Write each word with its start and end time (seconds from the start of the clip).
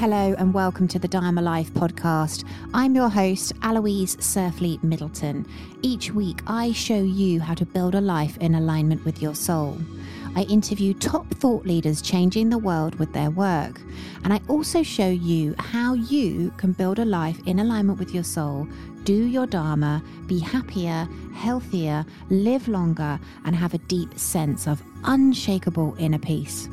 Hello 0.00 0.34
and 0.38 0.54
welcome 0.54 0.88
to 0.88 0.98
the 0.98 1.06
Dharma 1.06 1.42
Life 1.42 1.74
podcast. 1.74 2.46
I'm 2.72 2.94
your 2.94 3.10
host, 3.10 3.52
Aloise 3.62 4.16
Surfleet 4.16 4.82
Middleton. 4.82 5.46
Each 5.82 6.10
week, 6.10 6.40
I 6.46 6.72
show 6.72 7.02
you 7.02 7.38
how 7.38 7.52
to 7.56 7.66
build 7.66 7.94
a 7.94 8.00
life 8.00 8.38
in 8.38 8.54
alignment 8.54 9.04
with 9.04 9.20
your 9.20 9.34
soul. 9.34 9.76
I 10.34 10.44
interview 10.44 10.94
top 10.94 11.28
thought 11.34 11.66
leaders 11.66 12.00
changing 12.00 12.48
the 12.48 12.56
world 12.56 12.94
with 12.94 13.12
their 13.12 13.30
work. 13.30 13.78
And 14.24 14.32
I 14.32 14.40
also 14.48 14.82
show 14.82 15.10
you 15.10 15.54
how 15.58 15.92
you 15.92 16.50
can 16.56 16.72
build 16.72 16.98
a 16.98 17.04
life 17.04 17.38
in 17.44 17.58
alignment 17.58 17.98
with 17.98 18.14
your 18.14 18.24
soul, 18.24 18.66
do 19.04 19.26
your 19.26 19.46
Dharma, 19.46 20.02
be 20.26 20.38
happier, 20.38 21.06
healthier, 21.34 22.06
live 22.30 22.68
longer, 22.68 23.20
and 23.44 23.54
have 23.54 23.74
a 23.74 23.78
deep 23.78 24.18
sense 24.18 24.66
of 24.66 24.82
unshakable 25.04 25.94
inner 25.98 26.18
peace. 26.18 26.70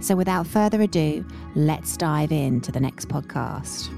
So, 0.00 0.16
without 0.16 0.46
further 0.46 0.80
ado, 0.82 1.24
let's 1.54 1.96
dive 1.96 2.32
into 2.32 2.72
the 2.72 2.80
next 2.80 3.08
podcast. 3.08 3.90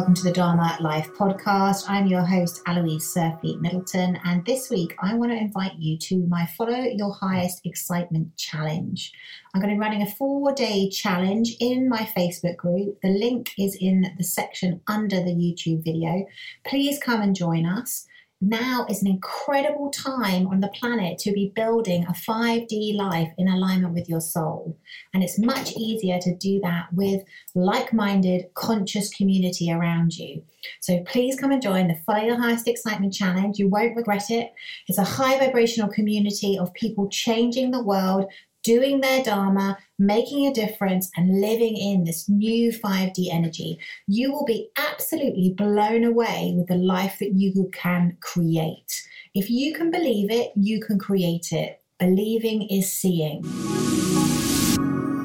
Welcome 0.00 0.14
to 0.14 0.24
the 0.24 0.32
Dharma 0.32 0.78
Life 0.80 1.12
podcast. 1.12 1.84
I'm 1.86 2.06
your 2.06 2.24
host, 2.24 2.62
Aloise 2.66 3.14
Surfleet 3.14 3.60
Middleton, 3.60 4.18
and 4.24 4.42
this 4.46 4.70
week 4.70 4.96
I 5.02 5.12
want 5.12 5.30
to 5.30 5.36
invite 5.36 5.74
you 5.78 5.98
to 5.98 6.26
my 6.26 6.46
Follow 6.56 6.78
Your 6.78 7.12
Highest 7.12 7.66
Excitement 7.66 8.34
Challenge. 8.38 9.12
I'm 9.52 9.60
going 9.60 9.68
to 9.68 9.76
be 9.76 9.78
running 9.78 10.00
a 10.00 10.10
four 10.10 10.54
day 10.54 10.88
challenge 10.88 11.54
in 11.60 11.86
my 11.86 12.08
Facebook 12.16 12.56
group. 12.56 12.98
The 13.02 13.10
link 13.10 13.52
is 13.58 13.76
in 13.78 14.14
the 14.16 14.24
section 14.24 14.80
under 14.86 15.16
the 15.16 15.34
YouTube 15.34 15.84
video. 15.84 16.24
Please 16.64 16.98
come 16.98 17.20
and 17.20 17.36
join 17.36 17.66
us 17.66 18.06
now 18.40 18.86
is 18.88 19.02
an 19.02 19.08
incredible 19.08 19.90
time 19.90 20.46
on 20.46 20.60
the 20.60 20.68
planet 20.68 21.18
to 21.18 21.32
be 21.32 21.52
building 21.54 22.04
a 22.04 22.12
5D 22.12 22.96
life 22.96 23.30
in 23.36 23.48
alignment 23.48 23.92
with 23.92 24.08
your 24.08 24.20
soul. 24.20 24.78
And 25.12 25.22
it's 25.22 25.38
much 25.38 25.72
easier 25.76 26.18
to 26.20 26.34
do 26.34 26.60
that 26.60 26.86
with 26.92 27.22
like 27.54 27.92
minded, 27.92 28.46
conscious 28.54 29.10
community 29.10 29.70
around 29.70 30.16
you. 30.16 30.42
So 30.80 31.02
please 31.04 31.38
come 31.38 31.52
and 31.52 31.62
join 31.62 31.88
the 31.88 32.00
Follow 32.06 32.24
Your 32.24 32.40
Highest 32.40 32.66
Excitement 32.66 33.12
Challenge. 33.12 33.58
You 33.58 33.68
won't 33.68 33.96
regret 33.96 34.30
it. 34.30 34.52
It's 34.88 34.98
a 34.98 35.04
high 35.04 35.38
vibrational 35.38 35.90
community 35.90 36.58
of 36.58 36.72
people 36.74 37.08
changing 37.08 37.70
the 37.70 37.82
world 37.82 38.30
doing 38.62 39.00
their 39.00 39.22
Dharma, 39.22 39.78
making 39.98 40.46
a 40.46 40.54
difference, 40.54 41.10
and 41.16 41.40
living 41.40 41.76
in 41.76 42.04
this 42.04 42.28
new 42.28 42.72
5D 42.72 43.28
energy, 43.32 43.78
you 44.06 44.32
will 44.32 44.44
be 44.44 44.70
absolutely 44.76 45.54
blown 45.56 46.04
away 46.04 46.52
with 46.56 46.68
the 46.68 46.76
life 46.76 47.18
that 47.20 47.32
you 47.32 47.70
can 47.72 48.16
create. 48.20 49.02
If 49.34 49.50
you 49.50 49.72
can 49.74 49.90
believe 49.90 50.30
it, 50.30 50.52
you 50.56 50.80
can 50.80 50.98
create 50.98 51.52
it. 51.52 51.80
Believing 51.98 52.62
is 52.68 52.92
seeing. 52.92 53.44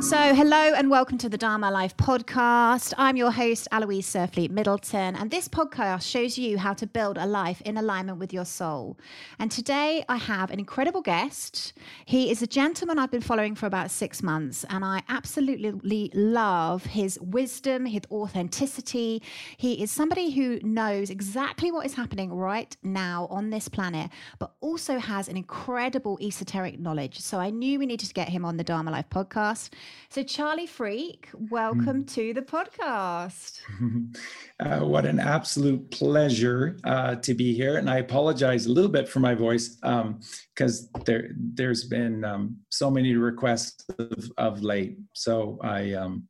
So, 0.06 0.36
hello 0.36 0.56
and 0.76 0.92
welcome 0.92 1.18
to 1.18 1.30
the 1.30 1.38
Dharma 1.38 1.72
Life 1.72 1.98
podcast. 1.98 2.94
I'm 2.96 3.18
your 3.18 3.32
host, 3.32 3.68
Aloise 3.72 4.06
Surfleet 4.06 4.52
Middleton, 4.52 5.16
and 5.16 5.32
this 5.32 5.48
podcast 5.48 6.08
shows 6.08 6.38
you 6.38 6.60
how 6.60 6.76
to 6.76 6.86
build 6.86 7.18
a 7.18 7.26
life 7.26 7.60
in 7.62 7.76
alignment 7.76 8.20
with 8.20 8.32
your 8.32 8.46
soul. 8.46 9.00
And 9.40 9.50
today 9.50 10.06
I 10.08 10.18
have 10.18 10.52
an 10.52 10.60
incredible 10.60 11.02
guest. 11.02 11.74
He 12.06 12.30
is 12.30 12.44
a 12.44 12.48
gentleman 12.48 13.00
I've 13.00 13.10
been 13.10 13.20
following 13.20 13.56
for 13.56 13.66
about 13.66 13.90
six 13.90 14.22
months, 14.22 14.64
and 14.70 14.86
I 14.86 15.02
absolutely 15.10 16.12
love 16.14 16.86
his 16.86 17.20
wisdom, 17.20 17.88
his 17.88 18.04
authenticity. 18.12 19.24
He 19.58 19.82
is 19.82 19.90
somebody 19.90 20.30
who 20.30 20.60
knows 20.62 21.10
exactly 21.10 21.72
what 21.72 21.84
is 21.84 21.96
happening 21.96 22.32
right 22.32 22.78
now 22.84 23.26
on 23.32 23.50
this 23.50 23.68
planet, 23.68 24.12
but 24.38 24.54
also 24.62 25.00
has 25.00 25.28
an 25.28 25.36
incredible 25.36 26.20
esoteric 26.22 26.80
knowledge. 26.80 27.22
So, 27.22 27.40
I 27.40 27.50
knew 27.50 27.80
we 27.80 27.88
needed 27.88 28.08
to 28.08 28.14
get 28.14 28.30
him 28.30 28.46
on 28.46 28.58
the 28.58 28.64
Dharma 28.64 28.92
Life 28.92 29.10
podcast. 29.10 29.72
So, 30.10 30.24
Charlie 30.24 30.68
Freak, 30.68 31.30
welcome 31.34 32.04
mm. 32.04 32.14
to 32.14 32.34
the 32.34 32.42
podcast. 32.42 33.60
Uh, 34.58 34.80
what 34.80 35.06
an 35.06 35.20
absolute 35.20 35.92
pleasure 35.92 36.78
uh, 36.86 37.16
to 37.16 37.34
be 37.34 37.54
here. 37.54 37.76
And 37.76 37.90
I 37.90 37.98
apologize 37.98 38.68
a 38.68 38.72
little 38.72 38.90
bit 38.90 39.10
for 39.10 39.20
my 39.20 39.36
voice 39.36 39.76
because 39.76 40.90
um, 40.96 41.02
there, 41.04 41.32
there's 41.36 41.84
been 41.84 42.24
um, 42.24 42.56
so 42.70 42.90
many 42.90 43.14
requests 43.16 43.84
of, 44.00 44.32
of 44.38 44.64
late. 44.64 44.98
So, 45.12 45.60
I, 45.62 45.92
um, 45.92 46.30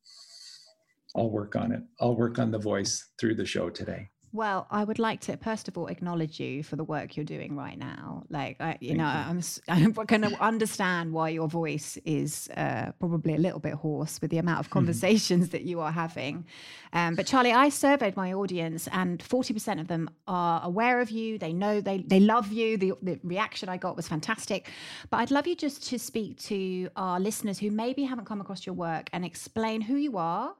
I'll 1.16 1.30
work 1.30 1.56
on 1.56 1.72
it. 1.72 1.84
I'll 2.00 2.16
work 2.16 2.40
on 2.40 2.50
the 2.50 2.58
voice 2.58 3.08
through 3.20 3.36
the 3.36 3.46
show 3.46 3.70
today. 3.70 4.10
Well, 4.36 4.68
I 4.70 4.84
would 4.84 5.00
like 5.00 5.22
to 5.22 5.38
first 5.38 5.70
of 5.70 5.78
all 5.78 5.88
acknowledge 5.88 6.42
you 6.42 6.62
for 6.62 6.76
the 6.76 6.84
work 6.84 7.16
you're 7.16 7.24
doing 7.24 7.56
right 7.56 7.78
now. 7.78 8.24
Like, 8.30 8.60
I, 8.60 8.78
you 8.82 8.90
Thank 8.90 8.98
know, 8.98 9.06
you. 9.06 9.10
I'm, 9.10 9.42
I'm 9.70 10.06
going 10.06 10.24
to 10.24 10.44
understand 10.44 11.14
why 11.14 11.30
your 11.30 11.48
voice 11.48 11.98
is 12.04 12.50
uh, 12.58 12.92
probably 13.00 13.36
a 13.36 13.38
little 13.38 13.60
bit 13.62 13.76
hoarse 13.76 14.20
with 14.22 14.32
the 14.32 14.38
amount 14.38 14.60
of 14.60 14.70
conversations 14.70 15.50
that 15.50 15.62
you 15.62 15.80
are 15.80 15.92
having. 15.92 16.46
Um, 16.92 17.16
but 17.16 17.26
Charlie, 17.26 17.54
I 17.54 17.70
surveyed 17.70 18.18
my 18.18 18.34
audience, 18.34 18.90
and 18.92 19.20
40% 19.20 19.80
of 19.80 19.88
them 19.88 20.10
are 20.28 20.62
aware 20.66 21.00
of 21.00 21.12
you. 21.12 21.38
They 21.38 21.54
know 21.54 21.80
they 21.80 22.00
they 22.00 22.20
love 22.20 22.52
you. 22.52 22.76
The, 22.76 22.92
the 23.02 23.18
reaction 23.24 23.70
I 23.70 23.78
got 23.78 23.96
was 23.96 24.10
fantastic. 24.10 24.70
But 25.10 25.18
I'd 25.22 25.32
love 25.32 25.48
you 25.48 25.56
just 25.56 25.88
to 25.90 25.98
speak 25.98 26.38
to 26.40 26.90
our 26.98 27.22
listeners 27.22 27.58
who 27.60 27.72
maybe 27.72 28.04
haven't 28.04 28.26
come 28.26 28.42
across 28.42 28.66
your 28.66 28.76
work 28.76 29.10
and 29.14 29.24
explain 29.24 29.80
who 29.80 29.96
you 29.96 30.18
are 30.18 30.56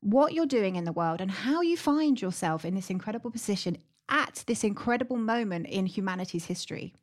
what 0.00 0.32
you're 0.32 0.46
doing 0.46 0.76
in 0.76 0.84
the 0.84 0.92
world 0.92 1.20
and 1.20 1.30
how 1.30 1.60
you 1.60 1.76
find 1.76 2.20
yourself 2.20 2.64
in 2.64 2.74
this 2.74 2.90
incredible 2.90 3.30
position 3.30 3.78
at 4.08 4.44
this 4.46 4.64
incredible 4.64 5.16
moment 5.16 5.66
in 5.66 5.86
humanity's 5.86 6.46
history? 6.46 6.94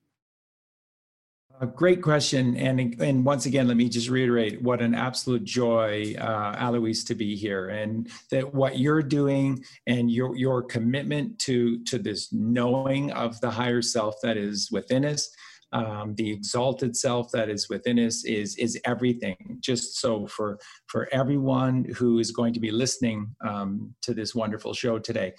A 1.61 1.67
great 1.67 2.01
question, 2.01 2.57
and 2.57 3.01
and 3.01 3.23
once 3.23 3.45
again, 3.45 3.69
let 3.69 3.77
me 3.77 3.87
just 3.87 4.09
reiterate 4.09 4.61
what 4.61 4.81
an 4.81 4.93
absolute 4.93 5.45
joy, 5.45 6.13
uh, 6.19 6.53
Aloise, 6.59 7.05
to 7.05 7.15
be 7.15 7.33
here, 7.33 7.69
and 7.69 8.09
that 8.29 8.53
what 8.53 8.77
you're 8.77 9.01
doing 9.01 9.63
and 9.87 10.11
your 10.11 10.35
your 10.35 10.61
commitment 10.61 11.39
to 11.39 11.81
to 11.85 11.97
this 11.97 12.33
knowing 12.33 13.09
of 13.13 13.39
the 13.39 13.49
higher 13.49 13.81
self 13.81 14.15
that 14.21 14.35
is 14.35 14.69
within 14.69 15.05
us, 15.05 15.29
um, 15.75 16.15
the 16.15 16.31
exalted 16.31 16.95
self 16.95 17.31
that 17.31 17.49
is 17.49 17.69
within 17.69 17.99
us 17.99 18.23
is 18.23 18.55
is 18.55 18.79
everything. 18.85 19.57
Just 19.59 19.97
so 19.97 20.25
for 20.25 20.57
for 20.87 21.09
everyone 21.11 21.85
who 21.97 22.19
is 22.19 22.31
going 22.31 22.53
to 22.53 22.61
be 22.61 22.71
listening 22.71 23.35
um, 23.45 23.93
to 24.01 24.13
this 24.13 24.33
wonderful 24.33 24.73
show 24.73 24.97
today, 24.99 25.33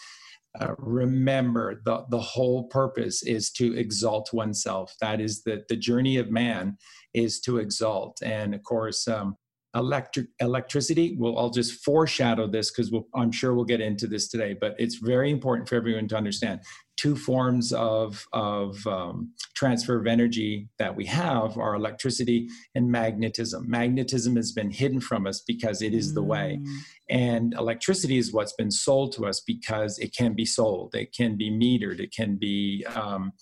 uh, 0.61 0.75
remember 0.79 1.81
the 1.87 2.05
the 2.11 2.21
whole 2.21 2.65
purpose 2.65 3.23
is 3.23 3.51
to 3.53 3.75
exalt 3.79 4.29
oneself. 4.35 4.95
That 5.01 5.23
is 5.23 5.43
the 5.43 5.65
the 5.71 5.77
journey 5.77 6.19
of 6.19 6.31
man 6.31 6.77
is 7.15 7.41
to 7.41 7.57
exalt, 7.57 8.23
and 8.23 8.55
of 8.55 8.63
course. 8.63 9.09
Um, 9.09 9.37
electric 9.75 10.29
electricity 10.41 11.17
well 11.19 11.37
i'll 11.39 11.51
just 11.51 11.85
foreshadow 11.85 12.47
this 12.47 12.71
because 12.71 12.91
we'll, 12.91 13.07
i'm 13.15 13.31
sure 13.31 13.53
we'll 13.53 13.65
get 13.65 13.81
into 13.81 14.07
this 14.07 14.27
today 14.27 14.57
but 14.59 14.75
it's 14.79 14.95
very 14.95 15.31
important 15.31 15.69
for 15.69 15.75
everyone 15.75 16.09
to 16.09 16.17
understand 16.17 16.61
two 16.97 17.17
forms 17.17 17.73
of, 17.73 18.27
of 18.33 18.87
um, 18.87 19.33
transfer 19.55 19.99
of 19.99 20.07
energy 20.07 20.69
that 20.79 20.95
we 20.95 21.07
have 21.07 21.57
are 21.59 21.75
electricity 21.75 22.49
and 22.75 22.91
magnetism. 22.91 23.69
Magnetism 23.69 24.37
has 24.37 24.53
been 24.53 24.71
hidden 24.71 25.01
from 25.01 25.27
us 25.27 25.43
because 25.47 25.83
it 25.83 25.95
is 25.95 26.15
the 26.15 26.23
way. 26.23 26.59
Mm. 26.61 26.77
And 27.09 27.55
electricity 27.55 28.19
is 28.19 28.33
what's 28.33 28.55
been 28.55 28.71
sold 28.71 29.13
to 29.13 29.27
us 29.27 29.41
because 29.41 29.99
it 29.99 30.15
can 30.15 30.35
be 30.35 30.47
sold, 30.47 30.95
it 30.95 31.15
can 31.15 31.37
be 31.37 31.51
metered, 31.51 32.01
it 32.01 32.13
can 32.13 32.37
be. 32.37 32.85
Um, 32.95 33.33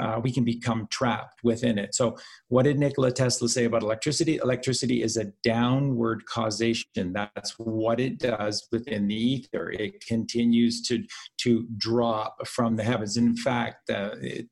uh, 0.00 0.20
we 0.22 0.32
can 0.32 0.44
become 0.44 0.88
trapped 0.90 1.40
within 1.44 1.78
it. 1.78 1.94
So, 1.94 2.16
what 2.48 2.64
did 2.64 2.78
Nikola 2.78 3.12
Tesla 3.12 3.48
say 3.48 3.64
about 3.64 3.82
electricity? 3.82 4.36
Electricity 4.36 5.02
is 5.02 5.16
a 5.16 5.26
downward 5.42 6.24
causation. 6.26 7.12
That's 7.12 7.58
what 7.58 8.00
it 8.00 8.18
does 8.18 8.66
within 8.72 9.08
the 9.08 9.14
ether. 9.14 9.70
It 9.70 10.04
continues 10.06 10.82
to 10.88 11.04
to 11.42 11.66
drop 11.76 12.46
from 12.46 12.76
the 12.76 12.84
heavens. 12.84 13.16
In 13.16 13.36
fact, 13.36 13.90
uh, 13.90 14.16
it, 14.20 14.48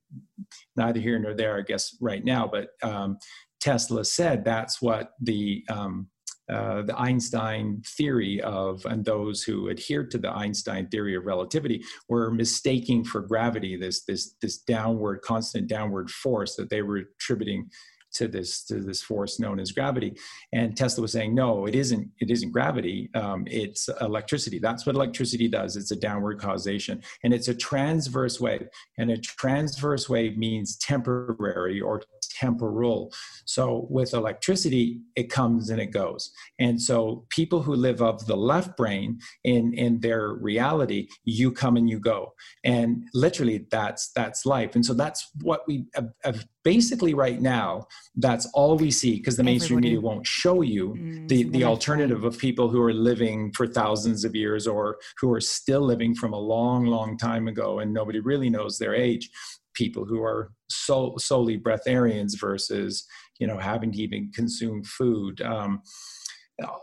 neither 0.76 1.00
here 1.00 1.18
nor 1.18 1.34
there, 1.34 1.58
I 1.58 1.62
guess, 1.62 1.96
right 2.00 2.24
now. 2.24 2.46
But 2.46 2.68
um, 2.82 3.18
Tesla 3.60 4.04
said 4.04 4.44
that's 4.44 4.80
what 4.80 5.12
the 5.20 5.64
um, 5.68 6.08
uh, 6.50 6.82
the 6.82 6.98
Einstein 6.98 7.82
theory 7.86 8.40
of, 8.40 8.84
and 8.86 9.04
those 9.04 9.42
who 9.42 9.70
adhered 9.70 10.10
to 10.10 10.18
the 10.18 10.30
Einstein 10.30 10.88
theory 10.88 11.14
of 11.14 11.26
relativity 11.26 11.82
were 12.08 12.30
mistaking 12.30 13.04
for 13.04 13.20
gravity 13.20 13.76
this 13.76 14.04
this 14.04 14.34
this 14.40 14.58
downward, 14.58 15.20
constant 15.22 15.68
downward 15.68 16.10
force 16.10 16.56
that 16.56 16.70
they 16.70 16.82
were 16.82 16.96
attributing 16.96 17.68
to 18.14 18.28
this 18.28 18.64
to 18.64 18.81
this 18.81 19.02
force 19.02 19.38
known 19.38 19.60
as 19.60 19.72
gravity. 19.72 20.16
And 20.52 20.76
Tesla 20.76 21.02
was 21.02 21.12
saying, 21.12 21.34
no, 21.34 21.66
it 21.66 21.75
isn't. 21.75 22.08
It 22.20 22.31
isn't 22.31 22.52
gravity. 22.52 23.10
Um, 23.14 23.44
it's 23.46 23.88
electricity. 24.00 24.58
That's 24.58 24.87
what 24.87 24.94
electricity 24.94 25.49
does. 25.49 25.76
It's 25.76 25.90
a 25.90 25.96
downward 25.96 26.40
causation, 26.40 27.02
and 27.22 27.32
it's 27.34 27.49
a 27.49 27.55
transverse 27.55 28.40
wave. 28.40 28.69
And 28.99 29.10
a 29.10 29.19
transverse 29.19 30.08
wave 30.08 30.37
means 30.37 30.76
temporary 30.76 31.81
or 31.81 32.02
temporal. 32.38 33.12
So 33.44 33.87
with 33.90 34.14
electricity, 34.14 35.00
it 35.16 35.31
comes 35.31 35.70
and 35.70 35.81
it 35.81 35.93
goes. 35.93 36.31
And 36.58 36.81
so 36.81 37.26
people 37.31 37.62
who 37.62 37.75
live 37.75 38.02
of 38.02 38.26
the 38.26 38.37
left 38.37 38.76
brain 38.76 39.20
in 39.44 39.75
in 39.75 40.00
their 40.00 40.34
reality, 40.34 41.08
you 41.25 41.52
come 41.52 41.76
and 41.76 41.88
you 41.88 41.99
go. 42.00 42.34
And 42.64 43.05
literally, 43.14 43.66
that's 43.70 44.10
that's 44.12 44.46
life. 44.46 44.75
And 44.75 44.84
so 44.84 44.94
that's 44.94 45.31
what 45.43 45.62
we 45.66 45.87
have 46.25 46.46
basically 46.69 47.15
right 47.15 47.41
now 47.41 47.87
that's 48.17 48.47
all 48.53 48.76
we 48.76 48.91
see 48.91 49.17
because 49.17 49.38
the 49.38 49.43
mainstream 49.43 49.79
Everybody. 49.79 49.94
media 49.97 50.06
won't 50.06 50.26
show 50.26 50.61
you 50.61 50.94
mm, 50.99 51.26
the, 51.26 51.44
the 51.44 51.65
alternative 51.65 52.25
of 52.25 52.37
people 52.37 52.69
who 52.69 52.82
are 52.82 52.93
living 52.93 53.50
for 53.56 53.67
thousands 53.67 54.23
of 54.23 54.35
years 54.35 54.67
or 54.67 54.99
who 55.19 55.32
are 55.32 55.41
still 55.41 55.81
living 55.81 56.15
from 56.15 56.35
a 56.35 56.38
long 56.38 56.85
long 56.85 57.17
time 57.17 57.49
ago 57.49 57.79
and 57.79 57.94
nobody 57.94 58.20
really 58.20 58.50
knows 58.50 58.76
their 58.76 58.94
age. 58.94 59.31
People 59.73 60.05
who 60.05 60.23
are 60.23 60.53
so, 60.69 61.15
solely 61.17 61.59
breatharians 61.59 62.38
versus 62.38 63.06
you 63.41 63.47
know 63.47 63.56
having 63.56 63.91
to 63.93 63.99
even 63.99 64.31
consume 64.35 64.85
food. 64.85 65.41
Um, 65.41 65.81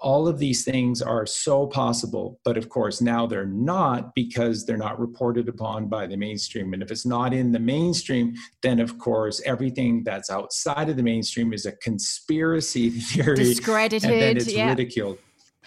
all 0.02 0.28
of 0.28 0.40
these 0.40 0.64
things 0.64 1.02
are 1.02 1.26
so 1.26 1.68
possible 1.68 2.40
but 2.46 2.58
of 2.58 2.70
course 2.70 3.02
now 3.02 3.26
they're 3.26 3.46
not 3.46 4.16
because 4.16 4.66
they're 4.66 4.78
not 4.78 5.00
reported 5.00 5.50
upon 5.50 5.88
by 5.88 6.08
the 6.08 6.16
mainstream 6.16 6.74
and 6.74 6.82
if 6.82 6.92
it's 6.92 7.06
not 7.06 7.34
in 7.34 7.52
the 7.52 7.60
mainstream 7.60 8.34
then 8.62 8.80
of 8.80 8.98
course 8.98 9.42
everything 9.46 10.04
that's 10.04 10.30
outside 10.30 10.88
of 10.90 10.96
the 10.96 11.04
mainstream 11.04 11.52
is 11.52 11.66
a 11.66 11.74
conspiracy 11.74 12.90
theory 13.12 13.36
discredited 13.36 14.10
and 14.10 14.22
then 14.22 14.38
it's 14.38 14.52
yeah. 14.52 14.70
ridiculed 14.70 15.18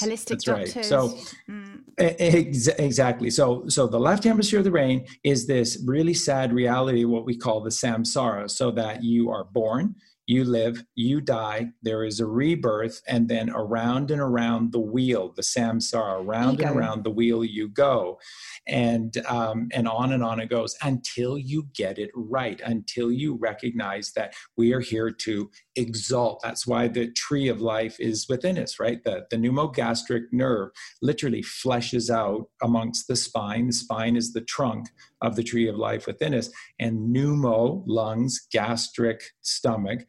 holistic 0.00 0.28
that's 0.28 0.44
doctors. 0.44 0.76
right 0.76 0.84
so 0.84 1.08
mm. 1.50 1.80
ex- 1.98 2.68
exactly 2.68 3.28
so 3.28 3.64
so 3.68 3.86
the 3.86 3.98
left 3.98 4.24
hemisphere 4.24 4.60
of 4.60 4.64
the 4.64 4.70
brain 4.70 5.04
is 5.24 5.46
this 5.46 5.82
really 5.84 6.14
sad 6.14 6.52
reality 6.52 7.04
what 7.04 7.26
we 7.26 7.36
call 7.36 7.60
the 7.60 7.70
samsara 7.70 8.48
so 8.48 8.70
that 8.70 9.02
you 9.02 9.28
are 9.28 9.44
born 9.44 9.94
you 10.28 10.44
live, 10.44 10.84
you 10.94 11.22
die, 11.22 11.70
there 11.80 12.04
is 12.04 12.20
a 12.20 12.26
rebirth, 12.26 13.00
and 13.08 13.28
then 13.28 13.48
around 13.48 14.10
and 14.10 14.20
around 14.20 14.72
the 14.72 14.78
wheel, 14.78 15.32
the 15.34 15.42
samsara, 15.42 16.22
around 16.22 16.60
and 16.60 16.76
around 16.76 17.02
the 17.02 17.10
wheel 17.10 17.42
you 17.42 17.66
go, 17.66 18.20
and 18.66 19.16
um, 19.26 19.68
and 19.72 19.88
on 19.88 20.12
and 20.12 20.22
on 20.22 20.38
it 20.38 20.50
goes 20.50 20.76
until 20.82 21.38
you 21.38 21.66
get 21.74 21.98
it 21.98 22.10
right, 22.14 22.60
until 22.60 23.10
you 23.10 23.36
recognize 23.36 24.12
that 24.12 24.34
we 24.54 24.74
are 24.74 24.80
here 24.80 25.10
to 25.10 25.50
exalt. 25.76 26.40
That's 26.42 26.66
why 26.66 26.88
the 26.88 27.10
tree 27.12 27.48
of 27.48 27.62
life 27.62 27.98
is 27.98 28.28
within 28.28 28.58
us, 28.58 28.78
right? 28.78 29.02
The 29.02 29.24
the 29.30 29.38
pneumogastric 29.38 30.24
nerve 30.30 30.72
literally 31.00 31.42
fleshes 31.42 32.10
out 32.10 32.50
amongst 32.62 33.08
the 33.08 33.16
spine. 33.16 33.68
The 33.68 33.72
spine 33.72 34.14
is 34.14 34.34
the 34.34 34.42
trunk 34.42 34.88
of 35.22 35.36
the 35.36 35.42
tree 35.42 35.68
of 35.68 35.76
life 35.76 36.06
within 36.06 36.34
us, 36.34 36.50
and 36.78 37.14
pneumo 37.14 37.82
lungs, 37.86 38.46
gastric 38.52 39.22
stomach. 39.42 40.00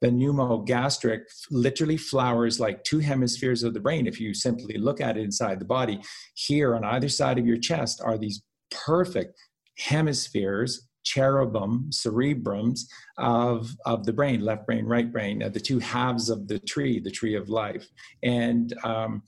The 0.00 0.08
pneumogastric 0.10 1.20
literally 1.50 1.96
flowers 1.96 2.60
like 2.60 2.84
two 2.84 2.98
hemispheres 2.98 3.62
of 3.62 3.72
the 3.72 3.80
brain 3.80 4.06
if 4.06 4.20
you 4.20 4.34
simply 4.34 4.76
look 4.76 5.00
at 5.00 5.16
it 5.16 5.24
inside 5.24 5.60
the 5.60 5.64
body. 5.64 6.00
Here 6.34 6.74
on 6.74 6.84
either 6.84 7.08
side 7.08 7.38
of 7.38 7.46
your 7.46 7.56
chest 7.56 8.02
are 8.04 8.18
these 8.18 8.42
perfect 8.70 9.38
hemispheres 9.78 10.88
cherubim 11.04 11.90
cerebrums 11.90 12.80
of 13.18 13.70
of 13.84 14.06
the 14.06 14.12
brain 14.12 14.40
left 14.40 14.66
brain 14.66 14.86
right 14.86 15.12
brain 15.12 15.42
uh, 15.42 15.48
the 15.50 15.60
two 15.60 15.78
halves 15.78 16.30
of 16.30 16.48
the 16.48 16.58
tree 16.60 16.98
the 16.98 17.10
tree 17.10 17.34
of 17.34 17.48
life. 17.48 17.86
And 18.22 18.74
um, 18.84 19.22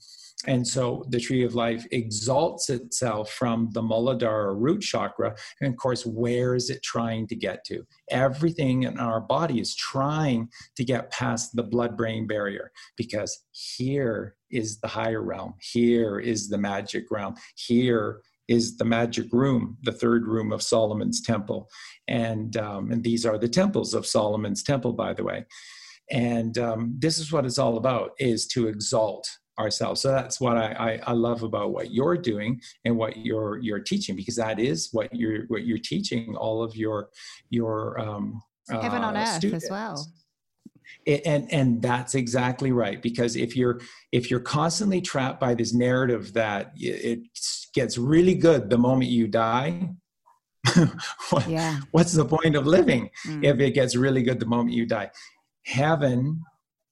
and 0.45 0.67
so 0.67 1.03
the 1.09 1.19
tree 1.19 1.43
of 1.43 1.55
life 1.55 1.85
exalts 1.91 2.69
itself 2.69 3.31
from 3.31 3.69
the 3.71 3.81
Muladhara 3.81 4.55
root 4.55 4.81
chakra. 4.81 5.35
And 5.61 5.73
of 5.73 5.77
course, 5.79 6.05
where 6.05 6.53
is 6.53 6.69
it 6.69 6.83
trying 6.83 7.27
to 7.27 7.35
get 7.35 7.63
to? 7.65 7.83
Everything 8.11 8.83
in 8.83 8.99
our 8.99 9.19
body 9.19 9.59
is 9.59 9.75
trying 9.75 10.49
to 10.75 10.85
get 10.85 11.11
past 11.11 11.55
the 11.55 11.63
blood 11.63 11.97
brain 11.97 12.27
barrier 12.27 12.71
because 12.97 13.45
here 13.51 14.35
is 14.51 14.79
the 14.79 14.87
higher 14.87 15.23
realm. 15.23 15.55
Here 15.59 16.19
is 16.19 16.49
the 16.49 16.57
magic 16.57 17.09
realm. 17.09 17.35
Here 17.55 18.21
is 18.47 18.77
the 18.77 18.85
magic 18.85 19.33
room, 19.33 19.77
the 19.81 19.91
third 19.91 20.27
room 20.27 20.51
of 20.51 20.61
Solomon's 20.61 21.21
temple. 21.21 21.67
And, 22.07 22.55
um, 22.57 22.91
and 22.91 23.03
these 23.03 23.25
are 23.25 23.39
the 23.39 23.49
temples 23.49 23.95
of 23.95 24.05
Solomon's 24.05 24.61
temple, 24.61 24.93
by 24.93 25.13
the 25.13 25.23
way. 25.23 25.45
And 26.11 26.57
um, 26.59 26.95
this 26.97 27.17
is 27.17 27.31
what 27.33 27.45
it's 27.45 27.57
all 27.57 27.75
about, 27.75 28.11
is 28.19 28.47
to 28.49 28.67
exalt 28.67 29.27
ourselves. 29.59 30.01
So 30.01 30.11
that's 30.11 30.39
what 30.39 30.57
I, 30.57 30.71
I, 30.71 30.99
I, 31.07 31.13
love 31.13 31.43
about 31.43 31.71
what 31.71 31.91
you're 31.91 32.17
doing 32.17 32.61
and 32.85 32.95
what 32.95 33.17
you're 33.17 33.57
you're 33.57 33.79
teaching 33.79 34.15
because 34.15 34.35
that 34.35 34.59
is 34.59 34.89
what 34.91 35.13
you're 35.13 35.45
what 35.47 35.65
you're 35.65 35.79
teaching 35.79 36.35
all 36.35 36.63
of 36.63 36.75
your 36.75 37.09
your 37.49 37.99
um, 37.99 38.41
heaven 38.69 39.03
on 39.03 39.15
uh, 39.15 39.21
earth 39.21 39.35
students. 39.35 39.65
as 39.65 39.71
well. 39.71 40.07
It, 41.05 41.21
and 41.25 41.51
and 41.51 41.81
that's 41.81 42.15
exactly 42.15 42.71
right 42.71 43.01
because 43.01 43.35
if 43.35 43.55
you're 43.55 43.81
if 44.11 44.29
you're 44.31 44.39
constantly 44.39 45.01
trapped 45.01 45.39
by 45.39 45.53
this 45.53 45.73
narrative 45.73 46.33
that 46.33 46.71
it 46.75 47.19
gets 47.73 47.97
really 47.97 48.35
good 48.35 48.69
the 48.69 48.77
moment 48.77 49.09
you 49.09 49.27
die 49.27 49.89
what, 51.29 51.47
yeah. 51.47 51.79
what's 51.91 52.13
the 52.13 52.25
point 52.25 52.55
of 52.55 52.65
living 52.65 53.09
mm. 53.25 53.43
if 53.43 53.59
it 53.59 53.71
gets 53.71 53.95
really 53.95 54.21
good 54.21 54.39
the 54.39 54.45
moment 54.45 54.71
you 54.71 54.85
die 54.85 55.09
heaven 55.65 56.41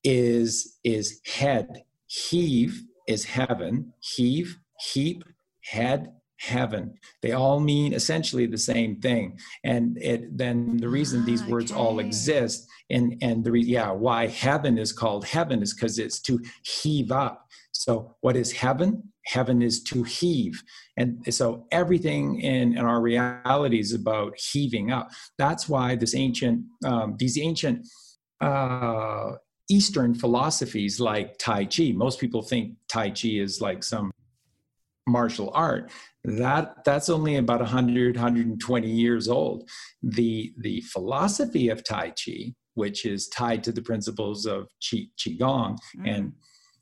is 0.04 0.78
is 0.84 1.20
head 1.26 1.85
heave 2.08 2.82
is 3.08 3.26
heaven, 3.26 3.94
heave, 4.00 4.58
heap, 4.92 5.24
head, 5.64 6.12
heaven. 6.40 6.94
They 7.22 7.32
all 7.32 7.60
mean 7.60 7.94
essentially 7.94 8.46
the 8.46 8.58
same 8.58 9.00
thing. 9.00 9.40
And 9.64 9.98
it, 10.02 10.38
then 10.38 10.78
the 10.78 10.90
reason 10.90 11.26
these 11.26 11.44
words 11.46 11.72
okay. 11.72 11.80
all 11.80 12.00
exist 12.00 12.68
and, 12.90 13.16
and 13.22 13.44
the 13.44 13.52
re- 13.52 13.64
yeah, 13.64 13.92
why 13.92 14.28
heaven 14.28 14.78
is 14.78 14.92
called 14.92 15.26
heaven 15.26 15.62
is 15.62 15.74
because 15.74 15.98
it's 15.98 16.20
to 16.22 16.40
heave 16.64 17.12
up. 17.12 17.48
So 17.72 18.16
what 18.22 18.36
is 18.36 18.52
heaven? 18.52 19.12
Heaven 19.26 19.62
is 19.62 19.82
to 19.84 20.04
heave. 20.04 20.62
And 20.98 21.34
so 21.34 21.66
everything 21.72 22.40
in, 22.42 22.78
in 22.78 22.86
our 22.86 23.02
reality 23.02 23.80
is 23.80 23.94
about 23.94 24.38
heaving 24.38 24.92
up. 24.92 25.10
That's 25.38 25.68
why 25.68 25.96
this 25.96 26.16
ancient, 26.16 26.64
um, 26.86 27.16
these 27.18 27.40
ancient 27.40 27.88
uh, 28.42 29.32
Eastern 29.70 30.14
philosophies 30.14 31.00
like 31.00 31.38
Tai 31.38 31.66
Chi. 31.66 31.92
Most 31.96 32.20
people 32.20 32.42
think 32.42 32.76
Tai 32.88 33.10
Chi 33.10 33.30
is 33.30 33.62
like 33.62 33.84
some 33.84 34.12
martial 35.08 35.52
art. 35.54 35.92
That 36.24 36.84
that's 36.84 37.10
only 37.10 37.36
about 37.36 37.60
100, 37.60 38.16
120 38.16 38.90
years 38.90 39.28
old. 39.28 39.70
The 40.02 40.54
the 40.60 40.82
philosophy 40.82 41.70
of 41.70 41.84
Tai 41.84 42.12
Chi, 42.12 42.54
which 42.74 43.06
is 43.06 43.28
tied 43.28 43.64
to 43.64 43.72
the 43.72 43.82
principles 43.82 44.46
of 44.46 44.68
Qi 44.82 45.10
Qigong 45.20 45.78
mm. 45.98 46.08
and 46.08 46.34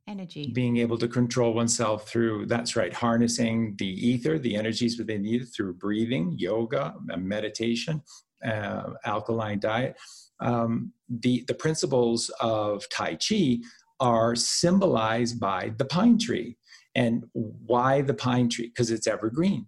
energy 0.08 0.52
being 0.54 0.78
able 0.78 0.98
to 0.98 1.08
control 1.08 1.54
oneself 1.54 2.10
through 2.10 2.46
that's 2.46 2.76
right 2.76 2.94
harnessing 2.94 3.74
the 3.78 3.88
ether 3.88 4.38
the 4.38 4.54
energies 4.54 4.98
within 4.98 5.22
the 5.22 5.30
ether 5.30 5.46
through 5.46 5.74
breathing 5.74 6.36
yoga 6.38 6.94
meditation 7.18 8.02
uh, 8.46 8.90
alkaline 9.06 9.60
diet 9.60 9.96
um, 10.40 10.94
the, 11.10 11.44
the 11.48 11.54
principles 11.54 12.30
of 12.40 12.88
Tai 12.90 13.18
Chi 13.18 13.58
are 14.00 14.36
symbolized 14.36 15.40
by 15.40 15.74
the 15.78 15.86
pine 15.86 16.18
tree. 16.18 16.58
And 16.96 17.26
why 17.34 18.02
the 18.02 18.14
pine 18.14 18.50
tree? 18.50 18.68
Because 18.68 18.92
it's 18.92 19.08
evergreen. 19.08 19.68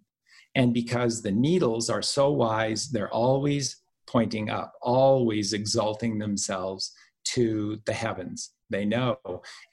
And 0.56 0.74
because 0.74 1.22
the 1.22 1.32
needles 1.32 1.90
are 1.90 2.02
so 2.02 2.32
wise, 2.32 2.90
they're 2.90 3.14
always 3.14 3.82
pointing 4.08 4.50
up, 4.50 4.74
always 4.82 5.54
exalting 5.54 6.20
themselves 6.20 6.92
to 7.26 7.80
the 7.86 7.94
heavens. 7.94 8.52
They 8.70 8.86
know. 8.86 9.18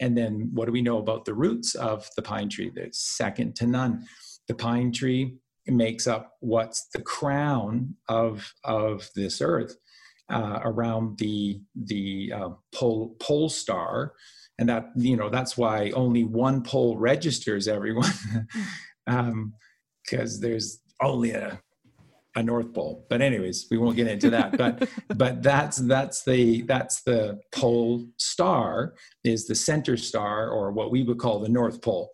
And 0.00 0.16
then 0.16 0.50
what 0.52 0.66
do 0.66 0.72
we 0.72 0.82
know 0.82 0.98
about 0.98 1.24
the 1.24 1.34
roots 1.34 1.74
of 1.74 2.08
the 2.16 2.22
pine 2.22 2.48
tree? 2.48 2.70
They're 2.74 2.88
second 2.92 3.56
to 3.56 3.66
none. 3.66 4.06
The 4.48 4.54
pine 4.54 4.92
tree 4.92 5.36
makes 5.66 6.06
up 6.06 6.32
what's 6.40 6.88
the 6.88 7.02
crown 7.02 7.94
of, 8.08 8.52
of 8.64 9.08
this 9.14 9.40
earth 9.40 9.76
uh, 10.32 10.60
around 10.64 11.18
the 11.18 11.60
the 11.84 12.32
uh, 12.34 12.50
pole 12.74 13.14
pole 13.20 13.48
star, 13.48 14.14
and 14.58 14.68
that 14.68 14.90
you 14.96 15.16
know 15.16 15.28
that's 15.28 15.56
why 15.56 15.90
only 15.90 16.24
one 16.24 16.62
pole 16.62 16.96
registers 16.96 17.68
everyone, 17.68 18.12
because 19.06 19.06
um, 19.06 20.40
there's 20.40 20.80
only 21.00 21.32
a 21.32 21.60
a 22.34 22.42
north 22.42 22.72
pole. 22.72 23.06
But 23.10 23.20
anyways 23.20 23.66
we 23.70 23.78
won't 23.78 23.96
get 23.96 24.06
into 24.06 24.30
that. 24.30 24.56
But 24.56 24.88
but 25.14 25.42
that's 25.42 25.76
that's 25.76 26.24
the 26.24 26.62
that's 26.62 27.02
the 27.02 27.40
pole 27.52 28.06
star 28.16 28.94
is 29.22 29.46
the 29.46 29.54
center 29.54 29.96
star 29.96 30.48
or 30.48 30.72
what 30.72 30.90
we 30.90 31.02
would 31.02 31.18
call 31.18 31.40
the 31.40 31.48
north 31.48 31.82
pole 31.82 32.10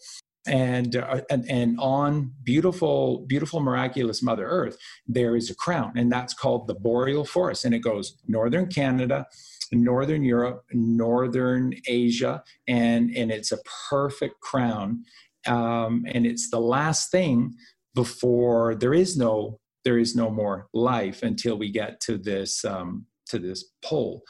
and, 0.49 0.97
uh, 0.97 1.21
and 1.31 1.49
and 1.51 1.79
on 1.79 2.33
beautiful 2.43 3.25
beautiful 3.27 3.61
miraculous 3.61 4.23
mother 4.23 4.47
earth 4.47 4.77
there 5.07 5.37
is 5.37 5.51
a 5.51 5.55
crown 5.55 5.93
and 5.97 6.11
that's 6.11 6.35
called 6.35 6.67
the 6.67 6.75
boreal 6.75 7.25
forest 7.25 7.65
and 7.65 7.75
it 7.75 7.81
goes 7.81 8.17
northern 8.27 8.67
canada 8.67 9.27
Northern 9.73 10.25
Europe, 10.25 10.65
Northern 10.73 11.75
Asia, 11.87 12.43
and, 12.67 13.15
and 13.15 13.31
it's 13.31 13.53
a 13.53 13.59
perfect 13.91 14.41
crown. 14.41 15.05
Um, 15.47 16.05
and 16.09 16.27
it's 16.27 16.51
the 16.51 16.61
last 16.61 17.11
thing 17.11 17.55
before 17.95 18.75
there 18.75 18.95
is 18.95 19.17
no 19.17 19.59
there 19.85 19.99
is 19.99 20.15
no 20.15 20.29
more 20.29 20.69
life 20.75 21.23
until 21.23 21.57
we 21.57 21.71
get 21.71 22.01
to 22.01 22.19
this 22.19 22.65
um, 22.65 23.07
to 23.27 23.39
this 23.39 23.65
pole 23.83 24.23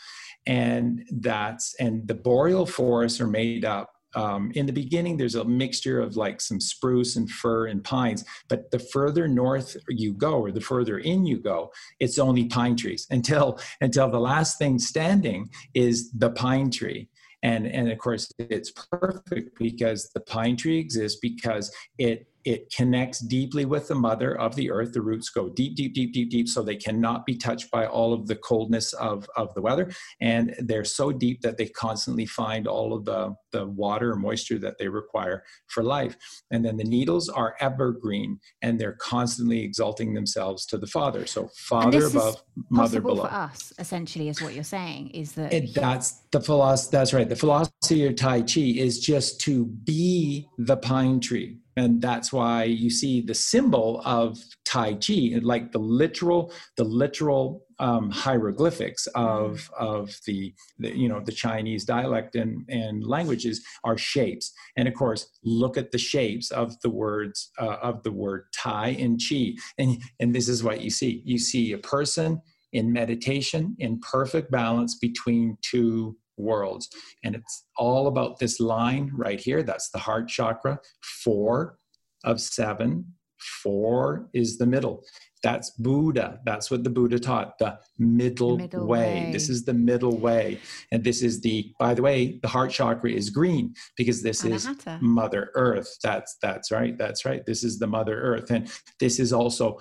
and 0.47 1.05
that's 1.21 1.75
and 1.81 2.07
the 2.07 2.15
boreal 2.15 2.67
forests 2.67 3.21
are 3.21 3.27
made 3.27 3.65
up 3.65 3.91
um, 4.15 4.51
in 4.55 4.67
the 4.67 4.73
beginning 4.73 5.17
there's 5.17 5.35
a 5.35 5.45
mixture 5.45 6.01
of 6.01 6.17
like 6.17 6.41
some 6.41 6.61
spruce 6.61 7.17
and 7.17 7.31
fir 7.31 7.67
and 7.67 7.85
pines 7.85 8.25
but 8.49 8.71
the 8.71 8.79
further 8.79 9.29
north 9.29 9.77
you 9.89 10.13
go 10.13 10.41
or 10.41 10.51
the 10.51 10.61
further 10.61 10.99
in 10.99 11.27
you 11.27 11.39
go 11.39 11.71
it's 12.01 12.19
only 12.19 12.47
pine 12.47 12.77
trees 12.77 13.07
until 13.11 13.59
until 13.81 14.11
the 14.11 14.21
last 14.21 14.59
thing 14.59 14.79
standing 14.79 15.51
is 15.75 16.11
the 16.13 16.31
pine 16.31 16.71
tree. 16.71 17.09
And 17.43 17.67
and 17.67 17.91
of 17.91 17.99
course 17.99 18.33
it's 18.39 18.73
perfect 18.73 19.59
because 19.59 20.11
the 20.13 20.21
pine 20.21 20.57
tree 20.57 20.79
exists 20.79 21.21
because 21.23 21.73
it 21.97 22.27
it 22.49 22.73
connects 22.75 23.21
deeply 23.21 23.67
with 23.67 23.89
the 23.89 23.95
mother 23.95 24.39
of 24.39 24.55
the 24.57 24.71
earth. 24.71 24.93
The 24.93 25.03
roots 25.03 25.29
go 25.29 25.51
deep, 25.51 25.77
deep, 25.77 25.93
deep, 25.93 26.15
deep, 26.15 26.31
deep, 26.31 26.49
so 26.49 26.63
they 26.63 26.77
cannot 26.77 27.27
be 27.27 27.37
touched 27.37 27.71
by 27.71 27.87
all 27.87 28.15
of 28.15 28.27
the 28.27 28.37
coldness 28.37 28.95
of, 28.95 29.29
of 29.37 29.53
the 29.55 29.61
weather. 29.61 29.91
And 30.21 30.55
they're 30.59 30.85
so 30.85 31.13
deep 31.13 31.43
that 31.43 31.59
they 31.59 31.67
constantly 31.67 32.25
find 32.25 32.67
all 32.67 32.95
of 32.95 33.05
the, 33.05 33.35
the 33.53 33.67
water 33.67 34.13
and 34.13 34.23
moisture 34.23 34.59
that 34.61 34.79
they 34.79 34.89
require 34.89 35.45
for 35.67 35.83
life. 35.83 36.17
And 36.51 36.65
then 36.65 36.79
the 36.79 36.85
needles 36.85 37.29
are 37.29 37.55
evergreen 37.61 38.41
and 38.63 38.79
they're 38.79 38.97
constantly 38.99 39.63
exalting 39.63 40.15
themselves 40.15 40.65
to 40.67 40.79
the 40.79 40.87
Father. 40.87 41.27
So 41.27 41.51
Father 41.55 42.07
above, 42.07 42.43
Mother 42.71 43.03
below. 43.03 43.25
for 43.25 43.33
us, 43.33 43.75
essentially, 43.79 44.29
is 44.29 44.41
what 44.41 44.55
you're 44.55 44.65
saying, 44.65 45.11
is 45.11 45.33
that 45.33 45.53
it, 45.53 45.75
that's 45.75 46.23
the 46.31 46.41
philosophy. 46.41 46.97
That's 46.97 47.13
right. 47.13 47.29
The 47.29 47.37
philosophy 47.37 48.07
of 48.07 48.17
Tai 48.17 48.43
Chi 48.43 48.61
is 48.61 48.99
just 49.01 49.41
to 49.43 49.67
be 49.67 50.49
the 50.57 50.77
pine 50.77 51.21
tree 51.21 51.59
and 51.79 52.03
that's 52.03 52.33
why 52.33 52.65
you 52.65 52.91
see 52.91 53.21
the 53.21 53.35
symbol 53.35 54.03
of 54.05 54.39
tai 54.65 54.95
chi 54.95 55.39
like 55.43 55.71
the 55.71 55.79
literal 55.79 56.53
the 56.77 56.85
literal 56.85 57.63
um, 57.79 58.11
hieroglyphics 58.11 59.07
of 59.15 59.71
of 59.79 60.19
the, 60.27 60.53
the, 60.79 60.97
you 60.97 61.09
know 61.09 61.21
the 61.21 61.33
chinese 61.33 61.85
dialect 61.85 62.35
and 62.35 62.69
and 62.69 63.07
languages 63.07 63.65
are 63.85 63.97
shapes. 63.97 64.53
And 64.77 64.89
of 64.89 64.95
course 64.95 65.31
look 65.45 65.77
at 65.77 65.93
the 65.93 65.99
shapes 65.99 66.51
of 66.51 66.79
the 66.81 66.91
words 66.91 67.51
uh, 67.59 67.77
of 67.83 68.03
the 68.03 68.13
word 68.13 68.47
tai 68.53 68.89
and 68.99 69.21
chi. 69.21 69.55
And 69.79 70.03
and 70.19 70.35
this 70.35 70.49
is 70.49 70.65
what 70.65 70.81
you 70.81 70.91
see. 70.91 71.23
You 71.25 71.39
see 71.39 71.73
a 71.73 71.79
person 71.79 72.43
in 72.73 72.93
meditation 72.93 73.77
in 73.79 74.01
perfect 74.01 74.51
balance 74.51 74.99
between 74.99 75.57
two 75.63 76.17
worlds. 76.39 76.89
And 77.25 77.35
it's 77.35 77.65
all 77.77 78.07
about 78.07 78.39
this 78.39 78.61
line 78.61 79.11
right 79.15 79.41
here. 79.41 79.63
That's 79.63 79.91
the 79.91 79.99
heart 79.99 80.29
chakra. 80.29 80.81
Four 81.25 81.79
of 82.25 82.41
seven. 82.41 83.15
Four 83.63 84.29
is 84.33 84.59
the 84.59 84.67
middle. 84.67 85.05
That's 85.43 85.71
Buddha. 85.71 86.41
That's 86.45 86.71
what 86.71 86.83
the 86.83 86.91
Buddha 86.91 87.19
taught. 87.19 87.59
The 87.59 87.79
middle, 87.99 88.57
middle 88.57 88.87
way. 88.87 89.27
way. 89.27 89.33
This 89.33 89.49
is 89.49 89.65
the 89.65 89.75
middle 89.75 90.19
way. 90.19 90.59
And 90.91 91.05
this 91.05 91.23
is 91.23 91.41
the, 91.41 91.73
by 91.79 91.95
the 91.95 92.03
way, 92.03 92.41
the 92.43 92.49
heart 92.49 92.73
chakra 92.73 93.11
is 93.11 93.31
green 93.31 93.75
because 93.97 94.23
this 94.23 94.43
Anahata. 94.43 94.97
is 94.97 95.03
Mother 95.03 95.51
Earth. 95.55 95.97
That's 96.03 96.37
that's 96.43 96.71
right. 96.71 96.99
That's 96.99 97.25
right. 97.25 97.45
This 97.47 97.63
is 97.63 97.79
the 97.79 97.87
Mother 97.87 98.21
Earth. 98.21 98.51
And 98.51 98.69
this 98.99 99.21
is 99.21 99.33
also 99.33 99.79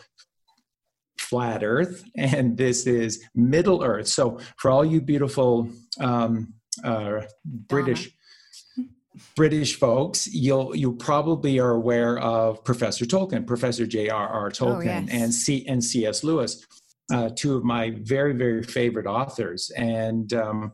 flat 1.29 1.63
earth 1.63 2.03
and 2.17 2.57
this 2.57 2.87
is 2.87 3.23
middle 3.35 3.83
earth. 3.83 4.07
So 4.07 4.39
for 4.57 4.71
all 4.71 4.85
you 4.85 5.01
beautiful 5.01 5.69
um, 5.99 6.53
uh, 6.83 7.21
british 7.45 8.11
british 9.35 9.79
folks 9.79 10.27
you'll 10.27 10.75
you 10.75 10.93
probably 10.93 11.57
are 11.59 11.71
aware 11.71 12.19
of 12.19 12.63
professor 12.63 13.03
tolkien 13.03 13.47
professor 13.47 13.87
j.r.r 13.87 14.51
tolkien 14.51 14.75
oh, 14.75 14.81
yes. 14.81 15.09
and 15.09 15.33
c 15.33 15.65
and 15.67 15.83
cs 15.83 16.23
lewis 16.23 16.63
uh, 17.11 17.29
two 17.35 17.55
of 17.55 17.63
my 17.63 17.91
very 18.01 18.33
very 18.33 18.63
favorite 18.63 19.05
authors. 19.05 19.71
And 19.75 20.31
um, 20.33 20.73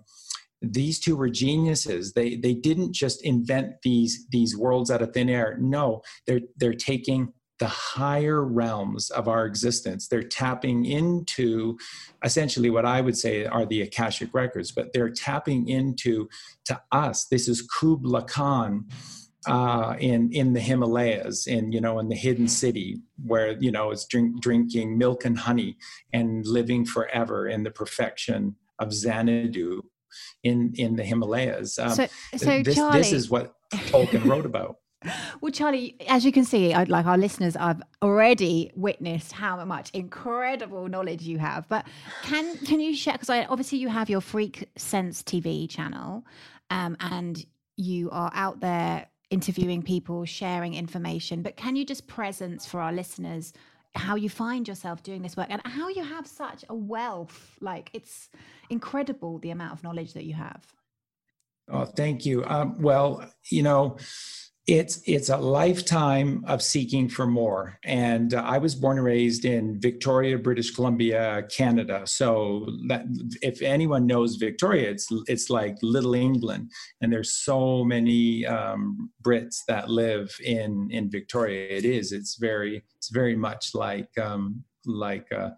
these 0.62 1.00
two 1.00 1.16
were 1.16 1.30
geniuses. 1.30 2.14
They 2.14 2.36
they 2.36 2.54
didn't 2.54 2.94
just 2.94 3.24
invent 3.24 3.76
these 3.84 4.26
these 4.32 4.58
worlds 4.58 4.90
out 4.90 5.02
of 5.02 5.14
thin 5.14 5.30
air. 5.30 5.58
No 5.60 6.02
they're 6.26 6.42
they're 6.58 6.74
taking 6.74 7.34
the 7.64 7.70
higher 7.70 8.44
realms 8.44 9.10
of 9.12 9.30
our 9.30 9.46
existence. 9.46 10.10
They're 10.10 10.22
tapping 10.22 10.84
into 10.84 11.78
essentially 12.22 12.70
what 12.70 12.86
I 12.86 13.00
would 13.00 13.18
say 13.18 13.46
are 13.46 13.66
the 13.66 13.84
Akashic 13.84 14.34
records, 14.34 14.74
but 14.74 14.92
they're 14.92 15.10
tapping 15.10 15.70
into 15.70 16.28
to 16.66 16.82
us. 16.92 17.24
This 17.24 17.48
is 17.48 17.62
Kubla 17.62 18.24
Khan. 18.24 18.90
Uh, 19.46 19.96
in 20.00 20.32
in 20.32 20.54
the 20.54 20.60
Himalayas, 20.60 21.48
in 21.48 21.74
you 21.74 21.82
know, 21.82 22.00
in 22.00 22.08
the 22.08 22.16
hidden 22.16 22.48
city, 22.48 23.02
where 23.26 23.52
you 23.60 23.72
know 23.72 23.92
is 23.92 24.06
drink, 24.06 24.42
drinking 24.42 24.98
milk 24.98 25.26
and 25.26 25.38
honey 25.38 25.78
and 26.14 26.46
living 26.46 26.86
forever 26.86 27.48
in 27.48 27.64
the 27.64 27.72
perfection 27.72 28.56
of 28.80 28.94
Xanadu, 28.94 29.82
in 30.44 30.74
in 30.78 30.96
the 30.96 31.04
Himalayas. 31.04 31.78
Um, 31.78 31.92
so, 31.92 32.08
so 32.38 32.64
this, 32.64 32.76
Charlie, 32.76 32.98
this 33.00 33.12
is 33.12 33.30
what 33.30 33.54
Tolkien 33.74 34.26
wrote 34.26 34.46
about. 34.46 34.78
Well, 35.42 35.52
Charlie, 35.52 35.96
as 36.08 36.26
you 36.26 36.32
can 36.32 36.46
see, 36.46 36.74
I'd 36.74 36.90
like 36.90 37.06
our 37.06 37.18
listeners, 37.18 37.56
I've 37.56 37.82
already 38.02 38.72
witnessed 38.76 39.32
how 39.32 39.64
much 39.66 39.90
incredible 39.92 40.88
knowledge 40.88 41.24
you 41.24 41.38
have. 41.38 41.68
But 41.68 41.86
can 42.24 42.58
can 42.60 42.80
you 42.80 42.96
share? 42.96 43.14
Because 43.14 43.30
obviously 43.50 43.80
you 43.80 43.90
have 43.90 44.10
your 44.10 44.22
Freak 44.22 44.70
Sense 44.78 45.24
TV 45.24 45.70
channel, 45.70 46.26
um, 46.70 46.96
and 47.00 47.46
you 47.76 48.10
are 48.12 48.32
out 48.34 48.60
there 48.60 49.08
interviewing 49.30 49.82
people, 49.82 50.26
sharing 50.26 50.76
information. 50.76 51.42
But 51.42 51.58
can 51.58 51.76
you 51.76 51.86
just 51.86 52.08
presence 52.08 52.66
for 52.66 52.80
our 52.80 52.94
listeners 52.94 53.54
how 53.96 54.16
you 54.16 54.30
find 54.30 54.68
yourself 54.68 55.04
doing 55.04 55.22
this 55.22 55.38
work 55.38 55.48
and 55.50 55.62
how 55.66 55.88
you 55.90 56.04
have 56.04 56.28
such 56.28 56.64
a 56.70 56.76
wealth? 56.76 57.58
Like 57.60 57.90
it's 57.94 58.30
incredible 58.70 59.40
the 59.40 59.52
amount 59.52 59.74
of 59.74 59.84
knowledge 59.84 60.14
that 60.14 60.24
you 60.24 60.36
have. 60.36 60.66
Oh, 61.70 61.86
thank 61.86 62.26
you. 62.26 62.44
Um, 62.46 62.82
well, 62.82 63.26
you 63.50 63.64
know 63.64 63.98
it's 64.66 65.02
it's 65.06 65.28
a 65.28 65.38
lifetime 65.38 66.44
of 66.48 66.62
seeking 66.62 67.10
for 67.10 67.28
more. 67.28 67.78
And 67.84 68.34
uh, 68.34 68.42
i 68.46 68.58
was 68.58 68.76
born 68.76 68.98
and 68.98 69.06
raised 69.06 69.44
in 69.46 69.80
victoria 69.80 70.38
british 70.38 70.72
columbia 70.72 71.44
canada. 71.56 72.04
So 72.06 72.68
that 72.88 73.04
if 73.42 73.62
anyone 73.62 74.06
knows 74.08 74.36
victoria 74.36 74.90
it's 74.90 75.08
it's 75.28 75.50
like 75.50 75.76
little 75.82 76.16
england. 76.16 76.72
And 77.02 77.12
there's 77.12 77.34
so 77.34 77.84
many 77.84 78.46
um, 78.46 79.10
brits 79.22 79.58
that 79.68 79.90
live 79.90 80.34
in 80.44 80.88
in 80.92 81.10
victoria. 81.10 81.68
It 81.70 81.86
is. 81.86 82.12
It's 82.12 82.38
very 82.38 82.84
it's 82.96 83.10
very 83.10 83.36
much 83.36 83.76
like 83.76 84.18
um, 84.18 84.64
like 84.86 85.28
uh, 85.32 85.50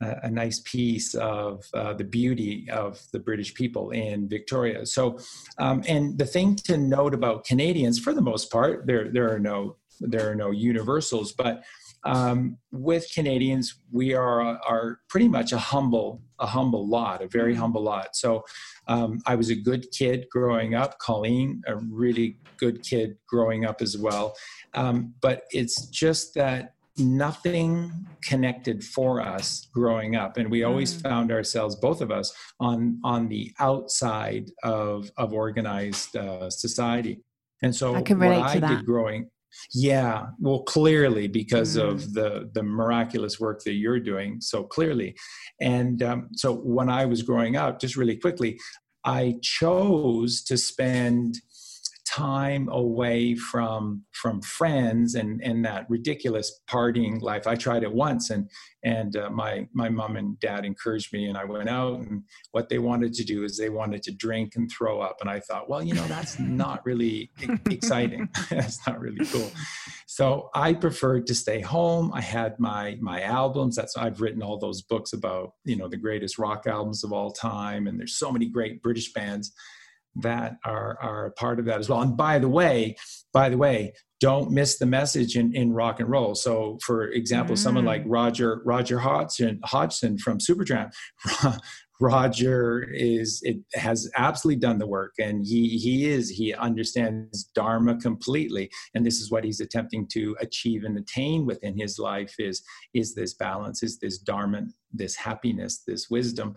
a, 0.00 0.30
nice 0.30 0.60
piece 0.60 1.14
of 1.14 1.64
uh, 1.74 1.92
the 1.94 2.04
beauty 2.04 2.68
of 2.70 3.00
the 3.12 3.18
British 3.18 3.54
people 3.54 3.90
in 3.90 4.28
Victoria. 4.28 4.86
So, 4.86 5.18
um, 5.58 5.82
and 5.88 6.18
the 6.18 6.26
thing 6.26 6.56
to 6.56 6.76
note 6.76 7.14
about 7.14 7.44
Canadians, 7.44 7.98
for 7.98 8.12
the 8.12 8.22
most 8.22 8.50
part, 8.50 8.86
there 8.86 9.10
there 9.10 9.32
are 9.32 9.38
no 9.38 9.76
there 10.00 10.30
are 10.30 10.34
no 10.34 10.50
universals, 10.50 11.32
but 11.32 11.64
um, 12.04 12.56
with 12.70 13.10
Canadians, 13.12 13.80
we 13.90 14.14
are 14.14 14.40
are 14.40 15.00
pretty 15.08 15.28
much 15.28 15.52
a 15.52 15.58
humble 15.58 16.22
a 16.38 16.46
humble 16.46 16.86
lot, 16.86 17.20
a 17.20 17.26
very 17.26 17.52
mm-hmm. 17.52 17.62
humble 17.62 17.82
lot. 17.82 18.14
So, 18.14 18.44
um, 18.86 19.20
I 19.26 19.34
was 19.34 19.50
a 19.50 19.56
good 19.56 19.90
kid 19.90 20.26
growing 20.30 20.74
up. 20.74 21.00
Coleen, 21.00 21.60
a 21.66 21.76
really 21.76 22.38
good 22.56 22.82
kid 22.82 23.16
growing 23.28 23.64
up 23.64 23.82
as 23.82 23.98
well. 23.98 24.36
Um, 24.74 25.14
but 25.20 25.42
it's 25.50 25.86
just 25.86 26.34
that 26.34 26.74
nothing 26.98 27.92
connected 28.22 28.82
for 28.84 29.20
us 29.20 29.68
growing 29.72 30.16
up 30.16 30.36
and 30.36 30.50
we 30.50 30.64
always 30.64 30.94
mm. 30.94 31.02
found 31.02 31.30
ourselves 31.30 31.76
both 31.76 32.00
of 32.00 32.10
us 32.10 32.32
on 32.60 33.00
on 33.04 33.28
the 33.28 33.52
outside 33.60 34.50
of 34.64 35.10
of 35.16 35.32
organized 35.32 36.16
uh, 36.16 36.50
society 36.50 37.20
and 37.62 37.74
so 37.74 37.94
I 37.94 38.02
can 38.02 38.18
relate 38.18 38.40
what 38.40 38.52
to 38.52 38.56
i 38.56 38.60
that. 38.60 38.76
did 38.76 38.86
growing 38.86 39.30
yeah 39.72 40.26
well 40.40 40.62
clearly 40.62 41.28
because 41.28 41.76
mm. 41.76 41.88
of 41.88 42.12
the 42.14 42.50
the 42.54 42.62
miraculous 42.62 43.40
work 43.40 43.62
that 43.64 43.74
you're 43.74 44.00
doing 44.00 44.40
so 44.40 44.62
clearly 44.62 45.16
and 45.60 46.02
um, 46.02 46.28
so 46.34 46.54
when 46.54 46.88
i 46.88 47.04
was 47.04 47.22
growing 47.22 47.56
up 47.56 47.80
just 47.80 47.96
really 47.96 48.16
quickly 48.16 48.58
i 49.04 49.34
chose 49.42 50.42
to 50.42 50.56
spend 50.56 51.36
time 52.08 52.68
away 52.70 53.34
from 53.34 54.02
from 54.12 54.40
friends 54.40 55.14
and 55.14 55.42
and 55.42 55.64
that 55.64 55.84
ridiculous 55.90 56.60
partying 56.68 57.20
life. 57.20 57.46
I 57.46 57.54
tried 57.54 57.82
it 57.82 57.92
once, 57.92 58.30
and 58.30 58.48
and 58.82 59.14
uh, 59.14 59.28
my 59.28 59.68
my 59.74 59.90
mom 59.90 60.16
and 60.16 60.40
dad 60.40 60.64
encouraged 60.64 61.12
me, 61.12 61.26
and 61.26 61.36
I 61.36 61.44
went 61.44 61.68
out. 61.68 62.00
And 62.00 62.22
what 62.52 62.70
they 62.70 62.78
wanted 62.78 63.12
to 63.14 63.24
do 63.24 63.44
is 63.44 63.58
they 63.58 63.68
wanted 63.68 64.02
to 64.04 64.12
drink 64.12 64.54
and 64.56 64.70
throw 64.70 65.00
up, 65.00 65.18
and 65.20 65.28
I 65.28 65.40
thought, 65.40 65.68
well, 65.68 65.82
you 65.82 65.94
know, 65.94 66.06
that's 66.06 66.38
not 66.38 66.84
really 66.86 67.30
exciting. 67.70 68.28
that's 68.50 68.86
not 68.86 69.00
really 69.00 69.24
cool. 69.26 69.50
So 70.06 70.48
I 70.54 70.72
preferred 70.72 71.26
to 71.26 71.34
stay 71.34 71.60
home. 71.60 72.10
I 72.14 72.22
had 72.22 72.58
my 72.58 72.96
my 73.00 73.20
albums. 73.20 73.76
That's 73.76 73.96
I've 73.98 74.22
written 74.22 74.42
all 74.42 74.58
those 74.58 74.80
books 74.80 75.12
about 75.12 75.52
you 75.64 75.76
know 75.76 75.88
the 75.88 75.98
greatest 75.98 76.38
rock 76.38 76.66
albums 76.66 77.04
of 77.04 77.12
all 77.12 77.32
time, 77.32 77.86
and 77.86 78.00
there's 78.00 78.16
so 78.16 78.32
many 78.32 78.46
great 78.46 78.82
British 78.82 79.12
bands 79.12 79.52
that 80.16 80.56
are 80.64 80.98
are 81.00 81.30
part 81.38 81.58
of 81.58 81.64
that 81.66 81.78
as 81.78 81.88
well. 81.88 82.00
And 82.02 82.16
by 82.16 82.38
the 82.38 82.48
way, 82.48 82.96
by 83.32 83.48
the 83.48 83.56
way, 83.56 83.92
don't 84.20 84.50
miss 84.50 84.78
the 84.78 84.86
message 84.86 85.36
in, 85.36 85.54
in 85.54 85.72
rock 85.72 86.00
and 86.00 86.10
roll. 86.10 86.34
So, 86.34 86.78
for 86.84 87.08
example, 87.08 87.54
mm. 87.54 87.58
someone 87.58 87.84
like 87.84 88.04
mm. 88.04 88.08
Roger 88.08 88.62
Roger 88.64 88.98
Hodgson, 88.98 89.60
Hodgson 89.64 90.18
from 90.18 90.38
Supertramp, 90.38 90.92
Roger 92.00 92.88
is 92.92 93.40
it 93.42 93.58
has 93.74 94.08
absolutely 94.16 94.60
done 94.60 94.78
the 94.78 94.86
work, 94.86 95.14
and 95.18 95.44
he 95.44 95.68
he 95.78 96.06
is 96.06 96.30
he 96.30 96.54
understands 96.54 97.44
Dharma 97.54 97.96
completely, 97.96 98.70
and 98.94 99.04
this 99.04 99.20
is 99.20 99.30
what 99.30 99.44
he's 99.44 99.60
attempting 99.60 100.06
to 100.12 100.36
achieve 100.40 100.84
and 100.84 100.96
attain 100.96 101.44
within 101.44 101.76
his 101.76 101.98
life 101.98 102.34
is 102.38 102.62
is 102.94 103.14
this 103.14 103.34
balance, 103.34 103.82
is 103.82 103.98
this 103.98 104.18
Dharma, 104.18 104.66
this 104.92 105.16
happiness, 105.16 105.82
this 105.86 106.08
wisdom 106.08 106.54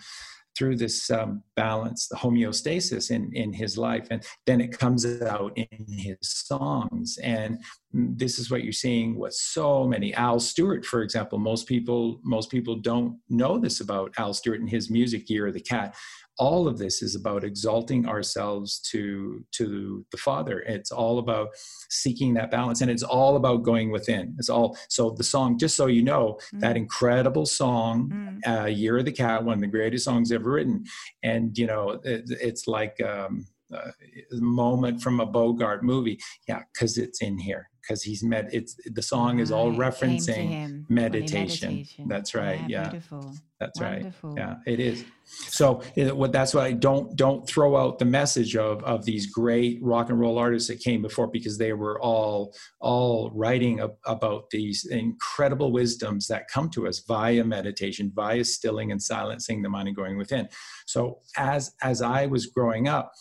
through 0.62 0.76
this 0.76 1.10
um, 1.10 1.42
balance, 1.56 2.08
the 2.08 2.16
homeostasis 2.16 3.10
in, 3.10 3.32
in 3.34 3.52
his 3.52 3.80
life. 3.80 4.06
And 4.12 4.24
then 4.46 4.62
it 4.62 4.78
comes 4.78 5.04
out 5.24 5.58
in 5.58 5.88
his 5.88 6.20
songs. 6.22 7.18
And 7.24 7.58
this 7.92 8.38
is 8.38 8.52
what 8.52 8.64
you're 8.64 8.72
seeing 8.72 9.18
with 9.18 9.34
so 9.34 9.88
many. 9.88 10.14
Al 10.14 10.40
Stewart, 10.40 10.86
for 10.86 11.02
example, 11.02 11.40
most 11.40 11.66
people, 11.66 12.20
most 12.24 12.52
people 12.52 12.76
don't 12.76 13.18
know 13.28 13.58
this 13.58 13.82
about 13.82 14.14
Al 14.20 14.36
Stewart 14.36 14.60
and 14.60 14.70
his 14.70 14.88
music, 14.92 15.32
Year 15.32 15.48
of 15.48 15.56
the 15.56 15.62
Cat 15.62 15.96
all 16.42 16.68
of 16.68 16.80
this 16.80 17.04
is 17.04 17.14
about 17.14 17.44
exalting 17.44 18.08
ourselves 18.08 18.80
to 18.80 19.46
to 19.52 20.04
the 20.12 20.18
father 20.18 20.62
it's 20.62 20.92
all 20.92 21.20
about 21.20 21.50
seeking 21.92 22.34
that 22.34 22.50
balance 22.50 22.82
and 22.82 22.90
it's 22.90 23.04
all 23.04 23.36
about 23.36 23.62
going 23.62 23.92
within 23.92 24.36
it's 24.40 24.50
all 24.50 24.76
so 24.90 25.12
the 25.12 25.24
song 25.24 25.56
just 25.56 25.76
so 25.76 25.86
you 25.86 26.02
know 26.02 26.40
mm. 26.52 26.60
that 26.60 26.76
incredible 26.76 27.46
song 27.46 28.10
mm. 28.12 28.40
uh, 28.52 28.66
year 28.66 28.98
of 28.98 29.06
the 29.06 29.12
cat 29.12 29.44
one 29.44 29.54
of 29.54 29.62
the 29.62 29.68
greatest 29.68 30.04
songs 30.04 30.32
ever 30.32 30.50
written 30.50 30.84
and 31.22 31.56
you 31.60 31.68
know 31.68 31.92
it, 32.04 32.24
it's 32.42 32.68
like 32.68 33.00
um, 33.02 33.46
uh, 33.74 33.92
moment 34.34 35.02
from 35.02 35.22
a 35.22 35.26
Bogart 35.26 35.82
movie. 35.82 36.20
Yeah, 36.48 36.64
because 36.74 36.98
it's 36.98 37.22
in 37.22 37.38
here. 37.38 37.70
Because 37.82 38.04
he's 38.04 38.24
met. 38.24 38.54
It's 38.54 38.76
the 38.86 39.02
song 39.02 39.40
is 39.40 39.52
all 39.52 39.72
referencing 39.72 40.86
meditation. 40.90 41.70
meditation. 41.70 42.08
That's 42.08 42.36
right. 42.36 42.60
Yeah, 42.62 42.84
yeah. 42.84 42.90
beautiful. 42.90 43.34
That's 43.60 43.80
Wonderful. 43.80 44.32
right. 44.32 44.38
Yeah, 44.38 44.56
it 44.74 44.80
is. 44.80 45.06
So 45.26 45.84
it, 45.96 46.16
what 46.18 46.32
that's 46.32 46.54
why 46.54 46.66
I 46.66 46.72
don't 46.72 47.16
don't 47.16 47.48
throw 47.48 47.78
out 47.78 48.00
the 48.00 48.06
message 48.06 48.56
of 48.56 48.84
of 48.84 49.06
these 49.06 49.28
great 49.28 49.78
rock 49.84 50.10
and 50.10 50.20
roll 50.20 50.40
artists 50.40 50.68
that 50.70 50.80
came 50.80 51.02
before 51.04 51.28
because 51.28 51.58
they 51.60 51.74
were 51.74 52.02
all 52.02 52.56
all 52.80 53.30
writing 53.36 53.80
ab- 53.80 53.98
about 54.06 54.50
these 54.50 54.86
incredible 54.86 55.72
wisdoms 55.72 56.28
that 56.28 56.48
come 56.48 56.70
to 56.72 56.88
us 56.88 57.00
via 57.08 57.44
meditation, 57.44 58.12
via 58.16 58.44
stilling 58.44 58.92
and 58.92 59.02
silencing 59.02 59.62
the 59.62 59.70
mind 59.70 59.88
and 59.88 59.96
going 59.96 60.18
within. 60.18 60.50
So 60.88 61.20
as 61.38 61.72
as 61.84 62.02
I 62.02 62.26
was 62.26 62.48
growing 62.48 62.88
up, 62.88 63.12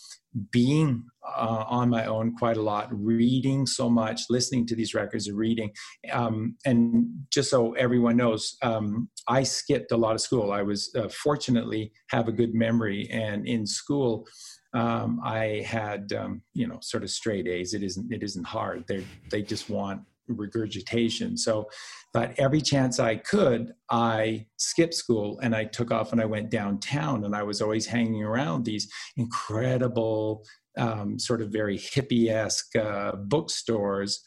being 0.51 1.03
uh, 1.23 1.65
on 1.67 1.89
my 1.89 2.05
own 2.05 2.35
quite 2.35 2.57
a 2.57 2.61
lot, 2.61 2.87
reading 2.91 3.65
so 3.65 3.89
much, 3.89 4.21
listening 4.29 4.65
to 4.67 4.75
these 4.75 4.93
records 4.93 5.27
and 5.27 5.37
reading. 5.37 5.71
Um, 6.11 6.55
and 6.65 7.07
just 7.29 7.49
so 7.49 7.73
everyone 7.73 8.17
knows, 8.17 8.57
um, 8.61 9.09
I 9.27 9.43
skipped 9.43 9.91
a 9.91 9.97
lot 9.97 10.15
of 10.15 10.21
school. 10.21 10.51
I 10.51 10.61
was 10.61 10.93
uh, 10.95 11.09
fortunately 11.09 11.91
have 12.09 12.27
a 12.27 12.31
good 12.31 12.53
memory, 12.53 13.07
and 13.11 13.47
in 13.47 13.65
school, 13.65 14.27
um, 14.73 15.19
I 15.23 15.63
had 15.65 16.13
um, 16.13 16.41
you 16.53 16.67
know 16.67 16.79
sort 16.81 17.03
of 17.03 17.09
straight 17.09 17.47
A's. 17.47 17.73
It 17.73 17.83
isn't 17.83 18.11
it 18.11 18.23
isn't 18.23 18.45
hard. 18.45 18.85
They 18.87 19.05
they 19.29 19.41
just 19.41 19.69
want 19.69 20.01
regurgitation. 20.27 21.37
So, 21.37 21.69
but 22.13 22.33
every 22.37 22.61
chance 22.61 22.99
I 22.99 23.15
could, 23.15 23.73
I 23.89 24.45
skipped 24.57 24.93
school 24.93 25.39
and 25.41 25.55
I 25.55 25.65
took 25.65 25.91
off 25.91 26.11
and 26.11 26.21
I 26.21 26.25
went 26.25 26.49
downtown 26.49 27.23
and 27.25 27.35
I 27.35 27.43
was 27.43 27.61
always 27.61 27.85
hanging 27.85 28.23
around 28.23 28.65
these 28.65 28.89
incredible, 29.17 30.45
um, 30.77 31.19
sort 31.19 31.41
of 31.41 31.49
very 31.49 31.77
hippie 31.77 32.29
esque 32.29 32.75
uh, 32.75 33.13
bookstores 33.15 34.23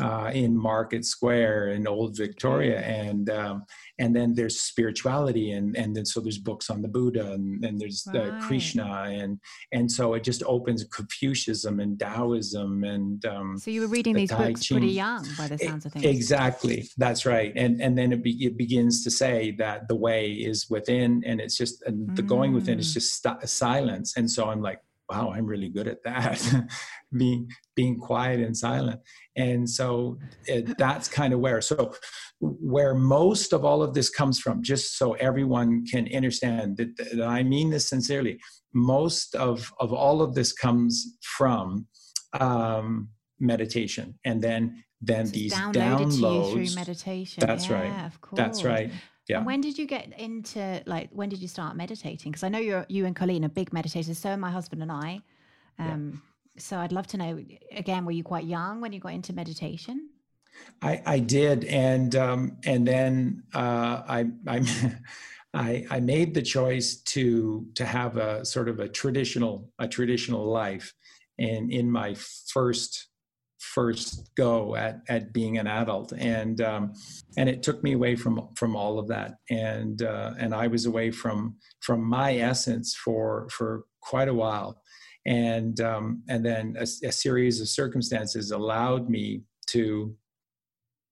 uh, 0.00 0.30
in 0.32 0.56
Market 0.56 1.04
Square 1.04 1.70
in 1.70 1.86
Old 1.86 2.16
Victoria, 2.16 2.80
and 2.80 3.28
um, 3.30 3.64
and 3.98 4.14
then 4.14 4.34
there's 4.34 4.60
spirituality, 4.60 5.52
and 5.52 5.76
and 5.76 5.94
then 5.94 6.06
so 6.06 6.20
there's 6.20 6.38
books 6.38 6.70
on 6.70 6.82
the 6.82 6.88
Buddha, 6.88 7.32
and, 7.32 7.64
and 7.64 7.80
there's 7.80 8.06
right. 8.14 8.40
Krishna, 8.42 9.04
and 9.08 9.38
and 9.72 9.90
so 9.90 10.14
it 10.14 10.22
just 10.22 10.42
opens 10.44 10.84
Confucianism 10.84 11.80
and 11.80 11.98
Taoism, 11.98 12.84
and 12.84 13.24
um, 13.26 13.58
so 13.58 13.70
you 13.70 13.80
were 13.80 13.88
reading 13.88 14.14
these 14.14 14.30
books 14.30 14.64
Ching. 14.64 14.78
pretty 14.78 14.92
young, 14.92 15.26
by 15.36 15.48
the 15.48 15.58
sounds 15.58 15.84
of 15.86 15.92
things. 15.92 16.04
Exactly, 16.04 16.88
that's 16.96 17.26
right, 17.26 17.52
and 17.56 17.80
and 17.80 17.98
then 17.98 18.12
it, 18.12 18.22
be, 18.22 18.44
it 18.44 18.56
begins 18.56 19.02
to 19.04 19.10
say 19.10 19.52
that 19.58 19.88
the 19.88 19.96
way 19.96 20.30
is 20.30 20.68
within, 20.70 21.22
and 21.26 21.40
it's 21.40 21.56
just 21.56 21.82
and 21.82 22.14
the 22.16 22.22
mm. 22.22 22.28
going 22.28 22.52
within 22.52 22.78
is 22.78 22.90
mm. 22.90 22.94
just 22.94 23.22
st- 23.22 23.48
silence, 23.48 24.16
and 24.16 24.30
so 24.30 24.48
I'm 24.48 24.62
like, 24.62 24.80
wow, 25.08 25.32
I'm 25.34 25.46
really 25.46 25.68
good 25.68 25.88
at 25.88 26.02
that, 26.04 26.42
being 27.16 27.48
being 27.74 27.98
quiet 27.98 28.40
and 28.40 28.56
silent. 28.56 29.00
And 29.36 29.68
so 29.68 30.18
it, 30.46 30.76
that's 30.78 31.08
kind 31.08 31.32
of 31.32 31.40
where. 31.40 31.60
So 31.60 31.94
where 32.40 32.94
most 32.94 33.52
of 33.52 33.64
all 33.64 33.82
of 33.82 33.94
this 33.94 34.10
comes 34.10 34.38
from, 34.38 34.62
just 34.62 34.98
so 34.98 35.14
everyone 35.14 35.84
can 35.86 36.08
understand 36.14 36.76
that, 36.76 36.96
that 36.96 37.22
I 37.22 37.42
mean 37.42 37.70
this 37.70 37.88
sincerely. 37.88 38.38
Most 38.74 39.34
of 39.34 39.72
of 39.80 39.92
all 39.92 40.20
of 40.22 40.34
this 40.34 40.52
comes 40.52 41.16
from 41.22 41.86
um, 42.38 43.08
meditation, 43.40 44.18
and 44.24 44.42
then 44.42 44.84
then 45.00 45.26
so 45.26 45.32
these 45.32 45.54
downloads 45.54 46.52
through 46.52 46.74
meditation. 46.74 47.44
That's 47.46 47.70
right. 47.70 47.84
yeah, 47.84 48.02
right. 48.02 48.06
Of 48.06 48.20
course. 48.20 48.36
That's 48.36 48.64
right 48.64 48.92
yeah. 49.28 49.42
when 49.42 49.60
did 49.60 49.78
you 49.78 49.86
get 49.86 50.18
into 50.18 50.82
like 50.86 51.10
when 51.12 51.28
did 51.28 51.40
you 51.40 51.48
start 51.48 51.76
meditating? 51.76 52.32
Because 52.32 52.42
I 52.42 52.48
know 52.48 52.58
you're 52.58 52.86
you 52.88 53.06
and 53.06 53.14
Coleen 53.14 53.44
are 53.44 53.48
big 53.48 53.70
meditators. 53.70 54.16
So 54.16 54.30
are 54.30 54.36
my 54.36 54.50
husband 54.50 54.82
and 54.82 54.90
I. 54.90 55.20
Um, 55.78 56.22
yeah. 56.54 56.60
So 56.60 56.78
I'd 56.78 56.92
love 56.92 57.06
to 57.08 57.16
know 57.16 57.40
again. 57.72 58.04
Were 58.04 58.12
you 58.12 58.24
quite 58.24 58.44
young 58.44 58.80
when 58.80 58.92
you 58.92 59.00
got 59.00 59.12
into 59.12 59.32
meditation? 59.32 60.08
I, 60.82 61.02
I 61.06 61.18
did, 61.20 61.64
and 61.64 62.14
um, 62.16 62.56
and 62.64 62.86
then 62.86 63.44
uh, 63.54 64.02
I 64.08 64.26
I. 64.46 64.94
I, 65.54 65.86
I 65.90 66.00
made 66.00 66.34
the 66.34 66.42
choice 66.42 66.96
to 66.96 67.66
to 67.74 67.86
have 67.86 68.18
a 68.18 68.44
sort 68.44 68.68
of 68.68 68.80
a 68.80 68.88
traditional 68.88 69.72
a 69.78 69.88
traditional 69.88 70.44
life, 70.44 70.92
and 71.38 71.72
in 71.72 71.90
my 71.90 72.14
first 72.52 73.07
first 73.58 74.30
go 74.36 74.76
at 74.76 75.00
at 75.08 75.32
being 75.32 75.58
an 75.58 75.66
adult. 75.66 76.12
And 76.12 76.60
um, 76.60 76.92
and 77.36 77.48
it 77.48 77.62
took 77.62 77.82
me 77.82 77.92
away 77.92 78.16
from 78.16 78.48
from 78.54 78.76
all 78.76 78.98
of 78.98 79.08
that. 79.08 79.34
And 79.50 80.02
uh, 80.02 80.32
and 80.38 80.54
I 80.54 80.66
was 80.66 80.86
away 80.86 81.10
from 81.10 81.56
from 81.80 82.02
my 82.02 82.36
essence 82.36 82.94
for 82.94 83.48
for 83.50 83.84
quite 84.00 84.28
a 84.28 84.34
while. 84.34 84.80
And 85.26 85.80
um, 85.80 86.22
and 86.28 86.44
then 86.44 86.76
a, 86.78 86.82
a, 86.82 87.12
series 87.12 87.60
of 87.60 87.68
circumstances 87.68 88.50
allowed 88.50 89.10
me 89.10 89.42
to 89.70 90.16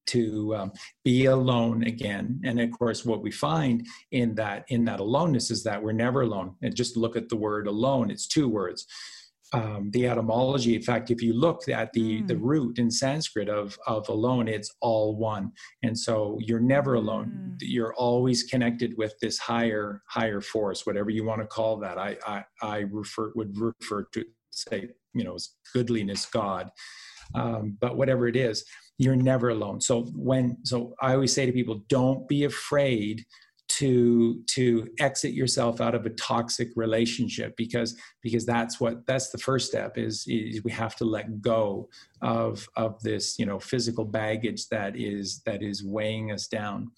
to 0.07 0.55
um, 0.55 0.73
be 1.05 1.27
alone 1.27 1.83
again. 1.83 2.41
And 2.45 2.61
of 2.61 2.71
course 2.71 3.05
what 3.05 3.23
we 3.23 3.33
find 3.33 3.85
in 4.13 4.37
that 4.37 4.65
in 4.69 4.85
that 4.85 5.01
aloneness 5.01 5.51
is 5.51 5.65
that 5.65 5.83
we're 5.83 5.93
never 5.93 6.23
alone. 6.23 6.55
And 6.63 6.75
just 6.75 6.97
look 6.97 7.17
at 7.17 7.29
the 7.29 7.37
word 7.37 7.67
alone 7.67 8.11
it's 8.11 8.29
two 8.29 8.49
words 8.49 8.87
um, 9.53 9.91
the 9.93 10.07
etymology. 10.07 10.75
In 10.75 10.83
fact, 10.83 11.11
if 11.11 11.23
you 11.23 11.33
look 11.33 11.69
at 11.69 11.93
the 11.93 12.23
mm. 12.23 12.29
the 12.29 12.37
root 12.37 12.79
in 12.79 12.91
Sanskrit 12.91 13.49
of 13.49 13.79
of 13.87 14.09
alone, 14.09 14.49
it's 14.49 14.75
all 14.81 15.17
one, 15.17 15.53
and 15.83 15.99
so 15.99 16.39
you're 16.41 16.61
never 16.61 16.95
alone. 16.95 17.27
Mm. 17.27 17.57
You're 17.61 17.95
always 17.95 18.43
connected 18.43 18.95
with 18.97 19.15
this 19.21 19.39
higher 19.39 20.03
higher 20.09 20.41
force, 20.41 20.87
whatever 20.87 21.11
you 21.11 21.25
want 21.25 21.43
to 21.43 21.47
call 21.47 21.79
that. 21.79 21.99
I 21.99 22.17
I, 22.27 22.45
I 22.63 22.79
refer 22.91 23.33
would 23.35 23.57
refer 23.59 24.07
to 24.13 24.25
say 24.51 24.89
you 25.15 25.25
know 25.25 25.37
goodliness, 25.73 26.27
God, 26.27 26.71
um, 27.35 27.77
but 27.81 27.97
whatever 27.97 28.27
it 28.27 28.37
is, 28.37 28.65
you're 28.99 29.17
never 29.17 29.51
alone. 29.51 29.81
So 29.81 30.05
when 30.15 30.57
so 30.65 30.95
I 31.01 31.15
always 31.15 31.33
say 31.33 31.47
to 31.47 31.53
people, 31.53 31.83
don't 31.89 32.27
be 32.29 32.45
afraid 32.45 33.25
to 33.77 34.43
to 34.47 34.89
exit 35.01 35.35
yourself 35.35 35.83
out 35.83 35.95
of 35.95 36.07
a 36.07 36.11
toxic 36.11 36.71
relationship 36.77 37.55
because 37.57 37.95
because 38.23 38.47
that's 38.47 38.81
what 38.81 39.05
that's 39.07 39.29
the 39.29 39.39
first 39.39 39.69
step 39.69 39.99
is, 39.99 40.25
is 40.29 40.65
we 40.65 40.71
have 40.71 40.97
to 40.97 41.05
let 41.05 41.43
go 41.43 41.87
of 42.23 42.67
of 42.77 42.99
this 43.03 43.39
you 43.39 43.45
know 43.45 43.59
physical 43.59 44.05
baggage 44.05 44.69
that 44.69 44.97
is 44.97 45.43
that 45.45 45.63
is 45.63 45.85
weighing 45.85 46.33
us 46.33 46.47
down 46.47 46.91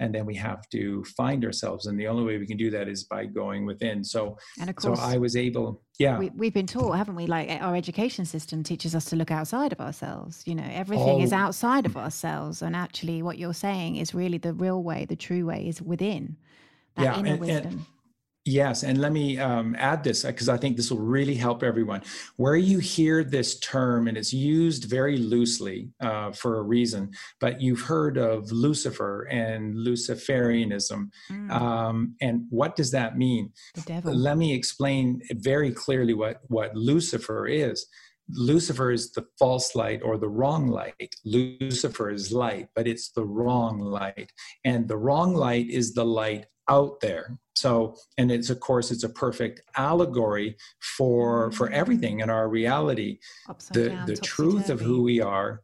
and 0.00 0.14
then 0.14 0.26
we 0.26 0.34
have 0.34 0.68
to 0.70 1.04
find 1.16 1.44
ourselves 1.44 1.86
and 1.86 1.98
the 1.98 2.06
only 2.06 2.24
way 2.24 2.38
we 2.38 2.46
can 2.46 2.56
do 2.56 2.70
that 2.70 2.88
is 2.88 3.04
by 3.04 3.24
going 3.24 3.66
within. 3.66 4.04
So 4.04 4.38
and 4.60 4.70
of 4.70 4.76
course 4.76 4.98
so 4.98 5.04
i 5.04 5.16
was 5.16 5.36
able 5.36 5.82
yeah. 5.98 6.18
we, 6.18 6.46
have 6.46 6.54
been 6.54 6.66
taught 6.66 6.92
haven't 6.92 7.16
we? 7.16 7.26
Like 7.26 7.50
our 7.50 7.74
education 7.74 8.24
system 8.24 8.62
teaches 8.62 8.94
us 8.94 9.06
to 9.06 9.16
look 9.16 9.30
outside 9.30 9.72
of 9.72 9.80
ourselves. 9.80 10.42
You 10.46 10.54
know 10.54 10.68
everything 10.70 11.20
oh. 11.20 11.22
is 11.22 11.32
outside 11.32 11.86
of 11.86 11.96
ourselves 11.96 12.62
and 12.62 12.76
actually 12.76 13.22
what 13.22 13.38
you're 13.38 13.54
saying 13.54 13.96
is 13.96 14.14
really 14.14 14.38
the 14.38 14.52
real 14.52 14.82
way 14.82 15.04
the 15.04 15.16
true 15.16 15.46
way 15.46 15.66
is 15.66 15.80
within 15.80 16.36
that 16.96 17.04
yeah, 17.04 17.18
inner 17.18 17.32
and, 17.32 17.40
wisdom. 17.40 17.66
and, 17.66 17.86
Yes, 18.48 18.84
and 18.84 18.98
let 18.98 19.10
me 19.10 19.38
um, 19.40 19.74
add 19.76 20.04
this 20.04 20.22
because 20.22 20.48
I 20.48 20.56
think 20.56 20.76
this 20.76 20.92
will 20.92 21.00
really 21.00 21.34
help 21.34 21.64
everyone. 21.64 22.02
Where 22.36 22.54
you 22.54 22.78
hear 22.78 23.24
this 23.24 23.58
term, 23.58 24.06
and 24.06 24.16
it's 24.16 24.32
used 24.32 24.84
very 24.84 25.16
loosely 25.16 25.90
uh, 26.00 26.30
for 26.30 26.60
a 26.60 26.62
reason, 26.62 27.10
but 27.40 27.60
you've 27.60 27.80
heard 27.80 28.16
of 28.16 28.52
Lucifer 28.52 29.22
and 29.32 29.74
Luciferianism. 29.74 31.10
Mm. 31.28 31.50
Um, 31.50 32.14
and 32.20 32.46
what 32.48 32.76
does 32.76 32.92
that 32.92 33.18
mean? 33.18 33.52
The 33.74 33.80
devil. 33.80 34.14
Let 34.14 34.38
me 34.38 34.54
explain 34.54 35.22
very 35.32 35.72
clearly 35.72 36.14
what, 36.14 36.40
what 36.46 36.72
Lucifer 36.76 37.48
is. 37.48 37.84
Lucifer 38.28 38.92
is 38.92 39.10
the 39.10 39.26
false 39.40 39.74
light 39.74 40.02
or 40.04 40.18
the 40.18 40.28
wrong 40.28 40.68
light. 40.68 41.14
Lucifer 41.24 42.10
is 42.10 42.32
light, 42.32 42.68
but 42.76 42.86
it's 42.86 43.10
the 43.10 43.24
wrong 43.24 43.80
light. 43.80 44.32
And 44.64 44.86
the 44.86 44.96
wrong 44.96 45.34
light 45.34 45.68
is 45.68 45.94
the 45.94 46.04
light 46.04 46.46
out 46.68 47.00
there. 47.00 47.38
So 47.54 47.96
and 48.18 48.30
it's 48.30 48.50
of 48.50 48.60
course 48.60 48.90
it's 48.90 49.04
a 49.04 49.08
perfect 49.08 49.62
allegory 49.76 50.56
for 50.80 51.50
for 51.52 51.70
everything 51.70 52.20
in 52.20 52.30
our 52.30 52.48
reality. 52.48 53.18
Upside 53.48 53.74
the 53.74 53.88
down, 53.90 54.06
the 54.06 54.16
truth 54.16 54.68
of 54.70 54.80
who 54.80 55.02
we 55.02 55.20
are 55.20 55.62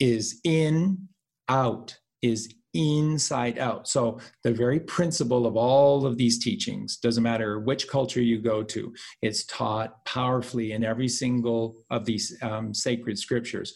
is 0.00 0.40
in 0.44 1.08
out 1.48 1.98
is 2.22 2.54
inside 2.74 3.58
out. 3.58 3.86
So 3.86 4.18
the 4.42 4.52
very 4.52 4.80
principle 4.80 5.46
of 5.46 5.56
all 5.56 6.06
of 6.06 6.16
these 6.16 6.42
teachings 6.42 6.96
doesn't 6.96 7.22
matter 7.22 7.60
which 7.60 7.88
culture 7.88 8.20
you 8.20 8.40
go 8.40 8.64
to 8.64 8.92
it's 9.22 9.44
taught 9.44 10.04
powerfully 10.04 10.72
in 10.72 10.84
every 10.84 11.08
single 11.08 11.76
of 11.90 12.04
these 12.04 12.36
um, 12.42 12.74
sacred 12.74 13.18
scriptures. 13.18 13.72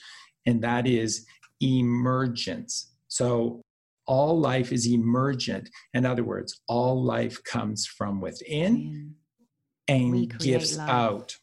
And 0.47 0.63
that 0.63 0.87
is 0.87 1.27
emergence. 1.61 2.93
So 3.09 3.63
all 4.09 4.41
life 4.41 4.73
is 4.73 4.91
emergent. 4.91 5.69
In 5.95 6.05
other 6.05 6.25
words, 6.25 6.61
all 6.67 7.05
life 7.05 7.45
comes 7.45 7.87
from 7.87 8.21
within 8.21 9.15
and 9.87 10.37
gives 10.39 10.79
love. 10.79 10.89
out. 10.89 11.37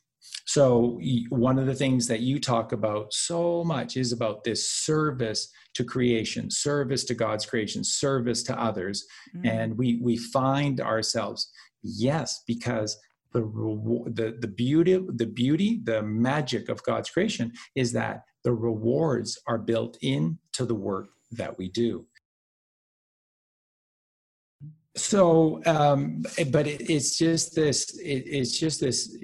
So, 0.47 0.99
one 1.30 1.58
of 1.60 1.67
the 1.67 1.75
things 1.75 2.08
that 2.08 2.19
you 2.19 2.39
talk 2.39 2.71
about 2.71 3.13
so 3.13 3.63
much 3.63 3.95
is 3.95 4.12
about 4.12 4.43
this 4.43 4.69
service 4.69 5.51
to 5.75 5.84
creation, 5.84 6.49
service 6.49 7.04
to 7.06 7.13
God's 7.13 7.45
creation, 7.45 7.84
service 7.84 8.43
to 8.43 8.60
others. 8.60 9.06
Mm. 9.36 9.49
And 9.49 9.78
we, 9.78 9.99
we 10.01 10.17
find 10.17 10.82
ourselves, 10.82 11.51
yes, 11.84 12.43
because 12.47 12.97
the, 13.34 13.41
the, 14.13 14.38
the 14.39 14.47
beauty, 14.47 14.99
the 15.15 15.25
beauty, 15.25 15.82
the 15.84 16.01
magic 16.01 16.69
of 16.69 16.82
God's 16.84 17.10
creation 17.10 17.51
is 17.75 17.91
that 17.93 18.23
the 18.43 18.54
rewards 18.54 19.39
are 19.47 19.58
built 19.58 19.97
into 20.01 20.65
the 20.65 20.75
work 20.75 21.08
that 21.32 21.58
we 21.58 21.69
do 21.69 22.06
so 24.95 25.62
um, 25.65 26.23
but 26.51 26.67
it, 26.67 26.89
it's 26.89 27.17
just 27.17 27.55
this 27.55 27.97
it, 27.99 28.23
it's 28.25 28.58
just 28.58 28.79
this 28.79 29.17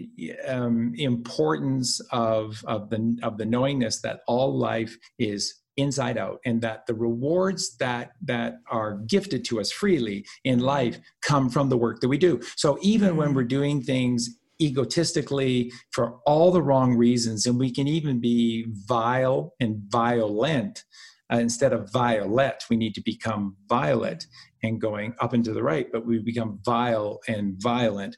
um, 0.47 0.93
importance 0.97 2.01
of 2.11 2.61
of 2.65 2.89
the 2.89 3.17
of 3.23 3.37
the 3.37 3.45
knowingness 3.45 4.01
that 4.01 4.21
all 4.27 4.57
life 4.57 4.95
is 5.17 5.61
inside 5.77 6.17
out 6.17 6.39
and 6.45 6.61
that 6.61 6.85
the 6.85 6.93
rewards 6.93 7.77
that 7.77 8.11
that 8.21 8.55
are 8.69 8.97
gifted 9.07 9.45
to 9.45 9.59
us 9.59 9.71
freely 9.71 10.25
in 10.43 10.59
life 10.59 10.99
come 11.21 11.49
from 11.49 11.69
the 11.69 11.77
work 11.77 12.01
that 12.01 12.09
we 12.09 12.17
do 12.17 12.39
so 12.57 12.77
even 12.81 13.15
when 13.15 13.29
mm-hmm. 13.29 13.37
we're 13.37 13.43
doing 13.43 13.81
things 13.81 14.37
egotistically 14.61 15.71
for 15.91 16.19
all 16.25 16.51
the 16.51 16.61
wrong 16.61 16.95
reasons 16.95 17.45
and 17.45 17.57
we 17.57 17.71
can 17.71 17.87
even 17.87 18.19
be 18.19 18.65
vile 18.85 19.53
and 19.59 19.81
violent 19.89 20.83
uh, 21.31 21.37
instead 21.37 21.73
of 21.73 21.91
violet 21.91 22.63
we 22.69 22.75
need 22.75 22.93
to 22.95 23.01
become 23.01 23.55
violet 23.67 24.25
and 24.63 24.79
going 24.79 25.13
up 25.19 25.33
and 25.33 25.43
to 25.45 25.53
the 25.53 25.63
right, 25.63 25.91
but 25.91 26.05
we 26.05 26.19
become 26.19 26.59
vile 26.63 27.19
and 27.27 27.59
violent. 27.61 28.15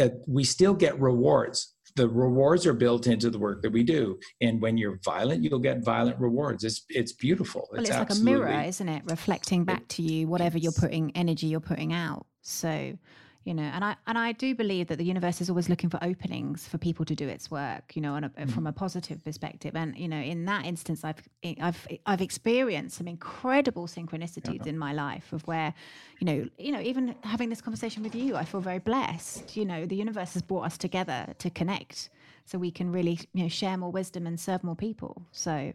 Uh, 0.00 0.08
we 0.26 0.44
still 0.44 0.74
get 0.74 0.98
rewards. 1.00 1.74
The 1.96 2.08
rewards 2.08 2.66
are 2.66 2.74
built 2.74 3.06
into 3.06 3.30
the 3.30 3.38
work 3.38 3.62
that 3.62 3.72
we 3.72 3.82
do, 3.82 4.18
and 4.40 4.60
when 4.60 4.76
you're 4.76 5.00
violent, 5.04 5.42
you'll 5.42 5.58
get 5.58 5.84
violent 5.84 6.18
rewards. 6.20 6.62
It's 6.62 6.84
it's 6.90 7.12
beautiful. 7.12 7.68
Well, 7.72 7.80
it's, 7.80 7.90
it's 7.90 7.98
like 7.98 8.10
a 8.10 8.22
mirror, 8.22 8.62
isn't 8.62 8.88
it? 8.88 9.02
Reflecting 9.06 9.64
back 9.64 9.88
to 9.88 10.02
you 10.02 10.28
whatever 10.28 10.58
you're 10.58 10.72
putting 10.72 11.10
energy 11.16 11.46
you're 11.46 11.60
putting 11.60 11.92
out. 11.92 12.26
So 12.42 12.96
you 13.48 13.54
know 13.54 13.62
and 13.62 13.82
i 13.82 13.96
and 14.06 14.18
i 14.18 14.30
do 14.32 14.54
believe 14.54 14.88
that 14.88 14.98
the 14.98 15.04
universe 15.04 15.40
is 15.40 15.48
always 15.48 15.70
looking 15.70 15.88
for 15.88 15.98
openings 16.02 16.68
for 16.68 16.76
people 16.76 17.04
to 17.06 17.14
do 17.14 17.26
its 17.26 17.50
work 17.50 17.96
you 17.96 18.02
know 18.02 18.14
a, 18.14 18.20
mm. 18.20 18.50
from 18.50 18.66
a 18.66 18.72
positive 18.72 19.24
perspective 19.24 19.74
and 19.74 19.96
you 19.96 20.06
know 20.06 20.20
in 20.20 20.44
that 20.44 20.66
instance 20.66 21.02
i've 21.02 21.22
i've 21.62 21.88
i've 22.04 22.20
experienced 22.20 22.98
some 22.98 23.08
incredible 23.08 23.86
synchronicities 23.86 24.64
yeah. 24.64 24.70
in 24.70 24.78
my 24.78 24.92
life 24.92 25.32
of 25.32 25.46
where 25.46 25.72
you 26.20 26.26
know 26.26 26.46
you 26.58 26.70
know 26.70 26.80
even 26.80 27.14
having 27.24 27.48
this 27.48 27.62
conversation 27.62 28.02
with 28.02 28.14
you 28.14 28.36
i 28.36 28.44
feel 28.44 28.60
very 28.60 28.80
blessed 28.80 29.56
you 29.56 29.64
know 29.64 29.86
the 29.86 29.96
universe 29.96 30.34
has 30.34 30.42
brought 30.42 30.66
us 30.66 30.76
together 30.76 31.26
to 31.38 31.48
connect 31.48 32.10
so 32.44 32.58
we 32.58 32.70
can 32.70 32.92
really 32.92 33.18
you 33.32 33.42
know 33.44 33.48
share 33.48 33.78
more 33.78 33.90
wisdom 33.90 34.26
and 34.26 34.38
serve 34.38 34.62
more 34.62 34.76
people 34.76 35.22
so 35.32 35.72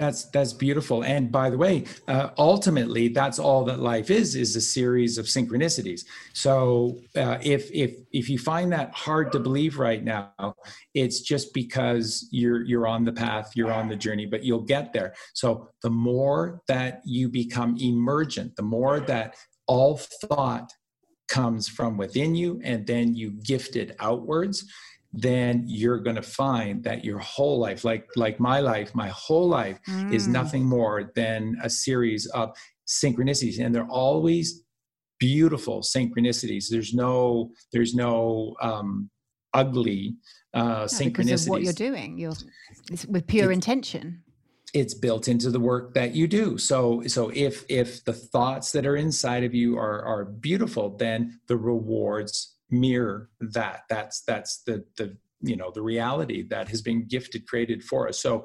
that's 0.00 0.24
that's 0.30 0.54
beautiful. 0.54 1.04
And 1.04 1.30
by 1.30 1.50
the 1.50 1.58
way, 1.58 1.84
uh, 2.08 2.30
ultimately, 2.38 3.08
that's 3.08 3.38
all 3.38 3.64
that 3.64 3.80
life 3.80 4.10
is 4.10 4.34
is 4.34 4.56
a 4.56 4.60
series 4.60 5.18
of 5.18 5.26
synchronicities. 5.26 6.06
So 6.32 6.98
uh, 7.14 7.36
if 7.42 7.70
if 7.70 7.96
if 8.10 8.30
you 8.30 8.38
find 8.38 8.72
that 8.72 8.92
hard 8.94 9.30
to 9.32 9.38
believe 9.38 9.78
right 9.78 10.02
now, 10.02 10.54
it's 10.94 11.20
just 11.20 11.52
because 11.52 12.26
you're 12.30 12.64
you're 12.64 12.86
on 12.86 13.04
the 13.04 13.12
path, 13.12 13.50
you're 13.54 13.72
on 13.72 13.90
the 13.90 13.96
journey, 13.96 14.24
but 14.24 14.42
you'll 14.42 14.62
get 14.62 14.94
there. 14.94 15.12
So 15.34 15.68
the 15.82 15.90
more 15.90 16.62
that 16.66 17.02
you 17.04 17.28
become 17.28 17.76
emergent, 17.78 18.56
the 18.56 18.62
more 18.62 19.00
that 19.00 19.34
all 19.66 19.98
thought 20.24 20.72
comes 21.28 21.68
from 21.68 21.98
within 21.98 22.34
you, 22.34 22.58
and 22.64 22.86
then 22.86 23.14
you 23.14 23.32
gift 23.32 23.76
it 23.76 23.96
outwards 24.00 24.64
then 25.12 25.64
you're 25.66 25.98
going 25.98 26.16
to 26.16 26.22
find 26.22 26.84
that 26.84 27.04
your 27.04 27.18
whole 27.18 27.58
life 27.58 27.84
like 27.84 28.06
like 28.14 28.38
my 28.38 28.60
life 28.60 28.94
my 28.94 29.08
whole 29.08 29.48
life 29.48 29.78
mm. 29.88 30.12
is 30.14 30.28
nothing 30.28 30.64
more 30.64 31.10
than 31.16 31.56
a 31.64 31.70
series 31.70 32.26
of 32.26 32.56
synchronicities 32.86 33.58
and 33.58 33.74
they're 33.74 33.88
always 33.88 34.62
beautiful 35.20 35.82
synchronicities. 35.82 36.64
There's 36.68 36.92
no 36.92 37.50
there's 37.72 37.94
no 37.94 38.56
um 38.60 39.10
ugly 39.52 40.16
uh 40.54 40.84
synchronicities 40.84 41.12
because 41.12 41.46
of 41.46 41.50
what 41.50 41.62
you're 41.62 41.72
doing. 41.72 42.18
You're 42.18 42.32
with 43.08 43.26
pure 43.26 43.52
intention. 43.52 44.22
it's 44.72 44.94
built 44.94 45.26
into 45.28 45.50
the 45.50 45.60
work 45.60 45.94
that 45.94 46.14
you 46.14 46.26
do. 46.26 46.58
So 46.58 47.02
so 47.06 47.30
if 47.34 47.64
if 47.68 48.04
the 48.04 48.12
thoughts 48.12 48.72
that 48.72 48.86
are 48.86 48.96
inside 48.96 49.44
of 49.44 49.54
you 49.54 49.76
are 49.76 50.02
are 50.02 50.24
beautiful 50.24 50.96
then 50.96 51.40
the 51.46 51.56
rewards 51.56 52.56
mirror 52.70 53.30
that. 53.40 53.82
That's 53.88 54.22
that's 54.22 54.62
the 54.64 54.84
the 54.96 55.16
you 55.42 55.56
know 55.56 55.70
the 55.74 55.82
reality 55.82 56.46
that 56.48 56.68
has 56.68 56.82
been 56.82 57.06
gifted 57.06 57.46
created 57.46 57.82
for 57.82 58.08
us. 58.08 58.18
So 58.20 58.44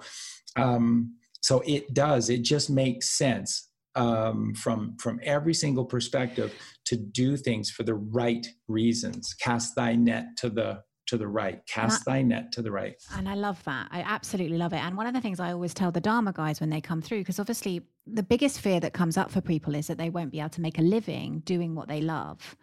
um 0.55 1.15
so 1.41 1.61
it 1.65 1.93
does. 1.93 2.31
It 2.31 2.41
just 2.41 2.71
makes 2.71 3.11
sense 3.11 3.69
um, 3.95 4.55
from 4.55 4.97
from 4.97 5.19
every 5.23 5.53
single 5.53 5.85
perspective 5.85 6.51
to 6.85 6.97
do 6.97 7.37
things 7.37 7.69
for 7.69 7.83
the 7.83 7.93
right 7.93 8.47
reasons. 8.67 9.35
Cast 9.35 9.75
thy 9.75 9.95
net 9.95 10.25
to 10.37 10.49
the 10.49 10.81
to 11.07 11.17
the 11.17 11.27
right. 11.27 11.65
Cast 11.67 12.05
thy 12.05 12.21
net 12.21 12.51
to 12.53 12.61
the 12.61 12.71
right. 12.71 12.95
And 13.15 13.29
I 13.29 13.35
love 13.35 13.63
that. 13.65 13.87
I 13.91 14.01
absolutely 14.01 14.57
love 14.57 14.73
it. 14.73 14.77
And 14.77 14.97
one 14.97 15.07
of 15.07 15.13
the 15.13 15.21
things 15.21 15.39
I 15.39 15.51
always 15.51 15.73
tell 15.73 15.91
the 15.91 16.01
Dharma 16.01 16.33
guys 16.33 16.59
when 16.59 16.69
they 16.69 16.81
come 16.81 17.01
through, 17.01 17.19
because 17.19 17.39
obviously 17.39 17.81
the 18.07 18.23
biggest 18.23 18.59
fear 18.59 18.79
that 18.79 18.93
comes 18.93 19.17
up 19.17 19.31
for 19.31 19.41
people 19.41 19.75
is 19.75 19.87
that 19.87 19.97
they 19.97 20.09
won't 20.09 20.31
be 20.31 20.39
able 20.39 20.49
to 20.49 20.61
make 20.61 20.77
a 20.77 20.81
living 20.81 21.41
doing 21.45 21.75
what 21.75 21.87
they 21.87 22.01
love. 22.01 22.55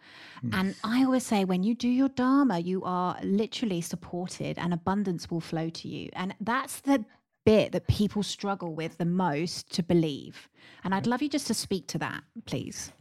Mm. 0.45 0.53
And 0.53 0.75
I 0.83 1.03
always 1.03 1.25
say, 1.25 1.45
when 1.45 1.63
you 1.63 1.75
do 1.75 1.89
your 1.89 2.09
Dharma, 2.09 2.59
you 2.59 2.83
are 2.83 3.17
literally 3.23 3.81
supported 3.81 4.57
and 4.57 4.73
abundance 4.73 5.29
will 5.29 5.41
flow 5.41 5.69
to 5.69 5.87
you. 5.87 6.09
And 6.13 6.35
that's 6.39 6.81
the 6.81 7.05
bit 7.45 7.73
that 7.73 7.87
people 7.87 8.23
struggle 8.23 8.73
with 8.73 8.97
the 8.97 9.05
most 9.05 9.71
to 9.73 9.83
believe. 9.83 10.47
And 10.83 10.95
I'd 10.95 11.07
love 11.07 11.21
you 11.21 11.29
just 11.29 11.47
to 11.47 11.53
speak 11.53 11.87
to 11.87 11.97
that, 11.97 12.23
please 12.45 12.93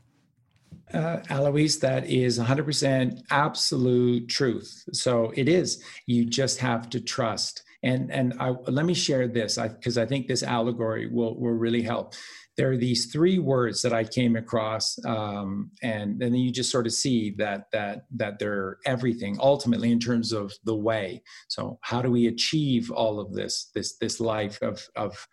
uh, 0.93 1.19
Aloise, 1.31 1.79
that 1.81 2.07
is 2.07 2.39
100% 2.39 3.23
absolute 3.31 4.29
truth. 4.29 4.85
So 4.93 5.33
it 5.35 5.49
is. 5.49 5.83
You 6.07 6.25
just 6.25 6.59
have 6.59 6.91
to 6.91 7.01
trust. 7.01 7.63
And 7.85 8.13
and 8.13 8.35
I, 8.39 8.51
let 8.69 8.87
me 8.87 8.95
share 8.95 9.27
this 9.27 9.59
because 9.59 9.99
I, 9.99 10.03
I, 10.03 10.07
think 10.07 10.29
this 10.29 10.45
allegory 10.45 11.09
will 11.09 11.39
will 11.41 11.53
really 11.53 11.83
help. 11.83 12.15
There 12.57 12.71
are 12.71 12.77
these 12.77 13.11
three 13.11 13.41
words 13.41 13.83
that 13.83 13.93
I 13.93 14.05
came 14.05 14.37
across, 14.37 15.03
um, 15.05 15.71
and, 15.83 16.23
and 16.23 16.33
then 16.33 16.35
you 16.35 16.53
just 16.53 16.71
sort 16.71 16.87
of 16.87 16.93
see 16.93 17.35
that 17.39 17.65
that 17.73 18.05
that 18.15 18.39
they're 18.39 18.79
everything 18.87 19.37
ultimately 19.41 19.91
in 19.91 19.99
terms 19.99 20.33
of 20.33 20.53
the 20.63 20.77
way. 20.77 21.23
So 21.49 21.79
how 21.83 22.03
do 22.03 22.11
we 22.11 22.29
achieve 22.29 22.93
all 22.93 23.19
of 23.19 23.33
this 23.33 23.71
this 23.75 23.97
this 23.99 24.21
life 24.21 24.63
of 24.63 24.87
of 24.95 25.27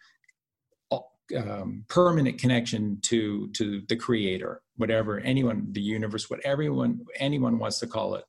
um, 1.38 1.86
permanent 1.90 2.40
connection 2.40 3.00
to 3.04 3.50
to 3.52 3.82
the 3.88 3.96
creator 3.96 4.62
whatever 4.78 5.20
anyone 5.20 5.68
the 5.72 5.82
universe 5.82 6.30
whatever 6.30 6.62
anyone 6.62 7.06
anyone 7.18 7.60
wants 7.60 7.80
to 7.80 7.88
call 7.88 8.16
it. 8.16 8.26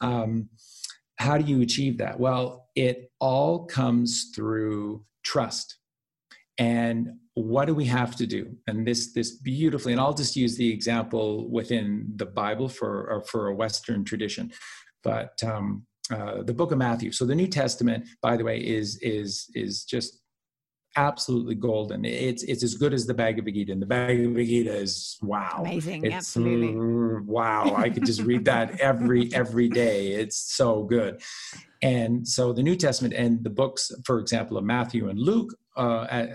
Um, 0.00 0.48
how 1.16 1.36
do 1.36 1.44
you 1.44 1.60
achieve 1.60 1.98
that? 1.98 2.18
Well 2.18 2.68
it 2.74 3.10
all 3.20 3.66
comes 3.66 4.30
through 4.34 5.04
trust. 5.24 5.76
And 6.58 7.12
what 7.34 7.66
do 7.66 7.74
we 7.74 7.86
have 7.86 8.16
to 8.16 8.26
do? 8.26 8.56
And 8.66 8.86
this 8.86 9.12
this 9.12 9.32
beautifully 9.32 9.92
and 9.92 10.00
i'll 10.00 10.14
just 10.14 10.36
use 10.36 10.56
the 10.56 10.72
example 10.72 11.50
within 11.50 12.12
the 12.16 12.26
bible 12.26 12.68
for 12.68 13.22
for 13.26 13.48
a 13.48 13.54
western 13.54 14.04
tradition 14.04 14.52
but 15.02 15.32
um, 15.42 15.86
uh, 16.12 16.42
the 16.42 16.54
book 16.54 16.72
of 16.72 16.78
matthew. 16.78 17.12
So 17.12 17.24
the 17.24 17.34
new 17.34 17.46
testament 17.46 18.06
by 18.22 18.36
the 18.36 18.44
way 18.44 18.58
is 18.58 18.98
is 19.00 19.46
is 19.54 19.84
just 19.84 20.19
absolutely 21.00 21.54
golden. 21.54 22.04
It's 22.04 22.42
it's 22.42 22.62
as 22.62 22.74
good 22.74 22.92
as 22.92 23.06
the 23.06 23.14
Bhagavad 23.14 23.54
Gita, 23.54 23.72
and 23.72 23.82
the 23.82 23.86
Bhagavad 23.86 24.46
Gita 24.46 24.74
is 24.74 25.18
wow, 25.22 25.58
amazing, 25.60 26.04
it's, 26.04 26.14
absolutely, 26.14 26.76
wow. 27.26 27.74
I 27.74 27.88
could 27.88 28.04
just 28.04 28.22
read 28.22 28.44
that 28.44 28.80
every 28.90 29.32
every 29.34 29.68
day. 29.68 30.12
It's 30.12 30.36
so 30.36 30.84
good. 30.84 31.22
And 31.82 32.28
so 32.28 32.52
the 32.52 32.62
New 32.62 32.76
Testament 32.76 33.14
and 33.14 33.42
the 33.42 33.50
books, 33.50 33.90
for 34.04 34.20
example, 34.20 34.58
of 34.58 34.64
Matthew 34.64 35.08
and 35.08 35.18
Luke, 35.18 35.54
uh, 35.76 35.80
uh, 35.80 36.26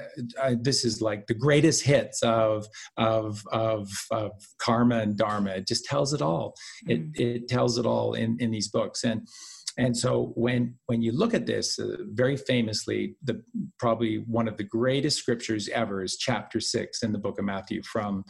uh, 0.42 0.56
this 0.60 0.84
is 0.84 1.04
like 1.04 1.28
the 1.28 1.36
greatest 1.36 1.84
hits 1.84 2.24
of, 2.24 2.66
of, 2.98 3.44
of, 3.52 3.88
of 4.10 4.32
karma 4.58 4.98
and 4.98 5.16
dharma. 5.16 5.52
It 5.52 5.68
just 5.68 5.86
tells 5.86 6.14
it 6.14 6.22
all. 6.24 6.56
Mm. 6.88 6.92
It, 7.16 7.22
it 7.22 7.48
tells 7.48 7.78
it 7.78 7.86
all 7.86 8.16
in, 8.16 8.38
in 8.40 8.50
these 8.50 8.70
books. 8.70 9.04
And 9.04 9.28
and 9.78 9.96
so 9.96 10.32
when 10.36 10.76
when 10.86 11.02
you 11.02 11.12
look 11.12 11.34
at 11.34 11.46
this, 11.46 11.78
uh, 11.80 11.98
very 12.12 12.38
famously, 12.38 13.16
the 13.24 13.44
probably 13.78 14.24
one 14.28 14.48
of 14.48 14.58
the 14.58 14.64
greatest 14.64 15.20
scriptures 15.20 15.70
ever 15.70 16.04
is 16.04 16.18
chapter 16.18 16.60
six 16.60 17.04
in 17.04 17.12
the 17.12 17.20
book 17.20 17.40
of 17.40 17.46
Matthew 17.46 17.82
from 17.84 18.24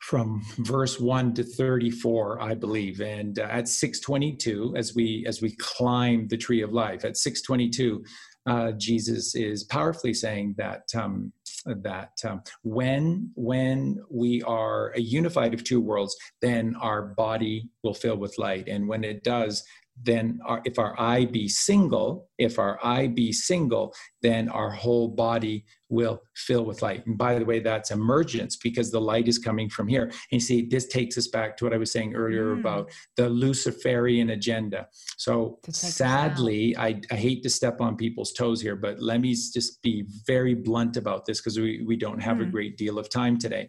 from 0.00 0.40
verse 0.58 1.00
1 1.00 1.34
to 1.34 1.42
34 1.42 2.40
i 2.40 2.54
believe. 2.54 3.00
And 3.00 3.38
uh, 3.38 3.48
at 3.50 3.66
622 3.66 4.74
as 4.76 4.94
we 4.94 5.24
as 5.26 5.42
we 5.42 5.56
climb 5.56 6.28
the 6.28 6.36
tree 6.36 6.62
of 6.62 6.72
life 6.72 7.04
at 7.04 7.16
622 7.16 8.04
uh, 8.46 8.72
jesus 8.78 9.34
is 9.34 9.64
powerfully 9.64 10.14
saying 10.14 10.54
that 10.56 10.84
um, 10.94 11.32
that 11.66 12.12
um, 12.24 12.42
when 12.62 13.32
when 13.34 14.00
we 14.08 14.40
are 14.42 14.92
a 14.94 15.00
unified 15.00 15.52
of 15.52 15.64
two 15.64 15.80
worlds 15.80 16.16
then 16.40 16.76
our 16.80 17.02
body 17.02 17.68
will 17.82 17.92
fill 17.92 18.16
with 18.16 18.38
light. 18.38 18.68
And 18.68 18.88
when 18.88 19.02
it 19.02 19.24
does 19.24 19.64
then 20.02 20.40
our, 20.44 20.62
if 20.64 20.78
our 20.78 20.98
eye 21.00 21.24
be 21.24 21.48
single, 21.48 22.28
if 22.38 22.58
our 22.58 22.78
eye 22.84 23.06
be 23.08 23.32
single, 23.32 23.94
then 24.22 24.48
our 24.48 24.70
whole 24.70 25.08
body 25.08 25.64
will 25.88 26.20
fill 26.36 26.64
with 26.64 26.82
light. 26.82 27.04
And 27.06 27.16
by 27.16 27.38
the 27.38 27.44
way, 27.44 27.60
that's 27.60 27.90
emergence 27.90 28.56
because 28.56 28.90
the 28.90 29.00
light 29.00 29.26
is 29.26 29.38
coming 29.38 29.68
from 29.68 29.88
here. 29.88 30.04
And 30.04 30.14
you 30.32 30.40
see, 30.40 30.66
this 30.66 30.86
takes 30.86 31.16
us 31.16 31.28
back 31.28 31.56
to 31.56 31.64
what 31.64 31.72
I 31.72 31.78
was 31.78 31.90
saying 31.90 32.14
earlier 32.14 32.54
mm. 32.54 32.60
about 32.60 32.90
the 33.16 33.28
Luciferian 33.28 34.30
agenda. 34.30 34.86
So 35.16 35.58
sadly, 35.70 36.76
I, 36.76 37.00
I 37.10 37.16
hate 37.16 37.42
to 37.44 37.50
step 37.50 37.80
on 37.80 37.96
people's 37.96 38.32
toes 38.32 38.60
here, 38.60 38.76
but 38.76 39.00
let 39.00 39.20
me 39.20 39.30
just 39.30 39.82
be 39.82 40.04
very 40.26 40.54
blunt 40.54 40.96
about 40.96 41.24
this 41.24 41.40
because 41.40 41.58
we, 41.58 41.82
we 41.86 41.96
don't 41.96 42.20
have 42.20 42.36
mm. 42.38 42.42
a 42.42 42.50
great 42.50 42.76
deal 42.76 42.98
of 42.98 43.10
time 43.10 43.38
today 43.38 43.68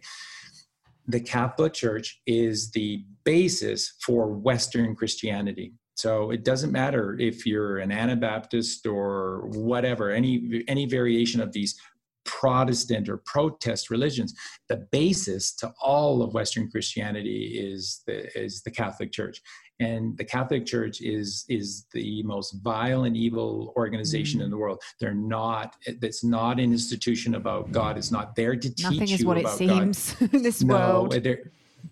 the 1.10 1.20
Catholic 1.20 1.72
Church 1.72 2.20
is 2.26 2.70
the 2.70 3.04
basis 3.24 3.94
for 4.04 4.28
Western 4.32 4.94
Christianity. 4.94 5.72
So 6.00 6.30
it 6.30 6.44
doesn't 6.44 6.72
matter 6.72 7.16
if 7.18 7.44
you're 7.44 7.78
an 7.78 7.92
Anabaptist 7.92 8.86
or 8.86 9.48
whatever, 9.48 10.10
any 10.10 10.64
any 10.66 10.86
variation 10.86 11.40
of 11.40 11.52
these 11.52 11.78
Protestant 12.24 13.08
or 13.08 13.18
protest 13.18 13.90
religions. 13.90 14.34
The 14.68 14.86
basis 14.92 15.54
to 15.56 15.72
all 15.82 16.22
of 16.22 16.32
Western 16.32 16.70
Christianity 16.70 17.58
is 17.58 18.02
the 18.06 18.18
is 18.38 18.62
the 18.62 18.70
Catholic 18.70 19.12
Church, 19.12 19.42
and 19.78 20.16
the 20.16 20.24
Catholic 20.24 20.64
Church 20.64 21.00
is 21.02 21.44
is 21.48 21.86
the 21.92 22.22
most 22.22 22.52
vile 22.62 23.04
and 23.04 23.16
evil 23.16 23.74
organization 23.76 24.40
mm. 24.40 24.44
in 24.44 24.50
the 24.50 24.56
world. 24.56 24.80
They're 25.00 25.12
not. 25.12 25.76
It's 25.86 26.24
not 26.24 26.60
an 26.60 26.72
institution 26.72 27.34
about 27.34 27.72
God. 27.72 27.98
It's 27.98 28.12
not 28.12 28.36
there 28.36 28.56
to 28.56 28.68
teach 28.74 28.84
Nothing 28.84 29.10
is 29.10 29.20
you 29.20 29.26
what 29.26 29.38
about 29.38 29.54
it 29.54 29.58
seems 29.58 30.14
God. 30.14 30.30
in 30.34 30.42
this 30.42 30.62
no, 30.62 30.74
world. 30.74 31.14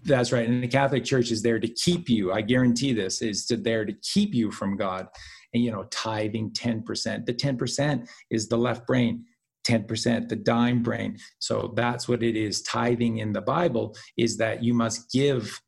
That's 0.04 0.32
right. 0.32 0.48
And 0.48 0.62
the 0.62 0.68
Catholic 0.68 1.04
Church 1.04 1.30
is 1.30 1.42
there 1.42 1.58
to 1.58 1.68
keep 1.68 2.08
you. 2.08 2.32
I 2.32 2.40
guarantee 2.40 2.92
this 2.92 3.22
is 3.22 3.46
to 3.46 3.56
there 3.56 3.84
to 3.84 3.92
keep 4.02 4.34
you 4.34 4.50
from 4.50 4.76
God. 4.76 5.08
And 5.54 5.62
you 5.62 5.70
know, 5.70 5.84
tithing 5.90 6.52
10%. 6.52 7.26
The 7.26 7.34
10% 7.34 8.08
is 8.30 8.48
the 8.48 8.58
left 8.58 8.86
brain. 8.86 9.24
10% 9.66 10.30
the 10.30 10.36
dime 10.36 10.82
brain 10.82 11.18
so 11.40 11.74
that's 11.76 12.08
what 12.08 12.22
it 12.22 12.36
is 12.36 12.62
tithing 12.62 13.18
in 13.18 13.34
the 13.34 13.40
bible 13.40 13.94
is 14.16 14.38
that 14.38 14.64
you 14.64 14.72
must 14.72 15.12
give 15.12 15.60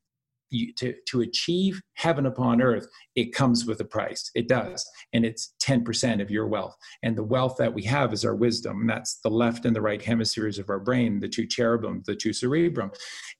you, 0.50 0.72
to, 0.74 0.94
to 1.08 1.20
achieve 1.22 1.80
heaven 1.94 2.26
upon 2.26 2.60
earth, 2.60 2.86
it 3.16 3.34
comes 3.34 3.66
with 3.66 3.80
a 3.80 3.84
price. 3.84 4.30
It 4.34 4.48
does. 4.48 4.88
And 5.12 5.24
it's 5.24 5.54
10% 5.62 6.20
of 6.20 6.30
your 6.30 6.46
wealth. 6.46 6.76
And 7.02 7.16
the 7.16 7.24
wealth 7.24 7.56
that 7.58 7.72
we 7.72 7.82
have 7.84 8.12
is 8.12 8.24
our 8.24 8.34
wisdom. 8.34 8.80
And 8.80 8.90
that's 8.90 9.20
the 9.20 9.30
left 9.30 9.64
and 9.64 9.74
the 9.74 9.80
right 9.80 10.02
hemispheres 10.02 10.58
of 10.58 10.70
our 10.70 10.80
brain, 10.80 11.20
the 11.20 11.28
two 11.28 11.46
cherubim, 11.46 12.02
the 12.06 12.16
two 12.16 12.32
cerebrum. 12.32 12.90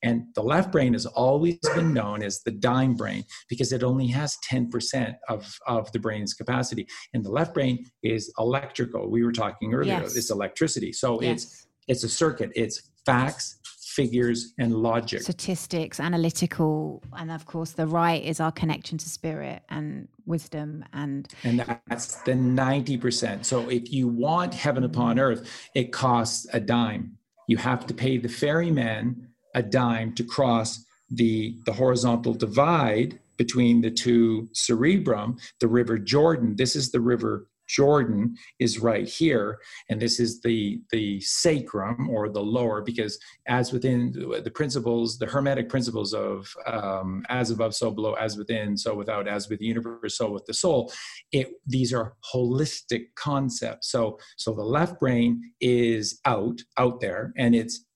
And 0.02 0.24
the 0.34 0.42
left 0.42 0.72
brain 0.72 0.92
has 0.92 1.06
always 1.06 1.58
been 1.74 1.92
known 1.92 2.22
as 2.22 2.42
the 2.42 2.50
dime 2.50 2.94
brain 2.94 3.24
because 3.48 3.72
it 3.72 3.82
only 3.82 4.06
has 4.08 4.38
10% 4.50 5.14
of, 5.28 5.58
of 5.66 5.90
the 5.92 5.98
brain's 5.98 6.34
capacity. 6.34 6.86
And 7.14 7.24
the 7.24 7.30
left 7.30 7.54
brain 7.54 7.86
is 8.02 8.32
electrical. 8.38 9.10
We 9.10 9.24
were 9.24 9.32
talking 9.32 9.74
earlier, 9.74 10.00
yes. 10.00 10.16
it's 10.16 10.30
electricity. 10.30 10.92
So 10.92 11.20
yes. 11.20 11.44
it's 11.44 11.66
it's 11.90 12.04
a 12.04 12.08
circuit, 12.08 12.52
it's 12.54 12.90
facts, 13.04 13.58
figures 14.00 14.54
and 14.58 14.74
logic. 14.74 15.20
Statistics 15.22 16.00
analytical 16.00 17.02
and 17.18 17.30
of 17.30 17.44
course 17.44 17.72
the 17.72 17.86
right 17.86 18.22
is 18.22 18.40
our 18.40 18.52
connection 18.52 18.96
to 18.98 19.08
spirit 19.08 19.62
and 19.68 20.08
wisdom 20.26 20.84
and 20.92 21.28
and 21.44 21.58
that's 21.88 22.16
the 22.22 22.32
90% 22.32 23.44
so 23.44 23.68
if 23.68 23.92
you 23.92 24.08
want 24.08 24.54
heaven 24.54 24.84
upon 24.84 25.16
mm. 25.16 25.20
earth 25.20 25.42
it 25.74 25.92
costs 25.92 26.46
a 26.52 26.60
dime. 26.60 27.16
You 27.46 27.58
have 27.58 27.86
to 27.88 27.94
pay 27.94 28.16
the 28.16 28.28
ferryman 28.28 29.28
a 29.54 29.62
dime 29.62 30.14
to 30.14 30.24
cross 30.24 30.84
the 31.10 31.56
the 31.66 31.72
horizontal 31.72 32.34
divide 32.46 33.18
between 33.36 33.80
the 33.80 33.90
two 33.90 34.48
cerebrum 34.52 35.36
the 35.60 35.68
river 35.68 35.98
jordan. 35.98 36.56
This 36.56 36.74
is 36.74 36.90
the 36.90 37.00
river 37.12 37.46
Jordan 37.76 38.35
is 38.59 38.80
right 38.80 39.09
here, 39.09 39.59
and 39.88 40.00
this 40.00 40.18
is 40.18 40.40
the 40.40 40.80
the 40.90 41.20
sacrum 41.20 42.11
or 42.11 42.28
the 42.28 42.42
lower, 42.42 42.83
because 42.83 43.18
as 43.46 43.72
within 43.72 44.12
the 44.12 44.50
principles, 44.50 45.18
the 45.18 45.26
hermetic 45.26 45.68
principles 45.68 46.12
of 46.12 46.52
um, 46.66 47.22
as 47.28 47.50
above, 47.50 47.74
so 47.74 47.90
below, 47.90 48.14
as 48.14 48.37
within, 48.37 48.76
so 48.76 48.94
without, 48.94 49.28
as 49.28 49.48
with 49.48 49.61
the 49.61 49.66
universe, 49.66 50.16
so 50.16 50.30
with 50.33 50.46
the 50.46 50.54
soul. 50.54 50.92
It 51.33 51.48
these 51.66 51.92
are 51.92 52.14
holistic 52.35 53.04
concepts. 53.14 53.90
So 53.92 54.18
so 54.37 54.52
the 54.52 54.70
left 54.78 54.98
brain 54.98 55.40
is 55.61 56.20
out 56.24 56.61
out 56.76 57.00
there, 57.00 57.33
and 57.37 57.54
it's 57.54 57.87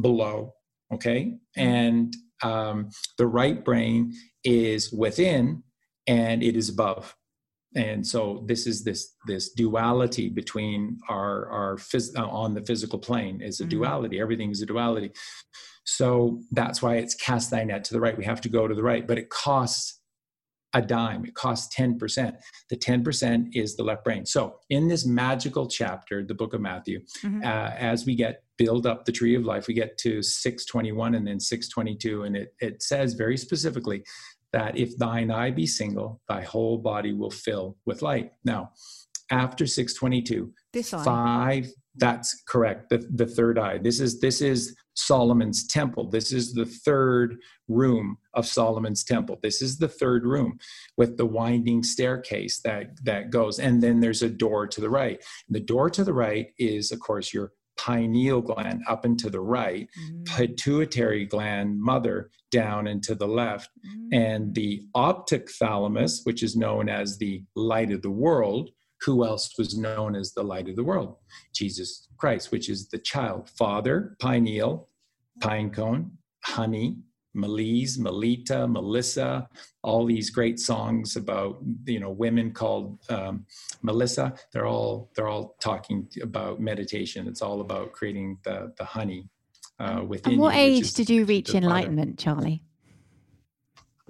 below. 0.00 0.54
Okay, 0.94 1.34
and 1.56 2.16
um, 2.42 2.88
the 3.18 3.26
right 3.26 3.62
brain 3.62 4.14
is 4.42 4.90
within, 4.90 5.62
and 6.06 6.42
it 6.42 6.56
is 6.56 6.70
above 6.70 7.14
and 7.74 8.06
so 8.06 8.44
this 8.46 8.66
is 8.66 8.82
this 8.84 9.14
this 9.26 9.52
duality 9.52 10.28
between 10.28 10.98
our 11.08 11.48
our 11.50 11.76
phys- 11.76 12.16
uh, 12.18 12.26
on 12.26 12.54
the 12.54 12.62
physical 12.62 12.98
plane 12.98 13.40
is 13.42 13.60
a 13.60 13.64
mm-hmm. 13.64 13.70
duality. 13.70 14.20
Everything 14.20 14.50
is 14.50 14.62
a 14.62 14.66
duality. 14.66 15.12
So 15.84 16.40
that's 16.50 16.82
why 16.82 16.96
it's 16.96 17.14
cast 17.14 17.50
thy 17.50 17.64
net 17.64 17.84
to 17.84 17.94
the 17.94 18.00
right. 18.00 18.16
We 18.16 18.24
have 18.24 18.40
to 18.42 18.48
go 18.48 18.66
to 18.68 18.74
the 18.74 18.82
right 18.82 19.06
but 19.06 19.18
it 19.18 19.28
costs 19.28 20.00
a 20.74 20.82
dime. 20.82 21.24
It 21.24 21.34
costs 21.34 21.74
10% 21.74 22.36
the 22.68 22.76
10% 22.76 23.48
is 23.54 23.74
the 23.76 23.82
left 23.82 24.04
brain. 24.04 24.26
So 24.26 24.56
in 24.68 24.88
this 24.88 25.06
magical 25.06 25.66
chapter 25.66 26.24
the 26.24 26.34
book 26.34 26.54
of 26.54 26.60
matthew 26.60 27.00
mm-hmm. 27.22 27.42
uh, 27.42 27.70
as 27.76 28.06
we 28.06 28.14
get 28.14 28.42
build 28.56 28.86
up 28.86 29.04
the 29.04 29.12
tree 29.12 29.34
of 29.34 29.44
life 29.44 29.66
we 29.66 29.74
get 29.74 29.96
to 29.98 30.22
621 30.22 31.14
and 31.14 31.26
then 31.26 31.40
622 31.40 32.24
and 32.24 32.36
it, 32.36 32.54
it 32.60 32.82
says 32.82 33.14
very 33.14 33.36
specifically 33.36 34.02
that 34.52 34.76
if 34.76 34.96
thine 34.96 35.30
eye 35.30 35.50
be 35.50 35.66
single, 35.66 36.20
thy 36.28 36.42
whole 36.42 36.78
body 36.78 37.12
will 37.12 37.30
fill 37.30 37.76
with 37.86 38.02
light. 38.02 38.32
Now, 38.44 38.72
after 39.30 39.66
622, 39.66 40.52
this 40.72 40.94
eye. 40.94 41.04
five, 41.04 41.68
that's 41.96 42.42
correct. 42.48 42.88
The, 42.90 43.06
the 43.14 43.26
third 43.26 43.58
eye. 43.58 43.78
This 43.78 44.00
is 44.00 44.20
this 44.20 44.40
is 44.40 44.74
Solomon's 44.94 45.66
temple. 45.66 46.10
This 46.10 46.32
is 46.32 46.54
the 46.54 46.64
third 46.64 47.36
room 47.68 48.18
of 48.34 48.46
Solomon's 48.46 49.04
temple. 49.04 49.38
This 49.42 49.60
is 49.60 49.78
the 49.78 49.88
third 49.88 50.24
room 50.24 50.58
with 50.96 51.16
the 51.16 51.26
winding 51.26 51.82
staircase 51.82 52.60
that 52.60 53.04
that 53.04 53.30
goes. 53.30 53.58
And 53.58 53.82
then 53.82 54.00
there's 54.00 54.22
a 54.22 54.28
door 54.28 54.66
to 54.66 54.80
the 54.80 54.90
right. 54.90 55.22
The 55.48 55.60
door 55.60 55.90
to 55.90 56.04
the 56.04 56.14
right 56.14 56.48
is, 56.58 56.90
of 56.90 57.00
course, 57.00 57.34
your 57.34 57.52
pineal 57.78 58.42
gland 58.42 58.82
up 58.88 59.04
and 59.04 59.18
to 59.18 59.30
the 59.30 59.40
right, 59.40 59.88
mm. 59.98 60.24
pituitary 60.26 61.24
gland, 61.24 61.80
mother, 61.80 62.30
down 62.50 62.86
and 62.86 63.02
to 63.04 63.14
the 63.14 63.28
left, 63.28 63.70
mm. 63.86 64.16
and 64.16 64.54
the 64.54 64.82
optic 64.94 65.50
thalamus, 65.50 66.22
which 66.24 66.42
is 66.42 66.56
known 66.56 66.88
as 66.88 67.18
the 67.18 67.44
light 67.54 67.90
of 67.90 68.02
the 68.02 68.10
world, 68.10 68.70
who 69.02 69.24
else 69.24 69.56
was 69.56 69.78
known 69.78 70.16
as 70.16 70.32
the 70.32 70.42
light 70.42 70.68
of 70.68 70.76
the 70.76 70.84
world? 70.84 71.16
Jesus 71.54 72.08
Christ, 72.18 72.50
which 72.50 72.68
is 72.68 72.88
the 72.88 72.98
child. 72.98 73.48
Father, 73.56 74.16
pineal, 74.20 74.88
pine 75.40 75.70
cone, 75.70 76.10
honey, 76.44 76.96
Melise, 77.36 77.98
Melita, 77.98 78.66
Melissa, 78.66 79.48
all 79.82 80.06
these 80.06 80.30
great 80.30 80.58
songs 80.58 81.16
about 81.16 81.58
you 81.84 82.00
know 82.00 82.10
women 82.10 82.52
called 82.52 82.98
um, 83.10 83.46
Melissa. 83.82 84.34
They're 84.52 84.66
all 84.66 85.10
they're 85.14 85.28
all 85.28 85.56
talking 85.60 86.08
about 86.22 86.60
meditation. 86.60 87.28
It's 87.28 87.42
all 87.42 87.60
about 87.60 87.92
creating 87.92 88.38
the 88.44 88.72
the 88.76 88.84
honey 88.84 89.28
uh, 89.78 90.02
within. 90.06 90.34
And 90.34 90.42
what 90.42 90.54
you, 90.54 90.60
age 90.60 90.94
did 90.94 91.10
you 91.10 91.24
reach 91.24 91.54
enlightenment, 91.54 92.18
Charlie? 92.18 92.62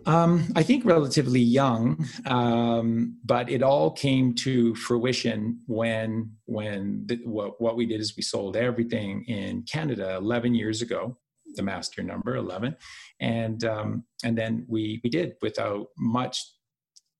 Um, 0.06 0.50
I 0.56 0.62
think 0.62 0.84
relatively 0.84 1.40
young, 1.40 2.06
um, 2.24 3.18
but 3.24 3.50
it 3.50 3.62
all 3.62 3.90
came 3.90 4.34
to 4.36 4.74
fruition 4.74 5.60
when 5.66 6.32
when 6.46 7.02
the, 7.06 7.16
what 7.24 7.60
what 7.60 7.76
we 7.76 7.84
did 7.84 8.00
is 8.00 8.16
we 8.16 8.22
sold 8.22 8.56
everything 8.56 9.24
in 9.24 9.62
Canada 9.62 10.16
11 10.16 10.54
years 10.54 10.82
ago, 10.82 11.18
the 11.54 11.62
master 11.62 12.02
number 12.02 12.36
11, 12.36 12.76
and 13.20 13.64
um, 13.64 14.04
and 14.24 14.36
then 14.36 14.64
we 14.68 15.00
we 15.02 15.10
did 15.10 15.34
without 15.42 15.88
much 15.96 16.44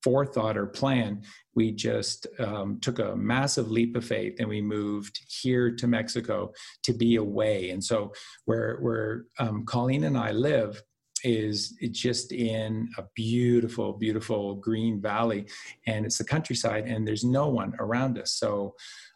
forethought 0.03 0.57
or 0.57 0.67
plan. 0.67 1.23
We 1.55 1.73
just 1.73 2.27
um, 2.39 2.79
took 2.81 2.99
a 2.99 3.17
massive 3.17 3.71
leap 3.71 3.97
of 3.97 4.05
faith 4.05 4.37
and 4.39 4.49
we 4.49 4.63
moved 4.63 5.21
here 5.43 5.75
to 5.75 5.87
Mexico 5.89 6.53
to 6.85 6.93
be 6.93 7.17
away. 7.17 7.71
And 7.71 7.83
so 7.83 8.13
where 8.45 8.79
where 8.81 9.25
um, 9.39 9.65
Coleen 9.67 10.07
and 10.07 10.17
I 10.17 10.31
live 10.31 10.81
is 11.25 11.77
just 11.91 12.33
in 12.33 12.89
a 12.97 13.05
beautiful, 13.15 13.93
beautiful 13.93 14.55
green 14.55 15.01
valley, 15.01 15.47
and 15.87 16.07
it's 16.07 16.19
the 16.19 16.25
countryside, 16.25 16.85
and 16.87 17.07
there's 17.07 17.25
no 17.25 17.49
one 17.49 17.75
around 17.79 18.19
us. 18.19 18.33
So, 18.35 18.75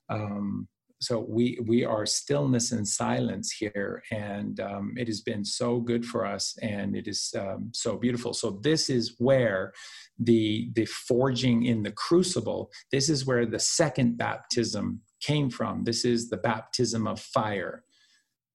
um, 0.09 0.69
so 1.03 1.27
we 1.29 1.59
we 1.67 1.85
are 1.85 2.07
stillness 2.07 2.71
and 2.71 2.87
silence 2.87 3.51
here, 3.51 4.05
and 4.13 4.61
um, 4.61 4.95
it 4.97 5.09
has 5.09 5.21
been 5.21 5.45
so 5.45 5.81
good 5.81 6.07
for 6.07 6.25
us, 6.25 6.57
and 6.63 6.95
it 6.95 7.09
is 7.09 7.35
um, 7.37 7.71
so 7.73 7.97
beautiful. 7.97 8.33
So 8.33 8.61
this 8.63 8.89
is 8.89 9.17
where 9.19 9.73
the 10.21 10.71
the 10.77 10.87
forging 10.87 11.65
in 11.65 11.83
the 11.83 11.91
crucible. 11.91 12.71
This 12.93 13.09
is 13.09 13.27
where 13.27 13.47
the 13.47 13.59
second 13.59 14.17
baptism 14.17 15.01
came 15.21 15.51
from. 15.51 15.83
This 15.83 16.05
is 16.05 16.31
the 16.31 16.37
baptism 16.37 17.09
of 17.09 17.19
fire 17.19 17.83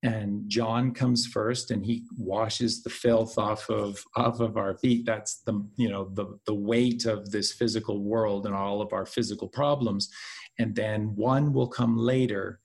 and 0.03 0.47
John 0.47 0.93
comes 0.93 1.25
first 1.25 1.71
and 1.71 1.83
he 1.83 2.03
washes 2.17 2.83
the 2.83 2.89
filth 2.89 3.37
off 3.37 3.69
of 3.69 4.03
off 4.15 4.39
of 4.39 4.55
our 4.55 4.77
feet. 4.77 5.05
That's 5.05 5.41
the 5.41 5.65
you 5.75 5.89
know 5.89 6.11
the 6.13 6.37
the 6.45 6.53
weight 6.53 7.05
of 7.05 7.31
this 7.31 7.51
physical 7.51 8.03
world 8.03 8.45
and 8.45 8.53
all 8.53 8.81
of 8.81 8.93
our 8.93 9.05
physical 9.05 9.47
problems. 9.47 10.09
And 10.59 10.75
then 10.75 11.15
one 11.15 11.51
will 11.51 11.67
come 11.67 11.97
later 11.97 12.59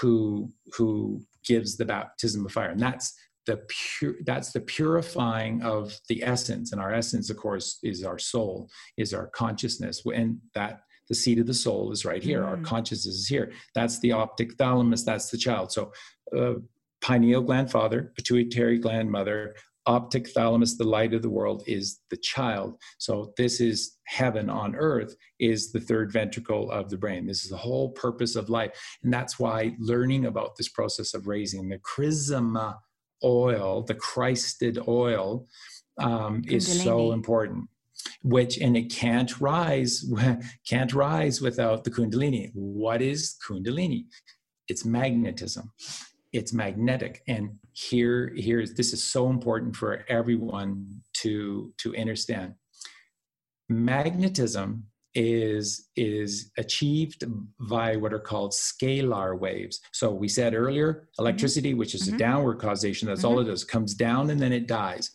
who 0.00 0.50
who 0.76 1.20
gives 1.44 1.76
the 1.76 1.84
baptism 1.84 2.46
of 2.46 2.52
fire. 2.52 2.70
And 2.70 2.80
that's 2.80 3.14
the 3.46 3.62
pure 3.68 4.14
that's 4.24 4.52
the 4.52 4.60
purifying 4.60 5.62
of 5.62 5.94
the 6.08 6.22
essence. 6.22 6.72
And 6.72 6.80
our 6.80 6.94
essence 6.94 7.28
of 7.28 7.36
course 7.36 7.80
is 7.82 8.02
our 8.02 8.18
soul 8.18 8.70
is 8.96 9.12
our 9.12 9.26
consciousness. 9.26 10.02
And 10.06 10.38
that 10.54 10.80
the 11.10 11.14
seat 11.14 11.38
of 11.38 11.46
the 11.46 11.54
soul 11.54 11.90
is 11.92 12.04
right 12.04 12.22
here. 12.22 12.42
Mm. 12.42 12.46
our 12.46 12.56
consciousness 12.58 13.14
is 13.14 13.28
here. 13.28 13.52
That's 13.74 13.98
the 14.00 14.12
optic 14.12 14.54
thalamus. 14.54 15.04
That's 15.04 15.30
the 15.30 15.38
child. 15.38 15.72
So 15.72 15.92
uh, 16.36 16.54
pineal 17.00 17.42
gland 17.42 17.70
father, 17.70 18.12
pituitary 18.16 18.78
gland 18.78 19.10
mother, 19.10 19.54
optic 19.86 20.28
thalamus, 20.28 20.76
the 20.76 20.84
light 20.84 21.14
of 21.14 21.22
the 21.22 21.30
world, 21.30 21.62
is 21.66 22.00
the 22.10 22.16
child. 22.16 22.76
So 22.98 23.32
this 23.36 23.60
is 23.60 23.96
heaven 24.04 24.50
on 24.50 24.76
earth, 24.76 25.16
is 25.40 25.72
the 25.72 25.80
third 25.80 26.12
ventricle 26.12 26.70
of 26.70 26.90
the 26.90 26.98
brain. 26.98 27.26
This 27.26 27.44
is 27.44 27.50
the 27.50 27.56
whole 27.56 27.90
purpose 27.92 28.36
of 28.36 28.50
life. 28.50 28.70
And 29.02 29.12
that's 29.12 29.38
why 29.38 29.74
learning 29.78 30.26
about 30.26 30.56
this 30.56 30.68
process 30.68 31.14
of 31.14 31.26
raising 31.26 31.68
the 31.68 31.78
chrisma 31.78 32.78
oil, 33.24 33.82
the 33.82 33.94
Christed 33.94 34.78
oil, 34.86 35.46
um, 35.98 36.42
is 36.46 36.82
so 36.84 37.12
important 37.12 37.68
which 38.22 38.58
and 38.58 38.76
it 38.76 38.90
can't 38.92 39.40
rise 39.40 40.04
can't 40.68 40.94
rise 40.94 41.40
without 41.40 41.84
the 41.84 41.90
kundalini 41.90 42.50
what 42.54 43.02
is 43.02 43.36
kundalini 43.46 44.04
it's 44.68 44.84
magnetism 44.84 45.72
it's 46.32 46.52
magnetic 46.52 47.22
and 47.28 47.50
here 47.72 48.32
here's 48.36 48.74
this 48.74 48.92
is 48.92 49.02
so 49.02 49.30
important 49.30 49.74
for 49.74 50.04
everyone 50.08 51.00
to 51.14 51.72
to 51.78 51.96
understand 51.96 52.54
magnetism 53.68 54.84
is 55.14 55.88
is 55.96 56.50
achieved 56.58 57.24
by 57.68 57.96
what 57.96 58.12
are 58.12 58.18
called 58.18 58.52
scalar 58.52 59.38
waves 59.38 59.80
so 59.92 60.10
we 60.12 60.28
said 60.28 60.54
earlier 60.54 60.92
mm-hmm. 60.92 61.22
electricity 61.22 61.74
which 61.74 61.94
is 61.94 62.06
mm-hmm. 62.06 62.16
a 62.16 62.18
downward 62.18 62.58
causation 62.58 63.08
that's 63.08 63.22
mm-hmm. 63.22 63.30
all 63.30 63.40
it 63.40 63.48
is 63.48 63.64
comes 63.64 63.94
down 63.94 64.30
and 64.30 64.40
then 64.40 64.52
it 64.52 64.66
dies 64.66 65.10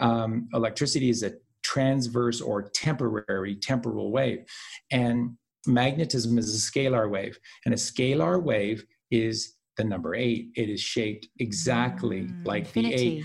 um, 0.00 0.48
electricity 0.52 1.08
is 1.08 1.22
a 1.22 1.32
transverse 1.62 2.40
or 2.40 2.62
temporary 2.70 3.54
temporal 3.56 4.10
wave 4.10 4.44
and 4.90 5.36
magnetism 5.66 6.38
is 6.38 6.54
a 6.54 6.70
scalar 6.70 7.08
wave 7.08 7.38
and 7.64 7.72
a 7.72 7.76
scalar 7.76 8.42
wave 8.42 8.84
is 9.10 9.55
the 9.76 9.84
number 9.84 10.14
eight. 10.14 10.48
It 10.54 10.68
is 10.68 10.80
shaped 10.80 11.28
exactly 11.38 12.22
mm, 12.22 12.46
like 12.46 12.64
infinity. 12.66 12.96
the 12.96 13.18
eight. 13.18 13.24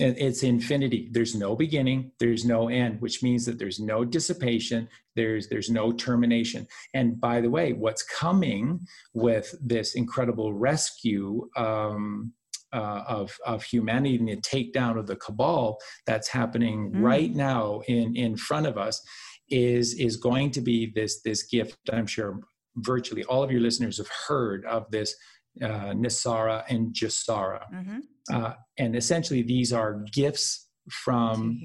It's 0.00 0.44
infinity. 0.44 1.08
There's 1.10 1.34
no 1.34 1.56
beginning. 1.56 2.12
There's 2.20 2.44
no 2.44 2.68
end, 2.68 3.00
which 3.00 3.20
means 3.20 3.44
that 3.46 3.58
there's 3.58 3.80
no 3.80 4.04
dissipation. 4.04 4.88
There's 5.16 5.48
there's 5.48 5.70
no 5.70 5.90
termination. 5.90 6.68
And 6.94 7.20
by 7.20 7.40
the 7.40 7.50
way, 7.50 7.72
what's 7.72 8.04
coming 8.04 8.86
with 9.12 9.52
this 9.60 9.96
incredible 9.96 10.54
rescue 10.54 11.48
um, 11.56 12.32
uh, 12.72 13.02
of 13.08 13.36
of 13.44 13.64
humanity 13.64 14.16
and 14.16 14.28
the 14.28 14.36
takedown 14.36 14.98
of 14.98 15.08
the 15.08 15.16
cabal 15.16 15.78
that's 16.06 16.28
happening 16.28 16.92
mm. 16.92 17.02
right 17.02 17.34
now 17.34 17.80
in 17.88 18.14
in 18.14 18.36
front 18.36 18.66
of 18.66 18.78
us 18.78 19.02
is 19.50 19.94
is 19.94 20.16
going 20.16 20.50
to 20.52 20.60
be 20.60 20.92
this 20.94 21.22
this 21.22 21.42
gift. 21.42 21.76
I'm 21.92 22.06
sure 22.06 22.40
virtually 22.76 23.24
all 23.24 23.42
of 23.42 23.50
your 23.50 23.60
listeners 23.60 23.98
have 23.98 24.10
heard 24.28 24.64
of 24.66 24.90
this 24.90 25.14
uh, 25.62 25.92
NESARA 25.94 26.64
and 26.68 26.92
GESARA. 26.92 27.62
Mm-hmm. 27.72 27.98
Uh, 28.32 28.52
and 28.78 28.96
essentially, 28.96 29.42
these 29.42 29.72
are 29.72 30.04
gifts 30.12 30.68
from 30.90 31.58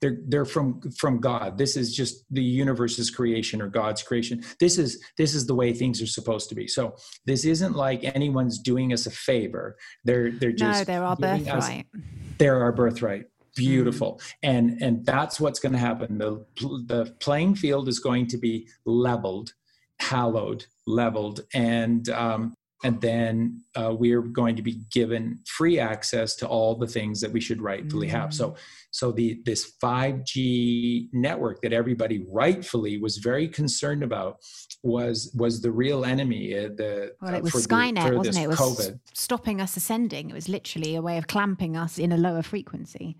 they're 0.00 0.18
they're 0.28 0.44
from 0.44 0.80
from 0.98 1.20
God. 1.20 1.58
This 1.58 1.76
is 1.76 1.94
just 1.94 2.24
the 2.30 2.42
universe's 2.42 3.10
creation 3.10 3.60
or 3.60 3.68
God's 3.68 4.02
creation. 4.02 4.42
This 4.60 4.78
is 4.78 5.02
this 5.18 5.34
is 5.34 5.46
the 5.46 5.54
way 5.54 5.72
things 5.72 6.00
are 6.02 6.06
supposed 6.06 6.48
to 6.50 6.54
be. 6.54 6.66
So 6.66 6.94
this 7.26 7.44
isn't 7.44 7.74
like 7.74 8.04
anyone's 8.04 8.58
doing 8.58 8.92
us 8.92 9.06
a 9.06 9.10
favor. 9.10 9.76
They're 10.04 10.30
they're 10.30 10.52
just 10.52 10.80
no, 10.80 10.84
they're 10.84 11.04
our 11.04 11.16
birthright. 11.16 11.48
Us, 11.48 12.00
they're 12.38 12.62
our 12.62 12.72
birthright 12.72 13.26
beautiful 13.56 14.16
mm. 14.16 14.32
and 14.42 14.82
and 14.82 15.06
that's 15.06 15.38
what's 15.38 15.60
going 15.60 15.72
to 15.72 15.78
happen 15.78 16.18
the 16.18 16.44
the 16.86 17.14
playing 17.20 17.54
field 17.54 17.86
is 17.86 18.00
going 18.00 18.26
to 18.26 18.36
be 18.36 18.68
leveled 18.84 19.52
hallowed 20.00 20.66
leveled 20.88 21.40
and 21.54 22.08
um, 22.08 22.52
and 22.84 23.00
then 23.00 23.62
uh, 23.74 23.92
we're 23.98 24.20
going 24.20 24.54
to 24.54 24.62
be 24.62 24.78
given 24.92 25.40
free 25.46 25.80
access 25.80 26.36
to 26.36 26.46
all 26.46 26.76
the 26.76 26.86
things 26.86 27.20
that 27.20 27.32
we 27.32 27.40
should 27.40 27.60
rightfully 27.60 28.06
mm-hmm. 28.06 28.16
have 28.16 28.32
so 28.32 28.50
mm. 28.50 28.56
so 28.90 29.10
the 29.10 29.40
this 29.44 29.72
5g 29.82 31.08
network 31.12 31.60
that 31.62 31.72
everybody 31.72 32.24
rightfully 32.30 32.98
was 32.98 33.16
very 33.16 33.48
concerned 33.48 34.02
about 34.04 34.38
was 34.82 35.34
was 35.34 35.62
the 35.62 35.72
real 35.72 36.04
enemy 36.04 36.56
uh, 36.56 36.68
the 36.76 37.12
well 37.20 37.34
it 37.34 37.42
was 37.42 37.54
skynet 37.54 38.10
the, 38.10 38.16
wasn't 38.16 38.36
it 38.36 38.42
it 38.42 38.48
was 38.48 38.58
COVID. 38.60 39.00
stopping 39.14 39.60
us 39.60 39.76
ascending 39.76 40.30
it 40.30 40.34
was 40.34 40.48
literally 40.48 40.94
a 40.94 41.02
way 41.02 41.16
of 41.18 41.26
clamping 41.26 41.76
us 41.76 41.98
in 41.98 42.12
a 42.12 42.16
lower 42.16 42.42
frequency 42.42 43.16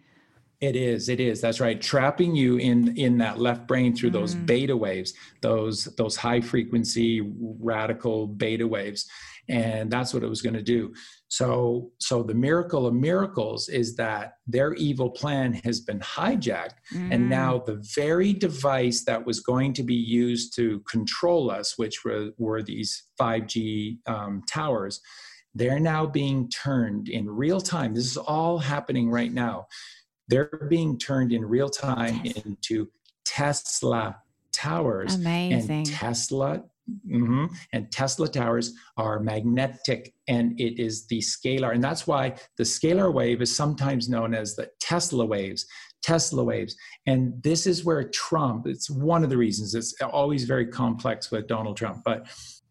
it 0.61 0.77
is. 0.77 1.09
It 1.11 1.21
is. 1.21 1.41
That's 1.43 1.61
right. 1.61 1.79
Trapping 1.81 2.35
you 2.35 2.57
in 2.57 2.97
in 2.97 3.19
that 3.19 3.39
left 3.39 3.67
brain 3.67 3.95
through 3.95 4.11
mm. 4.11 4.15
those 4.15 4.35
beta 4.35 4.77
waves, 4.77 5.13
those 5.43 5.85
those 5.97 6.17
high 6.17 6.41
frequency 6.41 7.21
radical 7.61 8.27
beta 8.27 8.67
waves, 8.67 9.07
and 9.49 9.91
that's 9.91 10.15
what 10.15 10.23
it 10.23 10.29
was 10.29 10.43
going 10.43 10.55
to 10.55 10.63
do. 10.63 10.93
So 11.29 11.91
so 11.99 12.23
the 12.23 12.35
miracle 12.35 12.87
of 12.87 12.95
miracles 12.95 13.69
is 13.69 13.97
that 13.97 14.35
their 14.47 14.75
evil 14.75 15.11
plan 15.11 15.55
has 15.65 15.81
been 15.81 16.01
hijacked, 16.01 16.77
mm. 16.93 17.13
and 17.13 17.29
now 17.29 17.59
the 17.59 17.83
very 17.95 18.33
device 18.33 19.05
that 19.05 19.25
was 19.27 19.41
going 19.41 19.73
to 19.75 19.83
be 19.83 19.95
used 19.95 20.55
to 20.57 20.81
control 20.81 21.51
us, 21.51 21.79
which 21.79 22.05
were 22.05 22.31
were 22.39 22.63
these 22.63 23.05
five 23.19 23.47
G 23.47 23.99
um, 24.07 24.43
towers, 24.49 25.01
they're 25.55 25.81
now 25.81 26.07
being 26.07 26.49
turned 26.49 27.09
in 27.09 27.29
real 27.29 27.61
time. 27.61 27.95
This 27.95 28.07
is 28.07 28.17
all 28.17 28.59
happening 28.59 29.11
right 29.11 29.33
now 29.33 29.67
they're 30.29 30.67
being 30.69 30.99
turned 30.99 31.33
in 31.33 31.45
real 31.45 31.69
time 31.69 32.23
into 32.25 32.89
Tesla 33.25 34.17
towers. 34.53 35.15
Amazing. 35.15 35.71
And 35.71 35.87
Tesla 35.87 36.63
Mm-hmm. 36.91 37.47
And 37.73 37.91
Tesla 37.91 38.29
towers 38.29 38.73
are 38.97 39.21
magnetic 39.21 40.15
and 40.29 40.59
it 40.61 40.81
is 40.83 41.07
the 41.07 41.21
scalar. 41.21 41.75
And 41.75 41.83
that's 41.83 42.07
why 42.07 42.35
the 42.57 42.65
scalar 42.65 43.13
wave 43.13 43.41
is 43.43 43.55
sometimes 43.55 44.09
known 44.09 44.35
as 44.35 44.55
the 44.55 44.69
Tesla 44.81 45.25
waves. 45.25 45.67
Tesla 46.03 46.45
waves. 46.45 46.77
And 47.07 47.43
this 47.43 47.67
is 47.67 47.85
where 47.85 48.05
Trump, 48.11 48.67
it's 48.67 48.91
one 48.91 49.25
of 49.25 49.31
the 49.31 49.39
reasons, 49.39 49.75
it's 49.75 49.95
always 50.03 50.45
very 50.45 50.67
complex 50.67 51.31
with 51.31 51.47
Donald 51.47 51.77
Trump, 51.77 52.03
but 52.05 52.29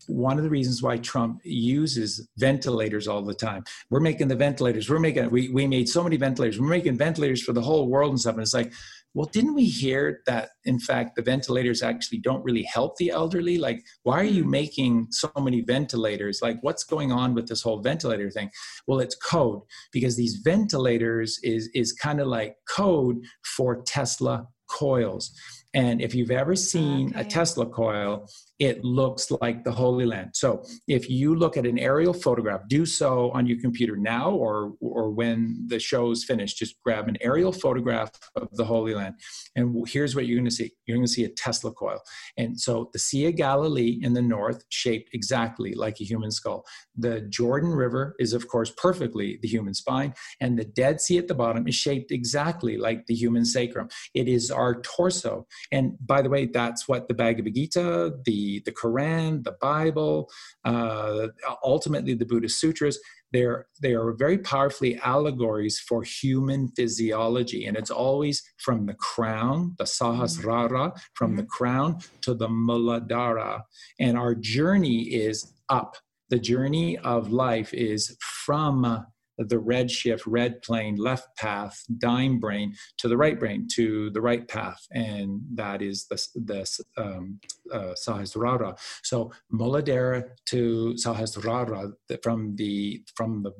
one 0.07 0.37
of 0.37 0.43
the 0.43 0.49
reasons 0.49 0.83
why 0.83 0.97
Trump 0.97 1.39
uses 1.43 2.27
ventilators 2.37 3.07
all 3.07 3.21
the 3.21 3.33
time. 3.33 3.63
We're 3.89 4.01
making 4.01 4.27
the 4.27 4.35
ventilators, 4.35 4.89
we're 4.89 4.99
making, 4.99 5.29
we, 5.29 5.49
we 5.49 5.65
made 5.65 5.87
so 5.87 6.03
many 6.03 6.17
ventilators, 6.17 6.59
we're 6.59 6.67
making 6.67 6.97
ventilators 6.97 7.41
for 7.41 7.53
the 7.53 7.61
whole 7.61 7.87
world 7.87 8.11
and 8.11 8.19
stuff. 8.19 8.33
And 8.33 8.41
it's 8.41 8.53
like, 8.53 8.73
well, 9.13 9.29
didn't 9.31 9.53
we 9.53 9.65
hear 9.65 10.21
that, 10.25 10.49
in 10.65 10.79
fact, 10.79 11.15
the 11.15 11.21
ventilators 11.21 11.83
actually 11.83 12.17
don't 12.17 12.43
really 12.43 12.63
help 12.63 12.97
the 12.97 13.11
elderly? 13.11 13.57
Like, 13.57 13.83
why 14.03 14.19
are 14.19 14.23
you 14.23 14.43
hmm. 14.43 14.49
making 14.49 15.07
so 15.11 15.31
many 15.39 15.61
ventilators? 15.61 16.39
Like, 16.41 16.57
what's 16.61 16.83
going 16.83 17.11
on 17.11 17.33
with 17.33 17.47
this 17.47 17.61
whole 17.61 17.81
ventilator 17.81 18.31
thing? 18.31 18.49
Well, 18.87 18.99
it's 18.99 19.15
code 19.15 19.61
because 19.91 20.15
these 20.15 20.41
ventilators 20.43 21.39
is, 21.43 21.69
is 21.75 21.93
kind 21.93 22.19
of 22.19 22.27
like 22.27 22.55
code 22.67 23.17
for 23.55 23.83
Tesla 23.83 24.47
coils. 24.69 25.31
And 25.73 26.01
if 26.01 26.13
you've 26.13 26.31
ever 26.31 26.55
seen 26.55 27.09
okay. 27.09 27.21
a 27.21 27.23
Tesla 27.23 27.65
coil, 27.65 28.27
it 28.59 28.83
looks 28.83 29.31
like 29.41 29.63
the 29.63 29.71
Holy 29.71 30.05
Land. 30.05 30.31
So 30.33 30.63
if 30.87 31.09
you 31.09 31.35
look 31.35 31.57
at 31.57 31.65
an 31.65 31.79
aerial 31.79 32.13
photograph, 32.13 32.61
do 32.67 32.85
so 32.85 33.31
on 33.31 33.47
your 33.47 33.59
computer 33.59 33.97
now 33.97 34.31
or, 34.31 34.73
or 34.79 35.09
when 35.09 35.65
the 35.67 35.79
show 35.79 36.11
is 36.11 36.23
finished. 36.23 36.57
Just 36.57 36.81
grab 36.83 37.07
an 37.07 37.17
aerial 37.21 37.51
photograph 37.51 38.11
of 38.35 38.47
the 38.53 38.63
Holy 38.63 38.93
Land. 38.93 39.15
And 39.55 39.85
here's 39.87 40.15
what 40.15 40.27
you're 40.27 40.37
going 40.37 40.49
to 40.49 40.55
see 40.55 40.71
you're 40.85 40.97
going 40.97 41.05
to 41.05 41.11
see 41.11 41.23
a 41.23 41.29
Tesla 41.29 41.71
coil. 41.71 41.99
And 42.37 42.59
so 42.59 42.89
the 42.93 42.99
Sea 42.99 43.27
of 43.27 43.35
Galilee 43.35 43.99
in 44.01 44.13
the 44.13 44.21
north, 44.21 44.63
shaped 44.69 45.09
exactly 45.13 45.73
like 45.73 45.99
a 45.99 46.03
human 46.03 46.31
skull. 46.31 46.65
The 46.95 47.21
Jordan 47.21 47.71
River 47.71 48.15
is, 48.19 48.33
of 48.33 48.47
course, 48.47 48.71
perfectly 48.77 49.39
the 49.41 49.47
human 49.47 49.73
spine. 49.73 50.13
And 50.39 50.57
the 50.57 50.65
Dead 50.65 51.01
Sea 51.01 51.17
at 51.17 51.27
the 51.27 51.35
bottom 51.35 51.67
is 51.67 51.75
shaped 51.75 52.11
exactly 52.11 52.77
like 52.77 53.05
the 53.07 53.15
human 53.15 53.45
sacrum. 53.45 53.89
It 54.13 54.27
is 54.27 54.51
our 54.51 54.81
torso. 54.81 55.47
And 55.71 55.97
by 56.05 56.21
the 56.21 56.29
way, 56.29 56.45
that's 56.45 56.87
what 56.87 57.07
the 57.07 57.13
Bhagavad 57.13 57.55
Gita, 57.55 58.13
the 58.25 58.61
the, 58.65 58.71
Quran, 58.71 59.43
the 59.43 59.55
Bible, 59.61 60.29
uh, 60.65 61.27
ultimately 61.63 62.13
the 62.13 62.25
Buddhist 62.25 62.59
sutras, 62.59 62.99
they're, 63.31 63.67
they 63.81 63.93
are 63.93 64.11
very 64.11 64.37
powerfully 64.37 64.99
allegories 65.03 65.79
for 65.79 66.03
human 66.03 66.69
physiology. 66.75 67.65
And 67.65 67.75
it's 67.75 67.89
always 67.89 68.43
from 68.57 68.85
the 68.85 68.93
crown, 68.93 69.75
the 69.79 69.85
Sahasrara, 69.85 70.95
from 71.15 71.35
the 71.35 71.43
crown 71.43 71.97
to 72.21 72.33
the 72.35 72.47
Muladhara. 72.47 73.63
And 73.99 74.17
our 74.17 74.35
journey 74.35 75.03
is 75.03 75.51
up. 75.69 75.95
The 76.29 76.39
journey 76.39 76.97
of 76.99 77.31
life 77.31 77.73
is 77.73 78.15
from 78.19 79.05
the 79.43 79.59
red 79.59 79.91
shift, 79.91 80.25
red 80.25 80.61
plane, 80.61 80.95
left 80.95 81.35
path, 81.37 81.83
dime 81.97 82.39
brain 82.39 82.73
to 82.97 83.07
the 83.07 83.17
right 83.17 83.39
brain, 83.39 83.67
to 83.75 84.09
the 84.11 84.21
right 84.21 84.47
path, 84.47 84.85
and 84.91 85.41
that 85.53 85.81
is 85.81 86.05
the, 86.07 86.21
the 86.35 86.83
um, 86.97 87.39
uh, 87.71 87.93
Sahasrara. 88.07 88.77
So 89.03 89.31
Muladhara 89.53 90.29
to 90.47 90.95
Sahasrara, 90.97 91.93
from 92.21 92.55
the 92.55 93.03
from 93.15 93.43
the 93.43 93.53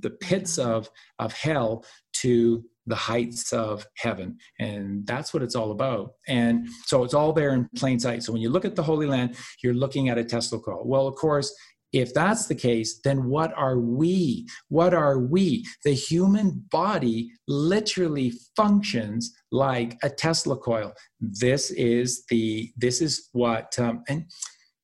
the 0.00 0.10
pits 0.10 0.58
of 0.58 0.90
of 1.18 1.32
hell 1.32 1.84
to 2.12 2.64
the 2.86 2.96
heights 2.96 3.52
of 3.52 3.86
heaven. 3.96 4.36
And 4.58 5.06
that's 5.06 5.32
what 5.32 5.42
it's 5.42 5.54
all 5.54 5.70
about. 5.70 6.14
And 6.26 6.66
so 6.86 7.04
it's 7.04 7.14
all 7.14 7.32
there 7.32 7.50
in 7.50 7.68
plain 7.76 8.00
sight. 8.00 8.22
So 8.22 8.32
when 8.32 8.42
you 8.42 8.50
look 8.50 8.64
at 8.64 8.74
the 8.74 8.82
holy 8.82 9.06
land 9.06 9.36
you're 9.62 9.74
looking 9.74 10.08
at 10.08 10.18
a 10.18 10.24
tesla 10.24 10.58
coil 10.58 10.82
well 10.84 11.06
of 11.06 11.14
course 11.14 11.54
if 11.92 12.14
that's 12.14 12.46
the 12.46 12.54
case, 12.54 13.00
then 13.02 13.24
what 13.24 13.52
are 13.56 13.78
we? 13.78 14.46
What 14.68 14.94
are 14.94 15.18
we? 15.18 15.66
The 15.84 15.92
human 15.92 16.64
body 16.70 17.32
literally 17.48 18.32
functions 18.56 19.32
like 19.50 19.98
a 20.02 20.10
Tesla 20.10 20.56
coil. 20.56 20.92
This 21.20 21.70
is 21.72 22.24
the 22.28 22.72
this 22.76 23.00
is 23.00 23.28
what 23.32 23.76
um, 23.78 24.04
and 24.08 24.26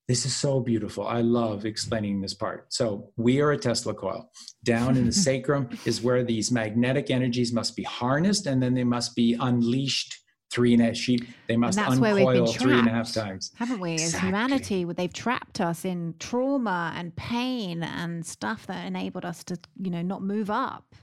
this 0.09 0.25
is 0.25 0.37
so 0.37 0.61
beautiful. 0.61 1.07
I 1.07 1.21
love 1.21 1.67
explaining 1.67 2.21
this 2.21 2.35
part. 2.35 2.73
So 2.73 3.11
we 3.17 3.41
are 3.41 3.53
a 3.53 3.59
Tesla 3.59 3.93
coil. 3.93 4.31
Down 4.63 4.97
in 4.97 5.07
the 5.07 5.13
sacrum 5.27 5.69
is 5.85 6.03
where 6.03 6.23
these 6.23 6.53
magnetic 6.53 7.11
energies 7.11 7.53
must 7.53 7.75
be 7.75 7.83
harnessed 7.83 8.47
and 8.47 8.63
then 8.63 8.75
they 8.75 8.85
must 8.85 9.17
be 9.17 9.35
unleashed 9.35 10.17
three 10.51 10.73
and 10.73 10.83
a 10.83 10.87
half 10.87 10.97
sheep. 10.97 11.27
They 11.49 11.57
must 11.57 11.79
uncoil 11.79 12.47
three 12.47 12.79
and 12.79 12.89
a 12.89 12.91
half 12.91 13.13
times. 13.13 13.53
Haven't 13.57 13.81
we? 13.81 13.93
Exactly. 13.93 14.17
As 14.17 14.23
humanity, 14.23 14.85
they've 14.85 15.13
trapped 15.13 15.61
us 15.61 15.85
in 15.85 16.15
trauma 16.19 16.93
and 16.97 17.15
pain 17.17 17.83
and 17.83 18.25
stuff 18.25 18.67
that 18.67 18.87
enabled 18.87 19.25
us 19.25 19.45
to, 19.45 19.59
you 19.81 19.91
know, 19.91 20.03
not 20.03 20.23
move 20.23 20.51
up. 20.51 20.95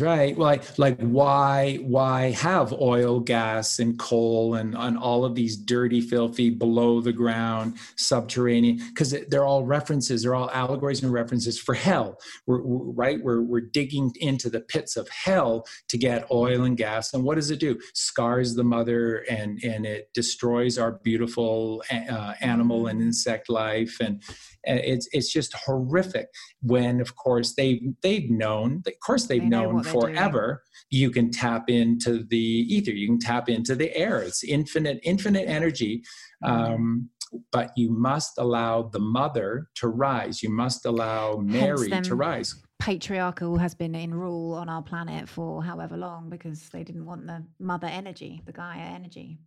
Right. 0.00 0.36
Like, 0.36 0.78
like 0.78 1.00
why, 1.00 1.76
why 1.76 2.30
have 2.32 2.72
oil, 2.72 3.20
gas, 3.20 3.78
and 3.78 3.98
coal, 3.98 4.54
and, 4.54 4.74
and 4.76 4.98
all 4.98 5.24
of 5.24 5.34
these 5.34 5.56
dirty, 5.56 6.00
filthy, 6.00 6.50
below 6.50 7.00
the 7.00 7.12
ground, 7.12 7.76
subterranean? 7.96 8.78
Because 8.88 9.14
they're 9.28 9.44
all 9.44 9.64
references. 9.64 10.22
They're 10.22 10.34
all 10.34 10.50
allegories 10.50 11.02
and 11.02 11.12
references 11.12 11.58
for 11.58 11.74
hell. 11.74 12.18
We're, 12.46 12.62
we're, 12.62 12.92
right. 12.92 13.22
We're 13.22 13.42
we're 13.42 13.60
digging 13.60 14.12
into 14.16 14.50
the 14.50 14.60
pits 14.60 14.96
of 14.96 15.08
hell 15.08 15.66
to 15.88 15.98
get 15.98 16.30
oil 16.30 16.64
and 16.64 16.76
gas. 16.76 17.12
And 17.14 17.24
what 17.24 17.36
does 17.36 17.50
it 17.50 17.60
do? 17.60 17.78
Scars 17.94 18.54
the 18.54 18.64
mother, 18.64 19.24
and 19.28 19.58
and 19.62 19.86
it 19.86 20.10
destroys 20.14 20.78
our 20.78 20.92
beautiful 20.92 21.82
uh, 21.90 22.34
animal 22.40 22.86
and 22.86 23.00
insect 23.00 23.48
life, 23.48 23.98
and 24.00 24.22
it's 24.66 25.08
it's 25.12 25.32
just 25.32 25.54
horrific. 25.54 26.28
When 26.60 27.00
of 27.00 27.16
course 27.16 27.54
they 27.54 27.82
they've 28.02 28.30
known, 28.30 28.82
of 28.86 28.92
course 29.04 29.26
they've 29.26 29.40
they 29.40 29.48
known 29.48 29.82
forever. 29.82 30.62
You 30.90 31.10
can 31.10 31.30
tap 31.30 31.68
into 31.68 32.24
the 32.24 32.36
ether. 32.36 32.92
You 32.92 33.06
can 33.08 33.18
tap 33.18 33.48
into 33.48 33.74
the 33.74 33.94
air. 33.96 34.22
It's 34.22 34.44
infinite 34.44 35.00
infinite 35.02 35.48
energy. 35.48 36.02
Mm-hmm. 36.44 36.74
Um, 36.74 37.10
but 37.52 37.72
you 37.76 37.90
must 37.90 38.38
allow 38.38 38.82
the 38.82 39.00
mother 39.00 39.68
to 39.76 39.88
rise. 39.88 40.42
You 40.42 40.50
must 40.50 40.86
allow 40.86 41.36
Mary 41.36 41.90
to 41.90 42.14
rise. 42.14 42.54
Patriarchal 42.78 43.56
has 43.56 43.74
been 43.74 43.94
in 43.94 44.14
rule 44.14 44.54
on 44.54 44.68
our 44.68 44.82
planet 44.82 45.28
for 45.28 45.62
however 45.62 45.96
long 45.96 46.28
because 46.28 46.68
they 46.68 46.84
didn't 46.84 47.06
want 47.06 47.26
the 47.26 47.42
mother 47.58 47.86
energy, 47.86 48.42
the 48.44 48.52
Gaia 48.52 48.78
energy. 48.78 49.38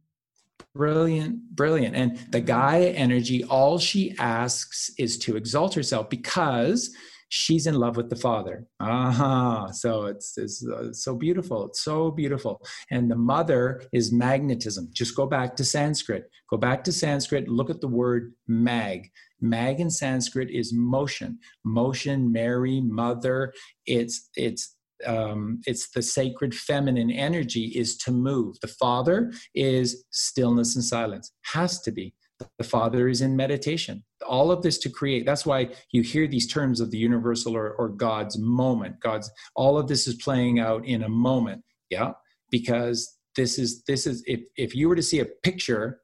Brilliant, 0.75 1.55
brilliant. 1.55 1.95
And 1.95 2.17
the 2.31 2.41
Gaia 2.41 2.89
energy, 2.89 3.43
all 3.43 3.79
she 3.79 4.15
asks 4.19 4.91
is 4.97 5.17
to 5.19 5.35
exalt 5.35 5.73
herself 5.73 6.09
because 6.09 6.91
she's 7.29 7.67
in 7.67 7.75
love 7.75 7.95
with 7.95 8.09
the 8.09 8.15
father. 8.15 8.65
Ah, 8.79 9.07
uh-huh. 9.07 9.71
so 9.71 10.05
it's, 10.05 10.37
it's 10.37 10.65
uh, 10.67 10.91
so 10.91 11.15
beautiful. 11.15 11.65
It's 11.65 11.81
so 11.81 12.11
beautiful. 12.11 12.65
And 12.91 13.09
the 13.09 13.15
mother 13.15 13.81
is 13.93 14.11
magnetism. 14.11 14.89
Just 14.93 15.15
go 15.15 15.25
back 15.25 15.55
to 15.55 15.63
Sanskrit. 15.63 16.29
Go 16.49 16.57
back 16.57 16.83
to 16.83 16.91
Sanskrit. 16.91 17.47
Look 17.47 17.69
at 17.69 17.81
the 17.81 17.87
word 17.87 18.33
mag. 18.47 19.09
Mag 19.41 19.79
in 19.79 19.89
Sanskrit 19.89 20.49
is 20.49 20.73
motion. 20.73 21.39
Motion, 21.63 22.31
Mary, 22.31 22.81
mother. 22.81 23.53
It's 23.85 24.29
it's 24.35 24.75
um, 25.05 25.61
it's 25.65 25.89
the 25.89 26.01
sacred 26.01 26.53
feminine 26.53 27.11
energy 27.11 27.65
is 27.75 27.97
to 27.97 28.11
move. 28.11 28.59
The 28.61 28.67
Father 28.67 29.31
is 29.55 30.05
stillness 30.11 30.75
and 30.75 30.83
silence, 30.83 31.31
has 31.43 31.81
to 31.81 31.91
be. 31.91 32.13
The 32.57 32.63
Father 32.63 33.09
is 33.09 33.21
in 33.21 33.35
meditation. 33.35 34.03
All 34.25 34.51
of 34.51 34.61
this 34.61 34.77
to 34.79 34.89
create. 34.89 35.25
That's 35.25 35.45
why 35.45 35.71
you 35.91 36.01
hear 36.03 36.25
these 36.25 36.47
terms 36.47 36.79
of 36.79 36.89
the 36.89 36.97
universal 36.97 37.55
or, 37.55 37.71
or 37.73 37.89
God's 37.89 38.37
moment. 38.37 38.99
God's 39.01 39.29
all 39.55 39.77
of 39.77 39.87
this 39.87 40.07
is 40.07 40.15
playing 40.15 40.59
out 40.59 40.85
in 40.85 41.03
a 41.03 41.09
moment. 41.09 41.63
Yeah, 41.89 42.13
because 42.49 43.17
this 43.35 43.59
is 43.59 43.83
this 43.83 44.07
is 44.07 44.23
if 44.25 44.41
if 44.57 44.73
you 44.73 44.87
were 44.87 44.95
to 44.95 45.03
see 45.03 45.19
a 45.19 45.25
picture, 45.25 45.99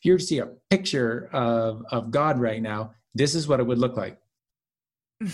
if 0.00 0.04
you 0.06 0.12
were 0.12 0.18
to 0.18 0.24
see 0.24 0.38
a 0.38 0.48
picture 0.70 1.28
of 1.32 1.82
of 1.90 2.10
God 2.10 2.40
right 2.40 2.62
now, 2.62 2.92
this 3.14 3.34
is 3.34 3.46
what 3.46 3.60
it 3.60 3.66
would 3.66 3.78
look 3.78 3.96
like. 3.96 4.18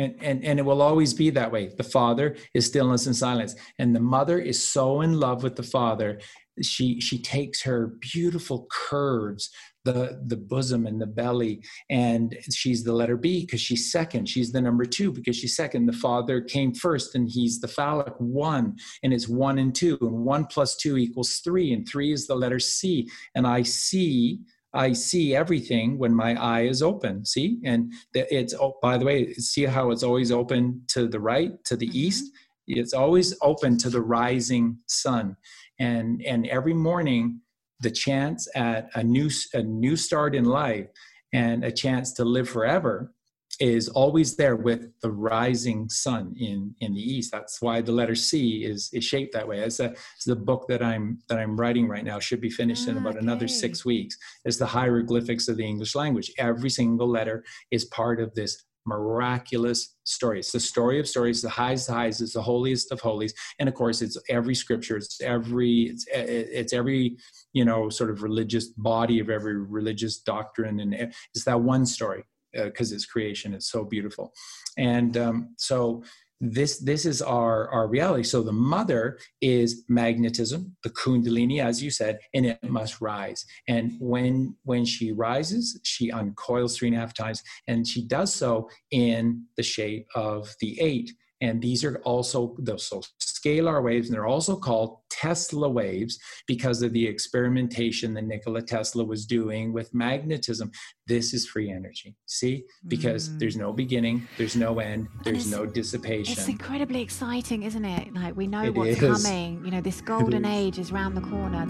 and, 0.00 0.14
and, 0.20 0.44
and 0.44 0.58
it 0.58 0.62
will 0.62 0.82
always 0.82 1.12
be 1.12 1.30
that 1.30 1.52
way. 1.52 1.70
The 1.76 1.84
father 1.84 2.36
is 2.54 2.66
stillness 2.66 3.06
and 3.06 3.14
silence. 3.14 3.54
And 3.78 3.94
the 3.94 4.00
mother 4.00 4.38
is 4.38 4.66
so 4.66 5.02
in 5.02 5.20
love 5.20 5.42
with 5.42 5.56
the 5.56 5.62
father, 5.62 6.20
she 6.62 7.00
she 7.00 7.18
takes 7.22 7.62
her 7.62 7.94
beautiful 8.12 8.66
curves, 8.70 9.50
the 9.84 10.20
the 10.26 10.36
bosom 10.36 10.86
and 10.86 11.00
the 11.00 11.06
belly, 11.06 11.62
and 11.88 12.36
she's 12.52 12.82
the 12.84 12.92
letter 12.92 13.16
B 13.16 13.42
because 13.46 13.60
she's 13.60 13.90
second. 13.90 14.28
She's 14.28 14.52
the 14.52 14.60
number 14.60 14.84
two 14.84 15.12
because 15.12 15.36
she's 15.36 15.56
second. 15.56 15.86
The 15.86 15.92
father 15.92 16.40
came 16.40 16.74
first, 16.74 17.14
and 17.14 17.28
he's 17.30 17.60
the 17.60 17.68
phallic 17.68 18.14
one, 18.18 18.76
and 19.02 19.12
it's 19.12 19.28
one 19.28 19.58
and 19.58 19.74
two, 19.74 19.96
and 20.00 20.24
one 20.24 20.46
plus 20.46 20.76
two 20.76 20.98
equals 20.98 21.40
three, 21.44 21.72
and 21.72 21.88
three 21.88 22.12
is 22.12 22.26
the 22.26 22.34
letter 22.34 22.58
C. 22.58 23.08
And 23.34 23.46
I 23.46 23.62
see 23.62 24.40
I 24.72 24.92
see 24.92 25.34
everything 25.34 25.98
when 25.98 26.14
my 26.14 26.40
eye 26.40 26.62
is 26.62 26.82
open. 26.82 27.24
See, 27.24 27.58
and 27.64 27.92
it's 28.14 28.54
oh, 28.54 28.76
by 28.80 28.98
the 28.98 29.04
way, 29.04 29.32
see 29.34 29.64
how 29.64 29.90
it's 29.90 30.02
always 30.02 30.30
open 30.30 30.82
to 30.88 31.08
the 31.08 31.20
right, 31.20 31.52
to 31.64 31.76
the 31.76 31.88
mm-hmm. 31.88 31.96
east. 31.96 32.32
It's 32.66 32.92
always 32.92 33.36
open 33.42 33.78
to 33.78 33.90
the 33.90 34.00
rising 34.00 34.78
sun, 34.86 35.36
and 35.78 36.22
and 36.22 36.46
every 36.46 36.74
morning, 36.74 37.40
the 37.80 37.90
chance 37.90 38.46
at 38.54 38.88
a 38.94 39.02
new 39.02 39.28
a 39.54 39.62
new 39.62 39.96
start 39.96 40.34
in 40.34 40.44
life 40.44 40.86
and 41.32 41.64
a 41.64 41.72
chance 41.72 42.12
to 42.14 42.24
live 42.24 42.48
forever 42.48 43.12
is 43.58 43.88
always 43.88 44.36
there 44.36 44.56
with 44.56 44.92
the 45.00 45.10
rising 45.10 45.88
sun 45.88 46.34
in 46.38 46.74
in 46.80 46.94
the 46.94 47.00
east. 47.00 47.32
That's 47.32 47.60
why 47.60 47.80
the 47.80 47.92
letter 47.92 48.14
C 48.14 48.64
is 48.64 48.90
is 48.92 49.04
shaped 49.04 49.32
that 49.32 49.48
way. 49.48 49.58
It's, 49.60 49.80
a, 49.80 49.86
it's 50.16 50.24
the 50.26 50.36
book 50.36 50.66
that 50.68 50.82
I'm 50.82 51.18
that 51.28 51.38
I'm 51.38 51.56
writing 51.56 51.88
right 51.88 52.04
now. 52.04 52.18
Should 52.18 52.40
be 52.40 52.50
finished 52.50 52.84
ah, 52.86 52.90
in 52.90 52.98
about 52.98 53.16
okay. 53.16 53.24
another 53.24 53.48
six 53.48 53.84
weeks. 53.84 54.16
It's 54.44 54.58
the 54.58 54.66
hieroglyphics 54.66 55.48
of 55.48 55.56
the 55.56 55.66
English 55.66 55.94
language. 55.94 56.32
Every 56.38 56.70
single 56.70 57.08
letter 57.08 57.44
is 57.70 57.86
part 57.86 58.20
of 58.20 58.34
this 58.34 58.64
miraculous 58.86 59.96
story. 60.04 60.38
It's 60.38 60.52
the 60.52 60.60
story 60.60 60.98
of 60.98 61.06
stories, 61.06 61.42
the 61.42 61.50
highest 61.50 61.88
of 61.88 61.96
highs, 61.96 62.20
it's 62.20 62.32
the 62.32 62.42
holiest 62.42 62.90
of 62.92 63.00
holies, 63.00 63.34
and 63.58 63.68
of 63.68 63.74
course, 63.74 64.00
it's 64.00 64.16
every 64.28 64.54
scripture, 64.54 64.96
it's 64.96 65.20
every, 65.20 65.82
it's, 65.82 66.06
it's 66.10 66.72
every, 66.72 67.16
you 67.52 67.64
know, 67.64 67.90
sort 67.90 68.10
of 68.10 68.22
religious 68.22 68.68
body 68.68 69.20
of 69.20 69.28
every 69.28 69.56
religious 69.56 70.18
doctrine, 70.18 70.80
and 70.80 70.94
it's 70.94 71.44
that 71.44 71.60
one 71.60 71.84
story 71.84 72.24
because 72.52 72.92
uh, 72.92 72.94
it's 72.94 73.06
creation. 73.06 73.54
It's 73.54 73.70
so 73.70 73.84
beautiful, 73.84 74.32
and 74.76 75.16
um, 75.16 75.54
so 75.56 76.02
this 76.40 76.78
this 76.78 77.04
is 77.04 77.20
our 77.20 77.68
our 77.70 77.86
reality. 77.86 78.22
So 78.22 78.42
the 78.42 78.52
mother 78.52 79.18
is 79.40 79.84
magnetism 79.88 80.74
the 80.82 80.90
kundalini 80.90 81.62
as 81.62 81.82
you 81.82 81.90
said 81.90 82.18
and 82.34 82.46
it 82.46 82.58
must 82.62 83.00
rise. 83.00 83.44
And 83.68 83.92
when 84.00 84.56
when 84.64 84.84
she 84.84 85.12
rises 85.12 85.78
she 85.84 86.08
uncoils 86.08 86.76
three 86.76 86.88
and 86.88 86.96
a 86.96 87.00
half 87.00 87.12
times 87.12 87.42
and 87.68 87.86
she 87.86 88.06
does 88.06 88.32
so 88.32 88.70
in 88.90 89.44
the 89.56 89.62
shape 89.62 90.06
of 90.14 90.54
the 90.60 90.80
eight 90.80 91.12
and 91.40 91.60
these 91.60 91.84
are 91.84 91.96
also 91.98 92.54
the 92.58 92.78
so 92.78 93.02
scalar 93.20 93.82
waves, 93.82 94.08
and 94.08 94.14
they're 94.14 94.26
also 94.26 94.56
called 94.56 94.98
Tesla 95.10 95.68
waves 95.68 96.18
because 96.46 96.82
of 96.82 96.92
the 96.92 97.06
experimentation 97.06 98.14
that 98.14 98.24
Nikola 98.24 98.62
Tesla 98.62 99.04
was 99.04 99.26
doing 99.26 99.72
with 99.72 99.92
magnetism. 99.94 100.70
This 101.06 101.32
is 101.32 101.46
free 101.46 101.70
energy. 101.70 102.16
See? 102.26 102.64
Because 102.88 103.28
mm. 103.28 103.38
there's 103.38 103.56
no 103.56 103.72
beginning, 103.72 104.28
there's 104.36 104.56
no 104.56 104.78
end, 104.78 105.08
there's 105.24 105.50
no 105.50 105.66
dissipation. 105.66 106.32
It's 106.32 106.48
incredibly 106.48 107.00
exciting, 107.00 107.62
isn't 107.62 107.84
it? 107.84 108.14
Like 108.14 108.36
we 108.36 108.46
know 108.46 108.64
it 108.64 108.74
what's 108.74 109.00
is. 109.02 109.24
coming. 109.24 109.64
You 109.64 109.70
know, 109.70 109.80
this 109.80 110.00
golden 110.00 110.44
age 110.44 110.78
is 110.78 110.92
round 110.92 111.16
the 111.16 111.22
corner. 111.22 111.66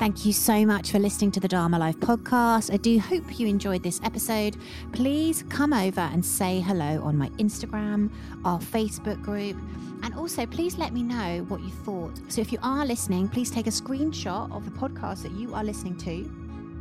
Thank 0.00 0.24
you 0.24 0.32
so 0.32 0.64
much 0.64 0.92
for 0.92 0.98
listening 0.98 1.30
to 1.32 1.40
the 1.40 1.46
Dharma 1.46 1.78
Life 1.78 1.98
podcast. 1.98 2.72
I 2.72 2.78
do 2.78 2.98
hope 2.98 3.38
you 3.38 3.46
enjoyed 3.46 3.82
this 3.82 4.00
episode. 4.02 4.56
Please 4.92 5.44
come 5.50 5.74
over 5.74 6.00
and 6.00 6.24
say 6.24 6.60
hello 6.60 7.02
on 7.02 7.18
my 7.18 7.28
Instagram, 7.36 8.10
our 8.46 8.58
Facebook 8.58 9.20
group, 9.20 9.58
and 10.02 10.14
also 10.14 10.46
please 10.46 10.78
let 10.78 10.94
me 10.94 11.02
know 11.02 11.44
what 11.48 11.60
you 11.60 11.68
thought. 11.68 12.18
So 12.28 12.40
if 12.40 12.50
you 12.50 12.58
are 12.62 12.86
listening, 12.86 13.28
please 13.28 13.50
take 13.50 13.66
a 13.66 13.70
screenshot 13.70 14.50
of 14.50 14.64
the 14.64 14.70
podcast 14.70 15.22
that 15.24 15.32
you 15.32 15.54
are 15.54 15.62
listening 15.62 15.98
to 15.98 16.49